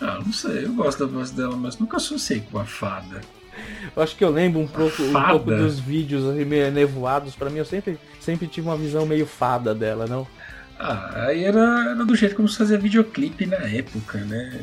[0.00, 3.20] Ah, não sei, eu gosto da voz dela, mas nunca associei com a fada.
[3.94, 7.34] Eu acho que eu lembro um pouco, um pouco dos vídeos assim, meio nevoados.
[7.34, 10.26] Pra mim, eu sempre, sempre tive uma visão meio fada dela, não?
[10.78, 14.60] Ah, aí era, era do jeito como se fazia videoclipe na época, né?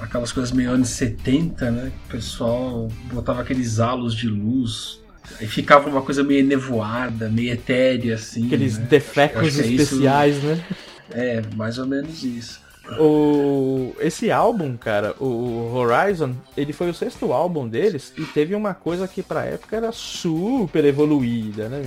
[0.00, 1.92] Aquelas coisas meio anos 70, né?
[2.06, 5.00] O pessoal botava aqueles halos de luz.
[5.40, 8.46] Aí ficava uma coisa meio nevoada, meio etérea, assim.
[8.46, 8.86] Aqueles né?
[8.88, 10.64] que é isso- especiais, né?
[11.10, 12.60] É, mais ou menos isso.
[13.00, 18.74] O, esse álbum, cara, o Horizon, ele foi o sexto álbum deles e teve uma
[18.74, 21.84] coisa que pra época era super evoluída, né?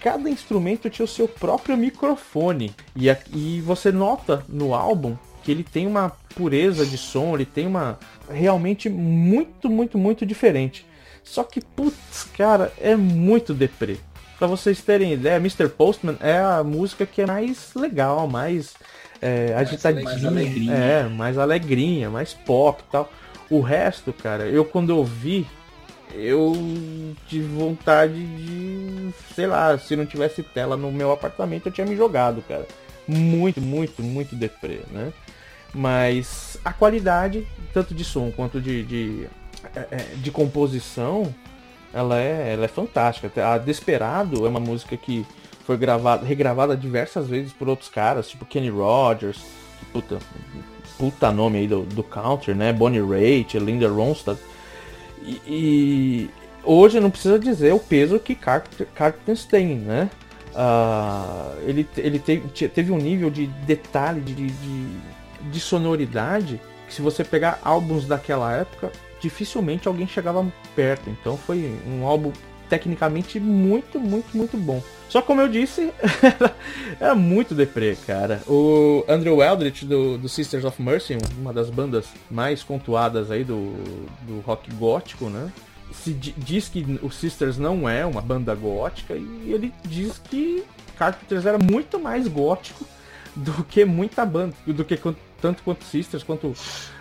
[0.00, 2.74] Cada instrumento tinha o seu próprio microfone.
[2.94, 7.66] E, e você nota no álbum que ele tem uma pureza de som, ele tem
[7.66, 7.98] uma.
[8.28, 10.86] realmente muito, muito, muito diferente.
[11.24, 13.96] Só que, putz, cara, é muito deprê.
[14.38, 15.68] Pra vocês terem ideia, Mr.
[15.68, 18.74] Postman é a música que é mais legal, mais
[19.20, 20.04] é, agitadinha.
[20.04, 20.74] mais alegrinha.
[20.74, 23.12] É, mais alegrinha, mais pop e tal.
[23.50, 25.46] O resto, cara, eu quando eu vi,
[26.14, 26.52] eu
[27.26, 31.96] tive vontade de, sei lá, se não tivesse tela no meu apartamento, eu tinha me
[31.96, 32.66] jogado, cara.
[33.06, 35.12] Muito, muito, muito deprê, né?
[35.74, 39.28] Mas a qualidade, tanto de som quanto de, de,
[39.74, 41.34] é, é, de composição,
[41.92, 43.30] ela é, ela é fantástica.
[43.46, 45.26] A Desperado é uma música que
[45.64, 49.38] foi gravada, regravada diversas vezes por outros caras, tipo Kenny Rogers,
[49.78, 50.18] que puta,
[50.96, 52.72] puta nome aí do, do country, né?
[52.72, 54.40] Bonnie Raitt, Linda Ronstadt.
[55.24, 56.30] E,
[56.64, 60.10] hoje não precisa dizer o peso que Carpenter, Carpenters tem, né?
[60.54, 64.86] Ah, ele ele te- teve um nível de detalhe, de, de,
[65.50, 68.90] de sonoridade, que se você pegar álbuns daquela época,
[69.20, 71.08] dificilmente alguém chegava perto.
[71.10, 72.32] Então foi um álbum
[72.68, 74.82] tecnicamente muito, muito, muito bom.
[75.08, 75.90] Só como eu disse,
[77.00, 78.42] era, muito deprê, cara.
[78.46, 83.72] O Andrew Eldritch do, do Sisters of Mercy, uma das bandas mais pontuadas aí do,
[84.26, 85.50] do rock gótico, né?
[85.92, 90.62] Se di- diz que o Sisters não é uma banda gótica e ele diz que
[90.98, 92.84] Carpenters era muito mais gótico
[93.34, 95.00] do que muita banda, do que
[95.40, 96.52] tanto quanto Sisters quanto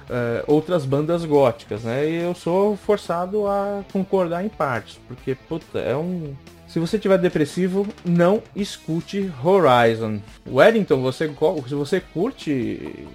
[0.10, 2.10] eh, outras bandas góticas, né?
[2.10, 6.34] E eu sou forçado a concordar em partes, porque puta, é um
[6.78, 10.22] se você tiver depressivo, não escute Horizon.
[10.48, 13.08] Weddington, você se você curte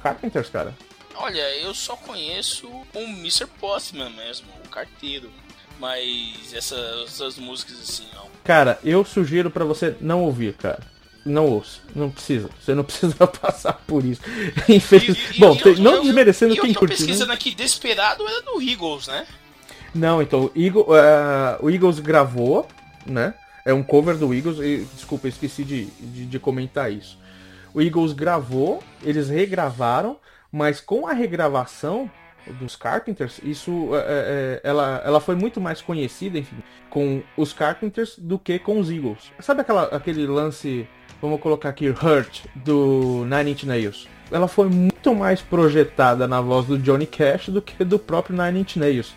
[0.00, 0.72] Carpenters, cara?
[1.16, 3.46] Olha, eu só conheço o Mr.
[3.60, 5.28] Postman mesmo, o carteiro.
[5.80, 8.26] Mas essas, essas músicas assim, não.
[8.44, 10.78] Cara, eu sugiro pra você não ouvir, cara.
[11.26, 12.48] Não ouça, não precisa.
[12.60, 14.20] Você não precisa passar por isso.
[14.68, 15.40] Infelizmente.
[15.40, 16.92] Bom, eu- não eu- desmerecendo e quem Eu tô curte.
[16.92, 16.98] né?
[16.98, 19.26] pesquisando aqui, Desperado era do Eagles, né?
[19.92, 22.66] Não, então, o eh, o Eagles gravou,
[23.06, 23.34] né?
[23.64, 24.58] É um cover do Eagles.
[24.58, 27.18] E, desculpa, eu esqueci de, de, de comentar isso.
[27.74, 30.18] O Eagles gravou, eles regravaram,
[30.50, 32.10] mas com a regravação
[32.58, 36.56] dos Carpenters, isso eh, eh, ela, ela foi muito mais conhecida, enfim,
[36.90, 39.30] com os Carpenters do que com os Eagles.
[39.38, 40.86] Sabe aquela, aquele lance,
[41.20, 44.08] vamos colocar aqui, Hurt, do Nine Inch Nails?
[44.32, 48.60] ela foi muito mais projetada na voz do Johnny Cash do que do próprio Nine
[48.60, 49.14] Inch Nails.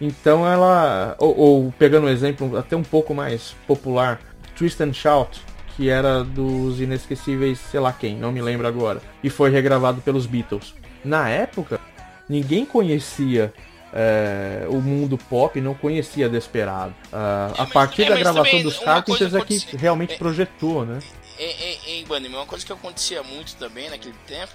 [0.00, 4.20] Então ela, ou, ou pegando um exemplo até um pouco mais popular,
[4.56, 5.40] Twist and Shout,
[5.76, 10.26] que era dos inesquecíveis, sei lá quem, não me lembro agora, e foi regravado pelos
[10.26, 10.74] Beatles.
[11.04, 11.80] Na época,
[12.28, 13.52] ninguém conhecia
[13.92, 16.94] é, o mundo pop, não conhecia Desperado.
[17.12, 20.98] Ah, a partir é, da gravação dos Carpenters é que realmente é- projetou, né?
[21.38, 24.52] Em, em, em Bunny, uma coisa que acontecia muito também naquele tempo,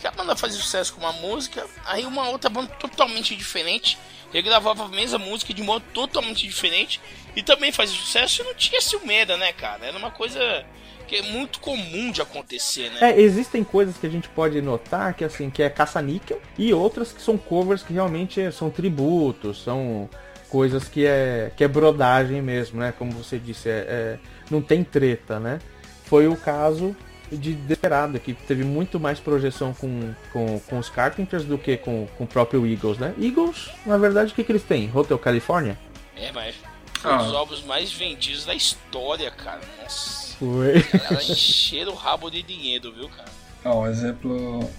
[0.00, 3.98] que a banda fazia sucesso com uma música, aí uma outra banda totalmente diferente
[4.32, 7.00] regravava a mesma música de modo totalmente diferente
[7.36, 9.86] e também fazia sucesso e não tinha ciumeira, né, cara?
[9.86, 10.64] Era uma coisa
[11.06, 13.10] que é muito comum de acontecer, né?
[13.10, 17.12] É, existem coisas que a gente pode notar que assim, que é caça-níquel e outras
[17.12, 20.08] que são covers que realmente são tributos, são
[20.48, 22.94] coisas que é, que é brodagem mesmo, né?
[22.96, 24.18] Como você disse, é, é-
[24.50, 25.58] não tem treta, né?
[26.04, 26.96] Foi o caso
[27.30, 32.06] de Desperado, que teve muito mais projeção com, com, com os Carpenters do que com,
[32.18, 33.14] com o próprio Eagles, né?
[33.20, 34.90] Eagles, na verdade, o que, que eles têm?
[34.94, 35.78] Hotel California?
[36.16, 36.54] É, mas
[36.98, 37.22] foi Ah.
[37.22, 39.60] os álbuns mais vendidos da história, cara.
[39.82, 40.36] Nossa.
[40.38, 40.84] Foi.
[41.10, 43.28] Ela encheram o rabo de dinheiro, viu, cara?
[43.64, 44.70] Ó, um exemplo.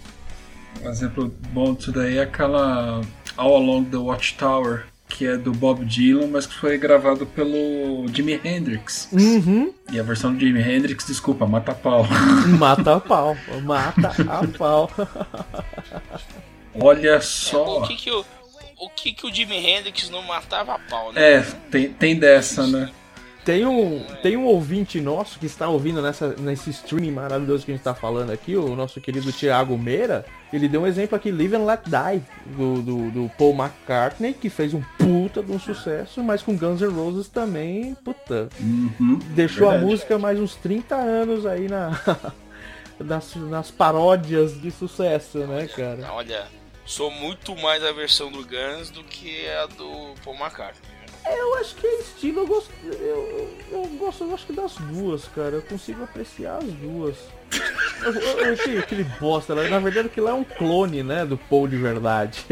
[0.82, 3.02] Um exemplo bom disso daí é aquela
[3.38, 4.86] All Along the Watchtower,
[5.16, 9.08] que é do Bob Dylan, mas que foi gravado pelo Jimi Hendrix.
[9.12, 9.74] Uhum.
[9.92, 12.06] E a versão do Jimi Hendrix, desculpa, mata pau.
[12.60, 13.36] Mata a pau.
[13.64, 14.90] Mata a pau.
[16.76, 17.82] Olha O só.
[17.82, 18.26] que que o,
[18.80, 21.34] o que que o Jimi Hendrix não matava a pau, né?
[21.36, 22.90] É, tem, tem dessa, né?
[23.44, 27.74] Tem um, tem um ouvinte nosso que está ouvindo nessa, nesse streaming maravilhoso que a
[27.74, 30.24] gente está falando aqui, o nosso querido Thiago Meira.
[30.54, 32.22] Ele deu um exemplo aqui, Live and Let Die,
[32.56, 36.82] do, do, do Paul McCartney, que fez um puta de um sucesso, mas com Guns
[36.82, 39.92] N' Roses também, puta, Uhum, deixou a verdade.
[39.92, 42.00] música mais uns 30 anos aí na,
[43.00, 46.12] nas, nas paródias de sucesso, né, cara?
[46.14, 46.46] Olha,
[46.86, 51.01] sou muito mais a versão do Guns do que a do Paul McCartney.
[51.26, 54.76] Eu acho que é estilo, eu gosto, eu, eu, eu gosto, eu acho que das
[54.76, 55.56] duas, cara.
[55.56, 57.16] Eu consigo apreciar as duas.
[58.04, 61.26] Eu, eu, eu- aquele, aquele bosta lá, na verdade aquilo lá é um clone, né,
[61.26, 62.44] do Paul de verdade.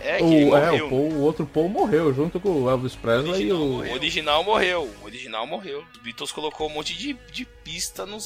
[0.00, 2.98] É que o, é, o, Paul, o outro Paul morreu junto com o Elvis O
[2.98, 3.68] Presley e original, o.
[3.68, 3.90] morreu.
[3.92, 4.90] o original morreu.
[5.00, 5.84] O original morreu.
[5.94, 8.18] Os Beatles colocou um monte de, de pista no,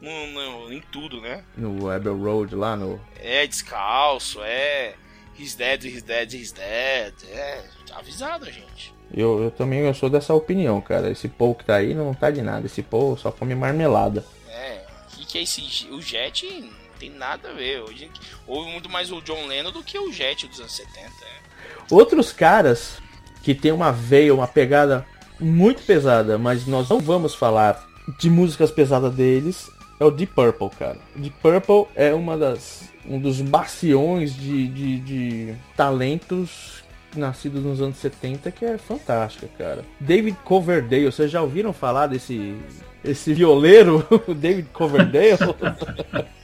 [0.00, 1.44] no, no- em tudo, né?
[1.56, 3.00] No Abbey Road lá no.
[3.20, 4.94] É descalço, é.
[5.38, 7.14] He's dead, he's dead, he's dead.
[7.30, 8.94] É, tá avisado, gente.
[9.12, 11.10] Eu, eu também eu sou dessa opinião, cara.
[11.10, 12.66] Esse Paul que tá aí não tá de nada.
[12.66, 14.24] Esse Paul só come marmelada.
[14.48, 14.82] É,
[15.14, 15.88] o que, é esse.
[15.90, 17.82] O Jet não tem nada a ver.
[17.82, 18.10] Hoje,
[18.46, 21.00] houve muito mais o John Lennon do que o Jet dos anos 70.
[21.00, 21.46] é.
[21.90, 22.98] Outros caras
[23.42, 25.06] que tem uma veia, uma pegada
[25.38, 27.86] muito pesada, mas nós não vamos falar
[28.18, 29.70] de músicas pesadas deles,
[30.00, 30.98] é o Deep Purple, cara.
[31.14, 36.82] Deep Purple é uma das um dos bastiões de, de, de talentos
[37.16, 39.84] nascidos nos anos 70 que é fantástica, cara.
[39.98, 42.56] David Coverdale, vocês já ouviram falar desse
[43.04, 45.38] esse violeiro, o David Coverdale?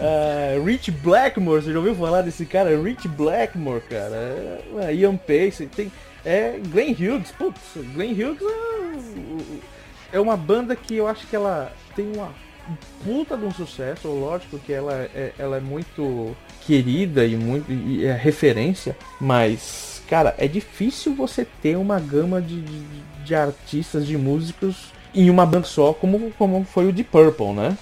[0.00, 2.80] É, Rich Blackmore, você já ouviu falar desse cara?
[2.80, 4.14] Rich Blackmore, cara.
[4.14, 5.90] É, é, Ian Pace, tem.
[6.24, 7.60] É Glenn Hughes, putz,
[7.94, 8.40] Glenn Hughes
[10.12, 12.32] é, é uma banda que eu acho que ela tem uma
[13.04, 16.36] puta de um sucesso, lógico que ela é, ela é muito
[16.66, 22.60] querida e muito e é referência, mas cara, é difícil você ter uma gama de,
[22.60, 22.80] de,
[23.24, 27.76] de artistas, de músicos em uma banda só, como, como foi o Deep Purple, né?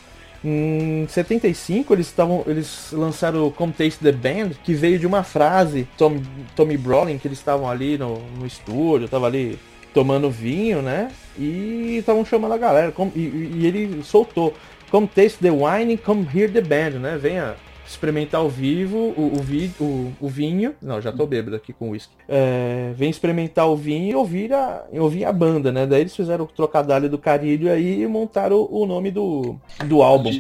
[0.45, 5.23] Em 75 eles estavam eles lançaram o Come Taste the Band, que veio de uma
[5.25, 6.21] frase Tom,
[6.55, 9.59] Tommy Brolin, que eles estavam ali no, no estúdio, tava ali
[9.93, 11.11] tomando vinho, né?
[11.39, 13.19] E estavam chamando a galera, e-
[13.57, 14.55] e ele soltou
[14.91, 17.17] Come Taste the Wine, Come Hear the Band, né?
[17.19, 17.55] Venha
[17.87, 20.75] experimentar ao vivo o, o, vi, o, o vinho.
[20.83, 22.13] Não, já tô bêbado aqui com whisky.
[22.29, 25.87] É, vem experimentar o vinho e ouvir a, ouvir a banda, né?
[25.87, 30.03] Daí eles fizeram o trocadilho do carilho aí e montaram o, o nome do, do
[30.03, 30.31] álbum.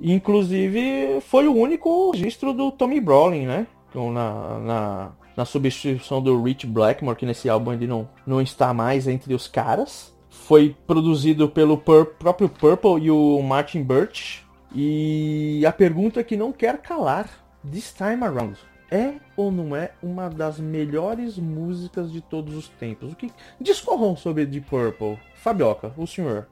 [0.00, 3.66] Inclusive, foi o único registro do Tommy Brolin, né?
[3.92, 8.72] Com- Na, na, na substituição do Rich Blackmore, que nesse álbum ele não, não está
[8.72, 10.15] mais entre os caras.
[10.46, 14.44] Foi produzido pelo Pur- próprio Purple e o Martin Birch.
[14.72, 17.28] E a pergunta que não quer calar,
[17.68, 18.56] This Time Around,
[18.88, 23.12] é ou não é uma das melhores músicas de todos os tempos?
[23.12, 25.18] O que discorram sobre Deep Purple?
[25.34, 26.46] Fabioca, o senhor.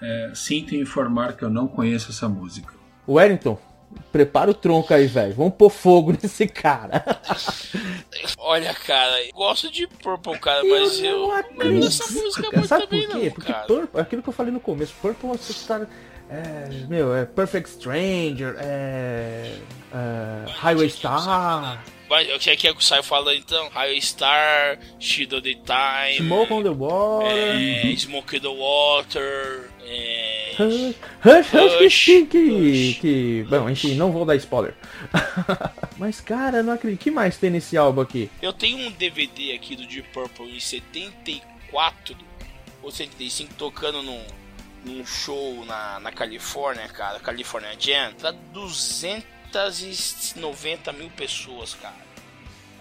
[0.00, 2.72] É, sinto informar que eu não conheço essa música.
[3.06, 3.58] Wellington,
[4.12, 5.34] prepara o tronco aí, velho.
[5.34, 7.04] Vamos pôr fogo nesse cara.
[8.38, 11.18] Olha, cara, eu gosto de Purple, cara, mas eu.
[11.18, 12.56] não não acredito, essa música cara.
[12.56, 13.06] muito Sabe por quê?
[13.06, 13.66] não, Porque cara.
[13.66, 15.86] Purple, aquilo que eu falei no começo, Purple você tá,
[16.30, 19.54] é, meu, é Perfect Stranger, é,
[19.92, 23.68] é Highway Star, O que é que eu saio falando então?
[23.68, 30.54] Highway Star, Shield of the Time, Smoke on the Water, é, Smoke the Water, é,
[30.58, 30.94] Hush,
[31.24, 34.74] Hush, Hush, que, que, que, bom, enfim, não vou dar spoiler.
[35.98, 37.00] Mas, cara, eu não acredito.
[37.00, 38.30] O que mais tem nesse álbum aqui?
[38.40, 42.16] Eu tenho um DVD aqui do Deep Purple em 74
[42.82, 44.24] ou 75 tocando num,
[44.84, 48.32] num show na, na Califórnia, cara, California Jam, pra
[49.52, 52.08] 290 mil pessoas, cara.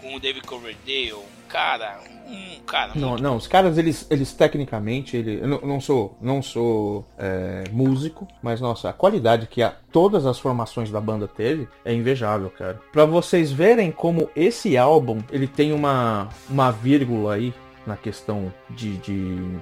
[0.02, 2.91] Com o David Coverdale, cara, um cara.
[2.95, 7.06] Não, muito não, os caras, eles, eles tecnicamente, ele, eu não, não sou, não sou
[7.18, 11.94] é, músico, mas nossa, a qualidade que a, todas as formações da banda teve é
[11.94, 12.80] invejável, cara.
[12.91, 17.53] Pra vocês verem como esse álbum, ele tem uma, uma vírgula aí
[17.85, 19.60] na questão de, de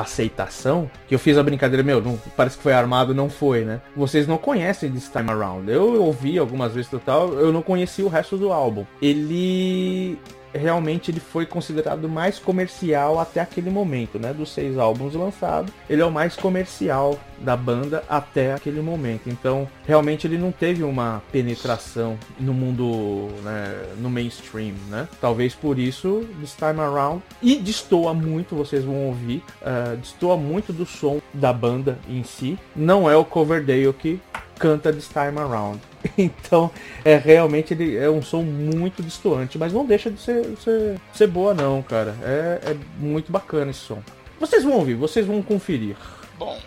[0.00, 3.80] aceitação, que eu fiz a brincadeira, meu, não, parece que foi armado, não foi, né?
[3.96, 5.70] Vocês não conhecem This Time Around.
[5.70, 8.84] Eu ouvi algumas vezes total, eu não conheci o resto do álbum.
[9.00, 10.18] Ele
[10.52, 14.32] realmente ele foi considerado mais comercial até aquele momento, né?
[14.32, 19.28] Dos seis álbuns lançados, ele é o mais comercial da banda até aquele momento.
[19.28, 25.08] Então, realmente ele não teve uma penetração no mundo, né, no mainstream, né?
[25.20, 30.72] Talvez por isso, This Time Around e destoa muito, vocês vão ouvir, uh, destoa muito
[30.72, 32.58] do som da banda em si.
[32.74, 34.20] Não é o Coverdale que
[34.58, 35.80] canta This Time Around.
[36.16, 36.70] Então,
[37.04, 41.26] é realmente ele é um som muito distoante, mas não deixa de ser, ser, ser
[41.26, 42.16] boa não, cara.
[42.22, 44.02] É, é muito bacana esse som.
[44.40, 45.96] Vocês vão ouvir, vocês vão conferir.
[46.38, 46.60] Bom,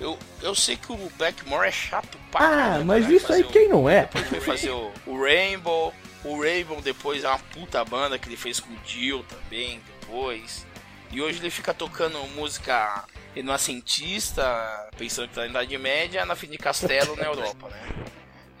[0.00, 2.40] eu, eu sei que o Blackmore é chato pra
[2.78, 3.14] Ah, mas né?
[3.14, 4.02] isso aí o- quem não é?
[4.02, 5.92] Depois foi fazer o, o Rainbow.
[6.24, 10.65] O Rainbow depois é uma puta banda que ele fez com o Dio também, depois.
[11.12, 13.04] E hoje ele fica tocando música
[13.34, 14.42] renascentista,
[14.96, 17.88] pensando que tá na Idade Média, na fim de castelo na Europa, né?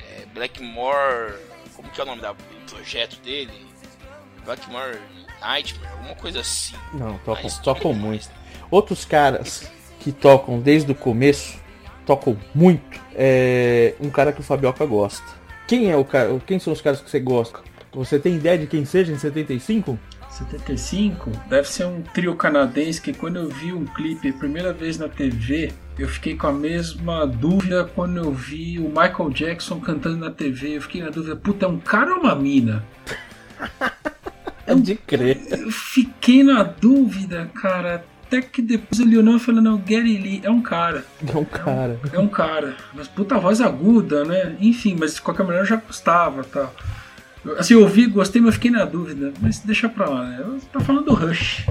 [0.00, 1.34] É, Blackmore.
[1.74, 3.66] Como que é o nome da- do projeto dele?
[4.44, 4.98] Blackmore
[5.40, 6.74] Nightmare, alguma coisa assim.
[6.94, 8.30] Não, tocam, Mas- tocam muito.
[8.70, 9.70] Outros caras
[10.00, 11.58] que tocam desde o começo,
[12.06, 13.00] tocam muito.
[13.14, 15.24] É um cara que o Fabioca gosta.
[15.66, 16.38] Quem é o cara?
[16.46, 17.60] Quem são os caras que você gosta?
[17.92, 19.98] Você tem ideia de quem seja em 75?
[20.36, 25.08] 75 deve ser um trio canadense que quando eu vi um clipe primeira vez na
[25.08, 30.30] TV, eu fiquei com a mesma dúvida quando eu vi o Michael Jackson cantando na
[30.30, 30.76] TV.
[30.76, 32.84] Eu fiquei na dúvida, puta, é um cara ou uma mina?
[34.68, 35.40] É de crer.
[35.48, 38.04] Eu fiquei na dúvida, cara.
[38.26, 41.04] Até que depois olhou e falou, não, Gary Lee é um cara.
[41.24, 42.00] É um cara.
[42.12, 42.76] É um cara.
[42.92, 44.56] Mas puta voz aguda, né?
[44.60, 46.74] Enfim, mas de qualquer maneira eu já gostava tal.
[47.58, 49.32] Assim, eu ouvi, gostei, mas fiquei na dúvida.
[49.40, 50.44] Mas deixa pra lá, né?
[50.72, 51.66] Tá falando do Rush.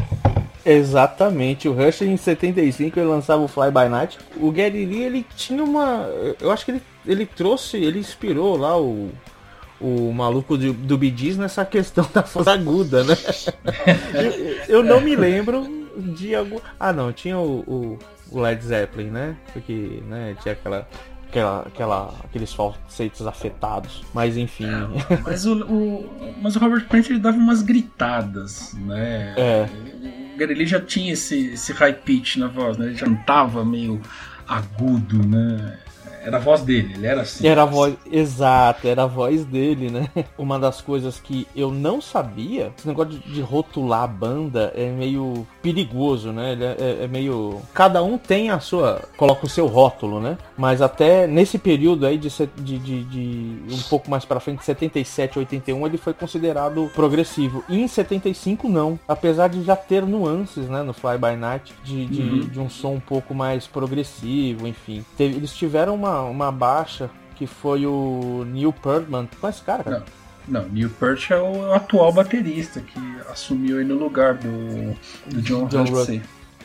[0.66, 4.18] Exatamente, o Rush em 75 ele lançava o Fly By Night.
[4.38, 6.10] O Gary Lee ele tinha uma.
[6.42, 9.12] Eu acho que ele, ele trouxe, ele inspirou lá o,
[9.80, 13.16] o maluco do, do Gees nessa questão da voz aguda, né?
[14.68, 16.60] eu, eu não me lembro de algum.
[16.80, 18.00] Ah não, tinha o, o-
[18.32, 19.36] o Led Zeppelin, né?
[19.54, 20.88] Porque né, tinha aquela.
[21.36, 24.04] Aquela, aquela, aqueles falsetes afetados.
[24.14, 24.66] Mas enfim.
[25.26, 29.34] Mas o, o- mas o Robert Plant ele dava umas gritadas, né?
[29.38, 29.70] É.
[30.38, 32.86] Lee já tinha esse, esse high pitch na voz, né?
[32.88, 34.02] Ele já cantava meio
[34.48, 35.78] agudo, né?
[36.26, 37.48] Era a voz dele, ele era assim.
[37.48, 40.10] Era a voz, exato, era a voz dele, né?
[40.38, 44.90] Uma das coisas que eu não sabia, esse negócio de, de rotular a banda é
[44.90, 46.58] meio perigoso, né?
[46.60, 47.62] É, é- é meio.
[47.74, 49.02] Cada um tem a sua.
[49.18, 50.38] coloca o seu rótulo, né?
[50.58, 55.38] Mas até nesse período aí de, de, de- de um pouco mais pra frente, 77,
[55.40, 57.64] 81, ele foi considerado progressivo.
[57.70, 59.00] E em 75 não.
[59.08, 60.82] Apesar de já ter nuances, né?
[60.84, 62.40] No Fly By Night, de, de, Uhum.
[62.40, 65.04] de um som um pouco mais progressivo, enfim.
[65.18, 69.28] Teve- eles tiveram uma, uma baixa que foi o Neil Pearlman.
[69.40, 70.04] Qual é esse cara, cara?
[70.48, 73.00] Não, Neil Peart é o atual baterista que
[73.32, 74.96] assumiu aí no lugar do,
[75.28, 75.86] do John, John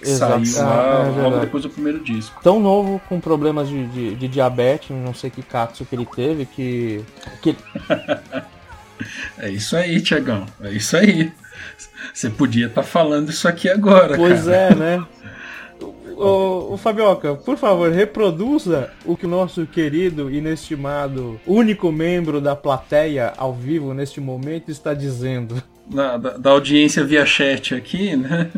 [0.02, 0.46] Exato.
[0.46, 2.40] Saiu Ah, lá é logo depois do primeiro disco.
[2.42, 6.46] Tão novo, com problemas de, de, de diabetes, não sei que catso que ele teve,
[6.46, 7.04] que.
[7.42, 7.56] que
[9.38, 10.44] É isso aí, Tiagão.
[10.60, 11.32] É isso aí.
[12.12, 14.56] Você podia estar falando isso aqui agora, pois cara.
[14.56, 15.06] é, né?
[16.22, 22.54] Ô, ô, Fabioca, por favor, reproduza o que o nosso querido, inestimado, único membro da
[22.54, 25.62] plateia ao vivo neste momento está dizendo.
[25.90, 28.50] Na- da, da audiência via chat aqui, né?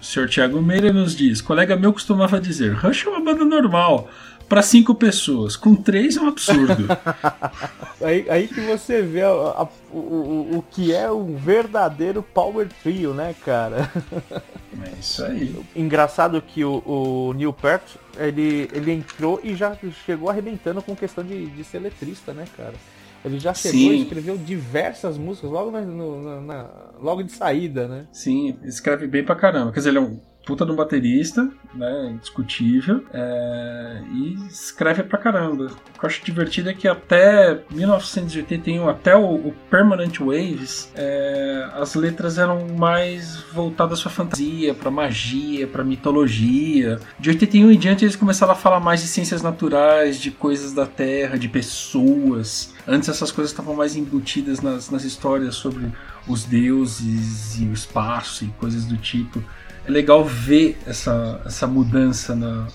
[0.00, 4.08] O senhor Thiago Meira nos diz: colega meu costumava dizer, Rush é uma banda normal.
[4.52, 5.56] Pra cinco pessoas.
[5.56, 6.86] Com três é um absurdo.
[8.02, 12.68] Aí, aí que você vê a- a- o, o, o que é um verdadeiro power
[12.82, 13.88] trio, né, cara?
[14.84, 15.54] é isso aí.
[15.74, 17.82] Engraçado que o, o Neil Peart,
[18.18, 19.74] ele, ele entrou e já
[20.04, 22.74] chegou arrebentando com questão de, de ser letrista, né, cara?
[23.24, 23.90] Ele já chegou Sim.
[23.92, 26.70] e escreveu diversas músicas logo, na, na- na-
[27.00, 28.06] logo de saída, né?
[28.12, 29.70] Sim, escreve bem pra caramba.
[29.72, 32.10] Quer dizer, ele é um puta de um baterista, né?
[32.10, 33.04] Indiscutível.
[33.12, 35.64] é, e escreve pra caramba.
[35.64, 41.68] O que eu acho divertido é que até 1981, até o, o Permanent Waves, é,
[41.74, 46.98] as letras eram mais voltadas pra fantasia, pra magia, pra mitologia.
[47.18, 50.86] De 81 em diante eles começaram a falar mais de ciências naturais, de coisas da
[50.86, 52.74] Terra, de pessoas.
[52.86, 55.86] Antes essas coisas estavam mais embutidas nas, nas histórias sobre
[56.26, 59.42] os deuses e o espaço e coisas do tipo.
[59.86, 62.66] É legal ver essa, essa mudança na,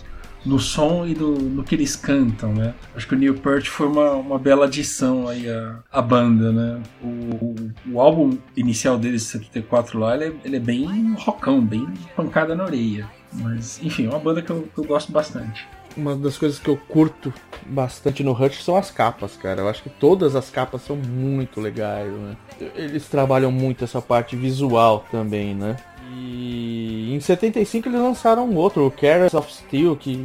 [0.48, 2.74] no som e no, no que eles cantam, né?
[2.96, 6.82] Acho que o Neil Peart foi uma, uma bela adição aí à, à banda, né?
[7.04, 7.56] O, o,
[7.94, 12.64] o álbum inicial deles, 74 lá, ele é, ele é bem rockão, bem pancada na
[12.64, 13.08] orelha.
[13.34, 15.68] Mas, enfim, é uma banda que eu, que eu gosto bastante.
[15.96, 17.34] Uma das coisas que eu curto
[17.66, 19.62] bastante no Rush são as capas, cara.
[19.62, 22.38] Eu acho que todas as capas são muito legais, né?
[22.76, 25.76] Eles trabalham muito essa parte visual também, né?
[26.20, 30.18] E em 75 eles lançaram um outro, o Carrots of Steel, que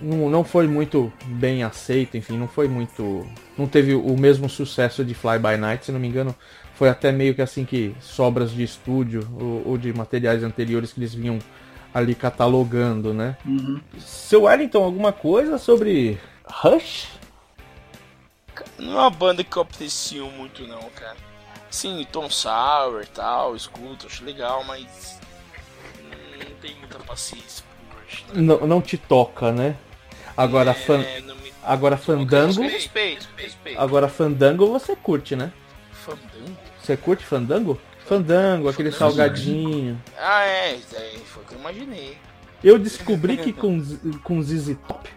[0.00, 3.26] não, não foi muito bem aceito, enfim, não foi muito.
[3.58, 6.34] Não teve o mesmo sucesso de Fly By Night, se não me engano.
[6.74, 11.00] Foi até meio que assim que sobras de estúdio ou, ou de materiais anteriores que
[11.00, 11.38] eles vinham
[11.92, 13.36] ali catalogando, né?
[13.98, 17.08] Seu Wellington, alguma coisa sobre Rush?
[18.78, 21.16] Não é uma banda que eu aprecio muito não, cara.
[21.70, 25.18] Sim, Tom Sour e tal, escuto, acho legal, mas
[26.44, 28.24] não muita paciência por Rush.
[28.28, 28.42] né?
[28.42, 29.76] Não, não te toca, né?
[30.36, 31.00] Agora, fan...
[31.02, 31.52] É, não me...
[31.62, 32.62] agora Fandango.
[32.62, 33.80] Respeito, respeito.
[33.80, 35.52] Agora Fandango você curte, né?
[35.92, 36.56] Fandango?
[36.82, 37.80] Você curte Fandango?
[38.06, 40.02] Fandango, aquele Fandango, salgadinho.
[40.18, 42.18] Ah, é, é, foi o que eu imaginei.
[42.62, 43.80] Eu descobri que com,
[44.22, 45.08] com ZZ Top,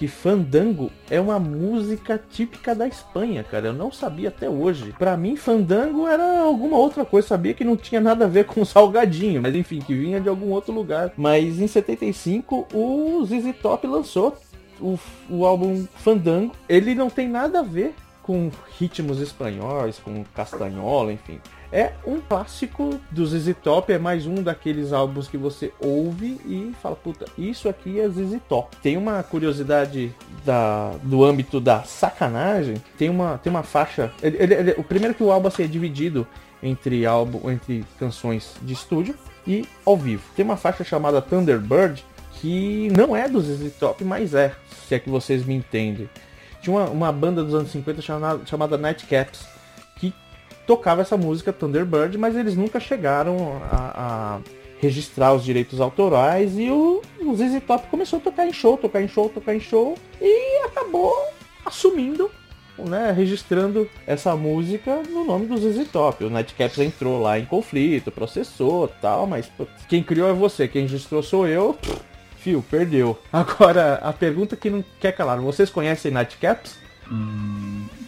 [0.00, 3.66] que Fandango é uma música típica da Espanha, cara.
[3.66, 4.94] Eu não sabia até hoje.
[4.98, 7.28] Pra mim, Fandango era alguma outra coisa.
[7.28, 10.52] Sabia que não tinha nada a ver com salgadinho, mas enfim, que vinha de algum
[10.52, 11.12] outro lugar.
[11.18, 14.38] Mas em 75, o ZZ Top lançou
[14.80, 14.98] o,
[15.28, 16.54] o álbum Fandango.
[16.66, 21.38] Ele não tem nada a ver com ritmos espanhóis, com castanhola, enfim.
[21.72, 26.72] É um clássico do ZZ Top, é mais um daqueles álbuns que você ouve e
[26.82, 28.76] fala, puta, isso aqui é ZZ Top.
[28.82, 30.12] Tem uma curiosidade
[30.44, 34.10] da, do âmbito da sacanagem, tem uma, tem uma faixa.
[34.20, 36.26] ele- ele- ele- o primeiro que o álbum assim, é dividido
[36.60, 39.14] entre álbum, entre canções de estúdio
[39.46, 40.24] e ao vivo.
[40.34, 42.04] Tem uma faixa chamada Thunderbird
[42.40, 44.52] que não é do ZZ Top, mas é,
[44.88, 46.10] se é que vocês me entendem.
[46.60, 49.46] Tinha uma, uma banda dos anos 50 chamada, chamada Nightcaps
[50.70, 54.40] tocava essa música Thunderbird, mas eles nunca chegaram a, a
[54.78, 59.02] registrar os direitos autorais e o, o ZZ Top começou a tocar em show, tocar
[59.02, 61.12] em show, tocar em show e acabou
[61.66, 62.30] assumindo,
[62.78, 66.22] né, registrando essa música no nome do ZZ Top.
[66.22, 70.82] O Nightcaps entrou lá em conflito, processou tal, mas putz, quem criou é você, quem
[70.82, 71.76] registrou sou eu.
[72.36, 73.18] Fio, perdeu.
[73.32, 76.78] Agora, a pergunta que não quer calar, vocês conhecem Nightcaps?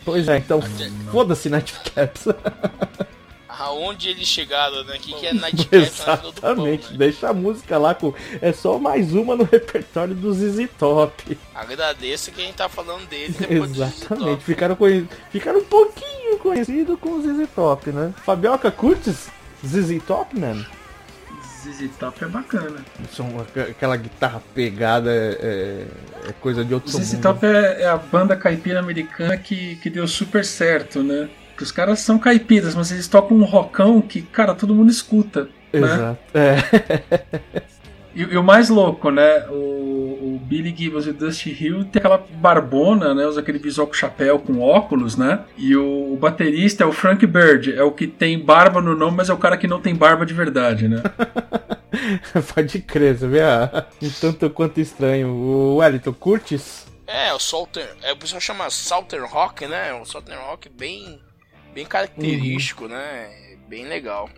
[0.05, 0.61] Pois é, então
[1.11, 2.27] foda-se Nightcaps.
[3.49, 4.97] Aonde eles chegaram, né?
[4.97, 6.99] O que, que é Nightcap na fila do pão, Exatamente, né?
[6.99, 8.13] deixa a música lá com.
[8.41, 11.39] É só mais uma no repertório do ZZ Top.
[11.55, 15.09] Agradeço que a gente tá falando dele Exatamente, ficaram, conhe...
[15.31, 18.13] ficaram um pouquinho conhecidos com o ZZ Top, né?
[18.25, 19.29] Fabioca, curtes
[19.65, 20.67] ZZ Top, mano?
[21.63, 22.77] ZZ Top é bacana.
[23.13, 27.23] São aqu- aquela guitarra pegada é, é- é coisa de outro ZZ mundo.
[27.23, 31.29] Top é, é a banda caipira americana que, que deu super certo, né?
[31.57, 35.45] Que os caras são caipiras, mas eles tocam um rockão que, cara, todo mundo escuta.
[35.73, 35.81] Né?
[35.81, 36.21] Exato.
[36.35, 37.63] É.
[38.15, 39.47] E, e o mais louco, né?
[39.49, 39.55] O,
[40.35, 43.27] o Billy Gibbons e o Dusty Hill tem aquela barbona, né?
[43.27, 45.41] Usa aquele visual com chapéu, com óculos, né?
[45.57, 49.17] E o, o baterista é o Frank Bird, é o que tem barba no nome,
[49.17, 51.03] mas é o cara que não tem barba de verdade, né?
[52.55, 53.41] Pode crer, você vê?
[53.41, 55.29] ah, Um tanto quanto estranho.
[55.29, 56.87] O Wellington, curtes?
[57.07, 57.91] É, o Southern.
[58.03, 59.93] É, o pessoal chama Southern Rock, né?
[59.95, 61.21] Um Southern Rock bem,
[61.75, 63.57] bem característico, né?
[63.69, 64.31] Bem legal.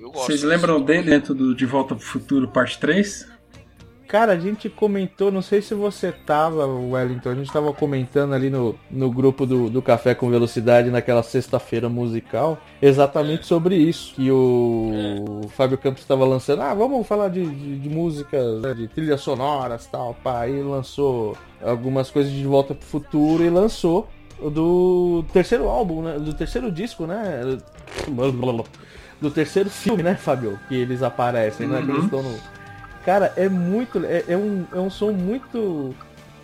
[0.00, 3.38] Eu gosto Vocês lembram dele dentro do De Volta pro Futuro Parte 3?
[4.06, 8.48] Cara, a gente comentou, não sei se você tava, Wellington, a gente tava comentando ali
[8.48, 14.14] no, no grupo do, do Café com Velocidade naquela sexta-feira musical, exatamente sobre isso.
[14.14, 18.88] Que o Fábio Campos estava lançando, ah, vamos falar de, de, de músicas, né, de
[18.88, 20.40] trilhas sonoras tal, pá.
[20.40, 24.08] Aí lançou algumas coisas de Volta pro Futuro e lançou
[24.40, 26.18] o do terceiro álbum, né?
[26.18, 27.58] Do terceiro disco, né?
[29.20, 30.58] Do terceiro filme, né, Fábio?
[30.68, 31.82] Que eles aparecem, né?
[31.82, 32.38] Que eles estão no.
[33.04, 34.04] Cara, é muito.
[34.04, 35.94] É, é um, é um som muito.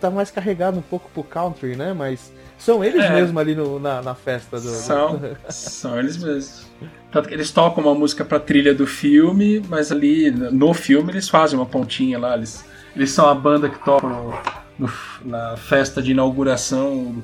[0.01, 1.93] Tá mais carregado um pouco pro country, né?
[1.93, 3.09] Mas são eles É.
[3.13, 4.67] mesmo ali no- na, na festa do.
[4.67, 5.19] São,
[5.49, 6.65] são eles mesmos.
[7.11, 11.29] Tanto que eles tocam uma música pra trilha do filme, mas ali no filme eles
[11.29, 12.35] fazem uma pontinha lá.
[12.35, 14.91] Eles, eles são a banda que toca no-
[15.23, 17.23] na festa de inauguração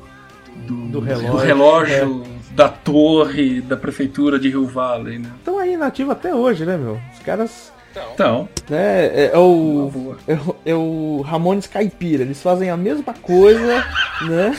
[0.65, 2.23] do, Do relógio, relógio,
[2.53, 5.31] da torre da prefeitura de Rio Valley, né?
[5.37, 6.99] Estão aí nativo até hoje, né, meu?
[7.13, 7.71] Os caras.
[8.13, 10.15] Então, Né, é, é o.
[10.25, 13.85] É o, é o Ramones Caipira, eles fazem a mesma coisa,
[14.21, 14.55] né?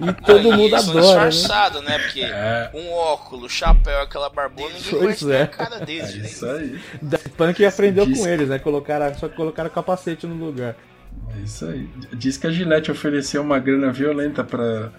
[0.00, 1.28] E todo Aí mundo eles são adora, né?
[1.28, 1.98] disfarçados, né?
[1.98, 2.70] Porque É.
[2.72, 5.42] um óculos, chapéu, aquela barbona, ninguém Pois conhece é.
[5.42, 6.24] a cara deles, É né?
[6.26, 6.80] isso aí.
[7.02, 8.60] Daft Punk aprendeu Diz- com eles, né?
[8.60, 10.76] Colocaram, só que colocaram capacete no lugar.
[11.36, 11.88] É isso aí.
[12.12, 14.90] Diz que a Gillette ofereceu uma grana violenta pra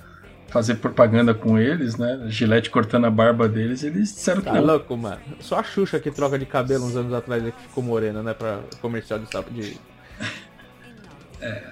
[0.58, 2.20] fazer propaganda com eles, né?
[2.30, 4.66] Gillette cortando a barba deles, eles disseram que Tá não.
[4.66, 5.20] louco, mano.
[5.40, 8.34] Só a Xuxa que troca de cabelo uns anos atrás é que ficou morena, né?
[8.34, 9.78] Pra comercial de sapo de.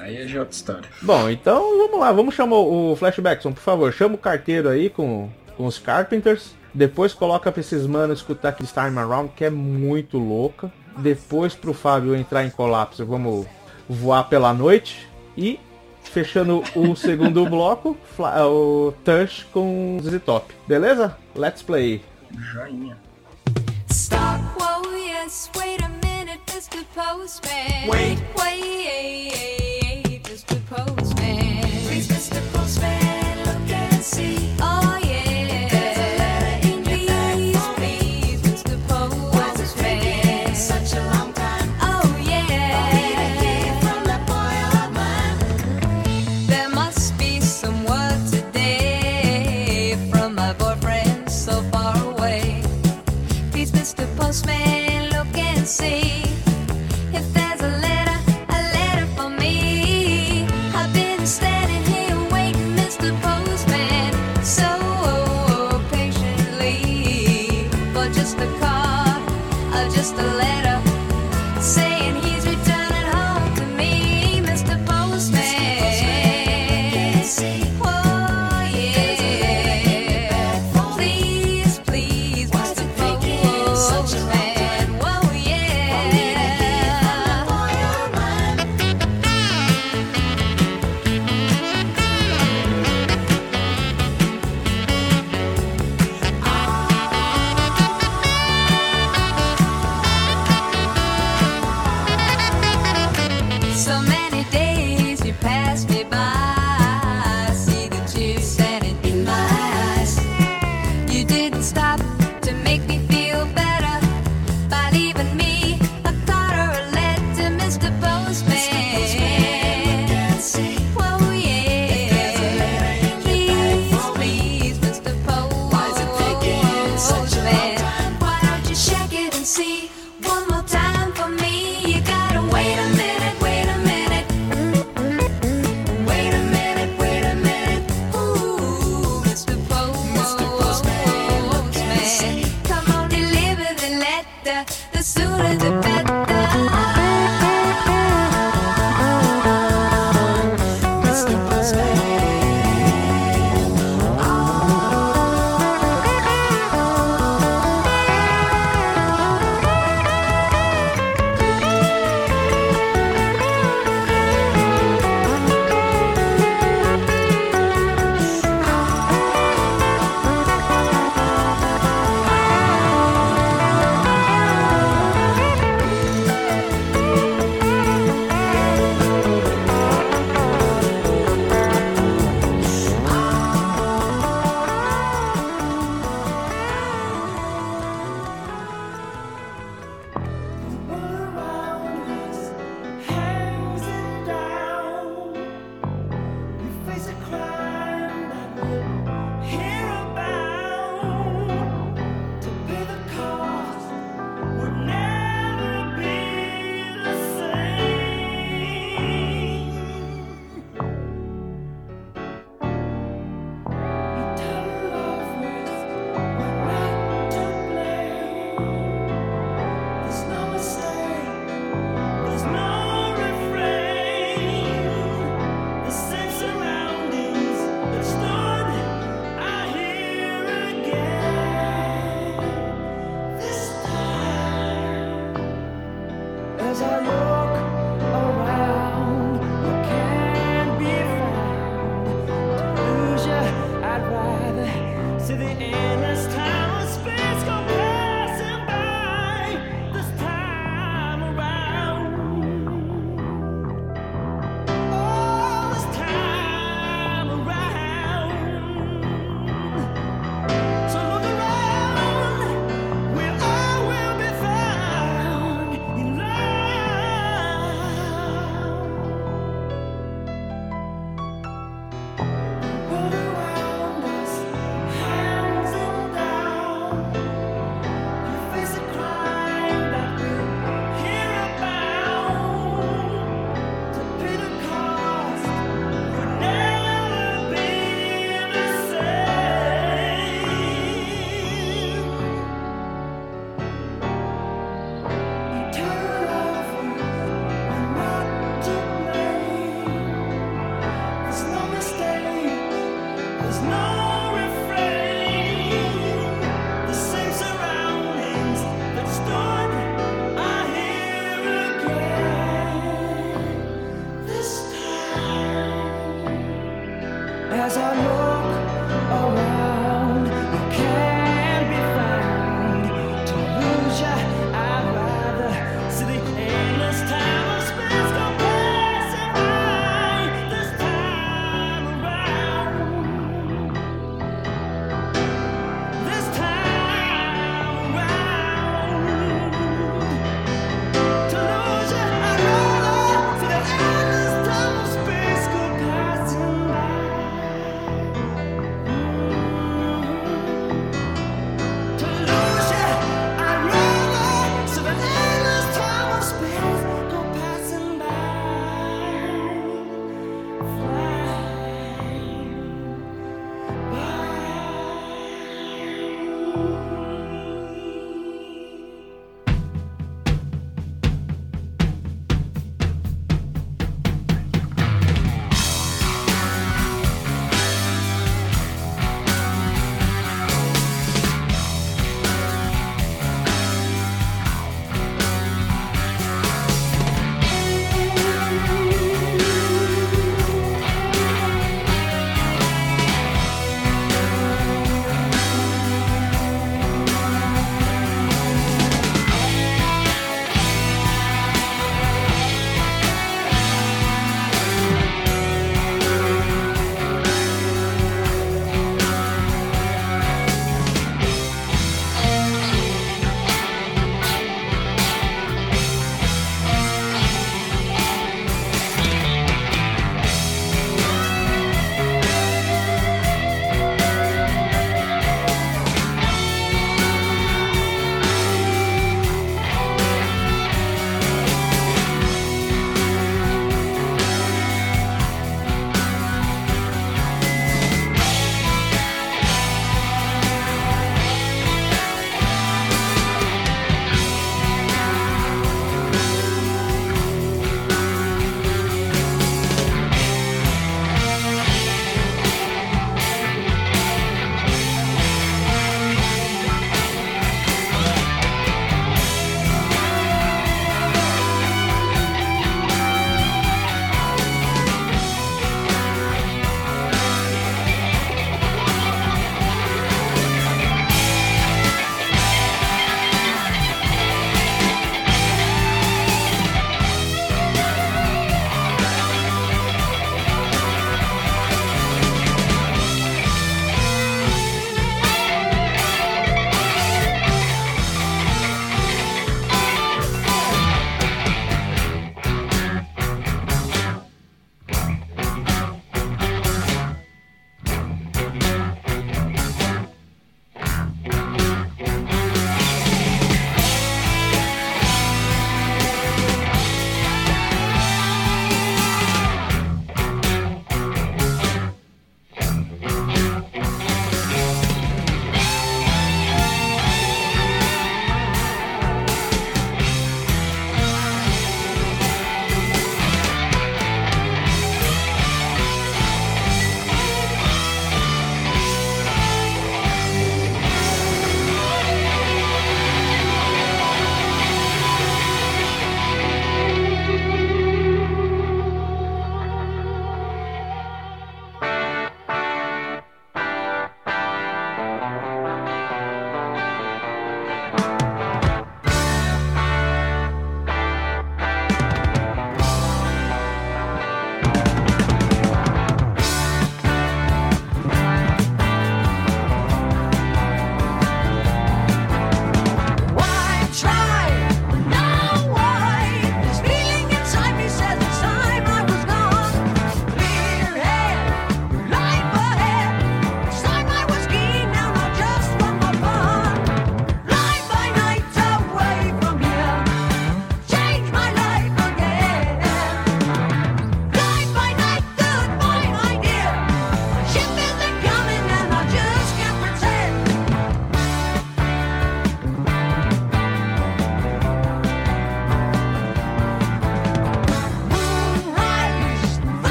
[0.00, 0.88] Aí é já outra história.
[1.02, 3.92] Bom, então vamos lá, vamos chamar o Flashbackson, por favor.
[3.92, 6.54] Chama o carteiro aí com, com os Carpenters.
[6.72, 10.70] Depois coloca pra esses manos escutar aquele Time Around, que é muito louca.
[10.98, 13.46] Depois pro Fábio entrar em colapso, vamos
[13.88, 15.08] voar pela noite.
[15.36, 15.58] E
[16.08, 20.52] fechando o segundo bloco, Fla- o Touch com ZZ Top.
[20.66, 21.16] Beleza?
[21.34, 22.02] Let's play.
[22.52, 22.96] Joinha.
[23.90, 26.84] Stop, whoa, yes, wait a minute, Mr.
[26.94, 27.88] Postman.
[27.88, 30.58] Wait, wait, Mr.
[30.68, 31.47] Postman.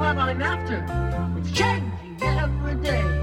[0.00, 0.78] what I'm after.
[1.38, 3.19] It's changing every day.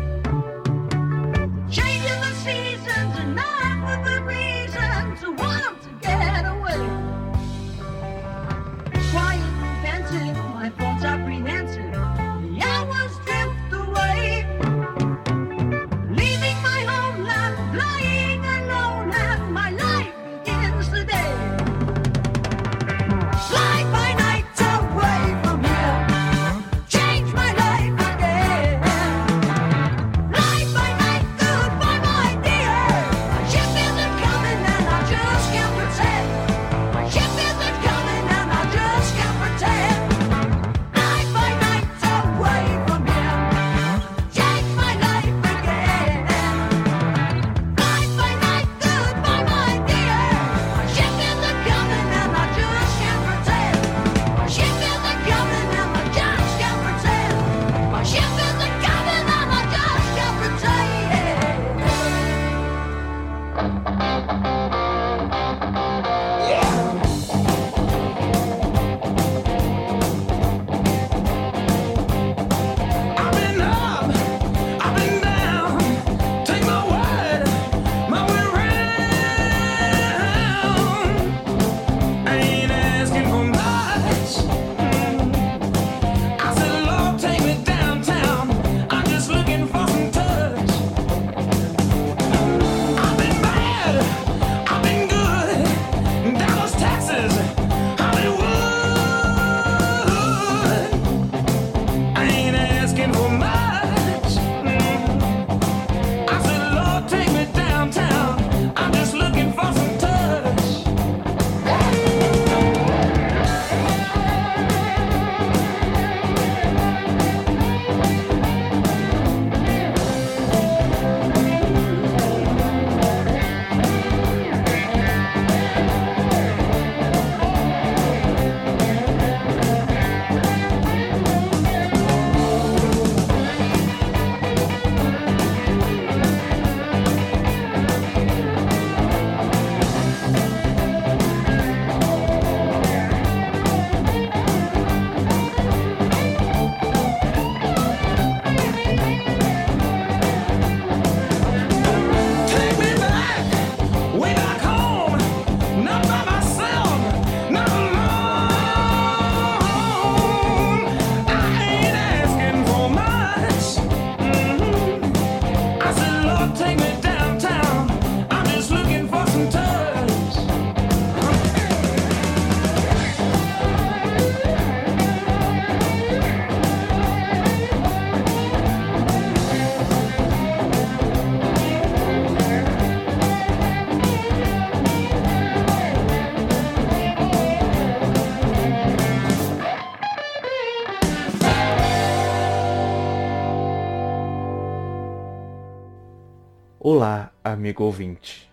[196.89, 198.49] Olá, amigo ouvinte.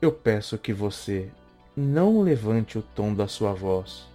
[0.00, 1.28] Eu peço que você
[1.76, 4.06] não levante o tom da sua voz,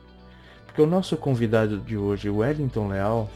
[0.65, 3.29] porque o nosso convidado de hoje, Wellington Leal,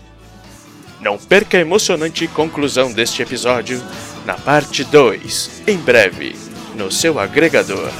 [1.00, 3.80] Não perca a emocionante conclusão deste episódio
[4.26, 6.36] na parte 2, em breve,
[6.76, 7.92] no seu agregador.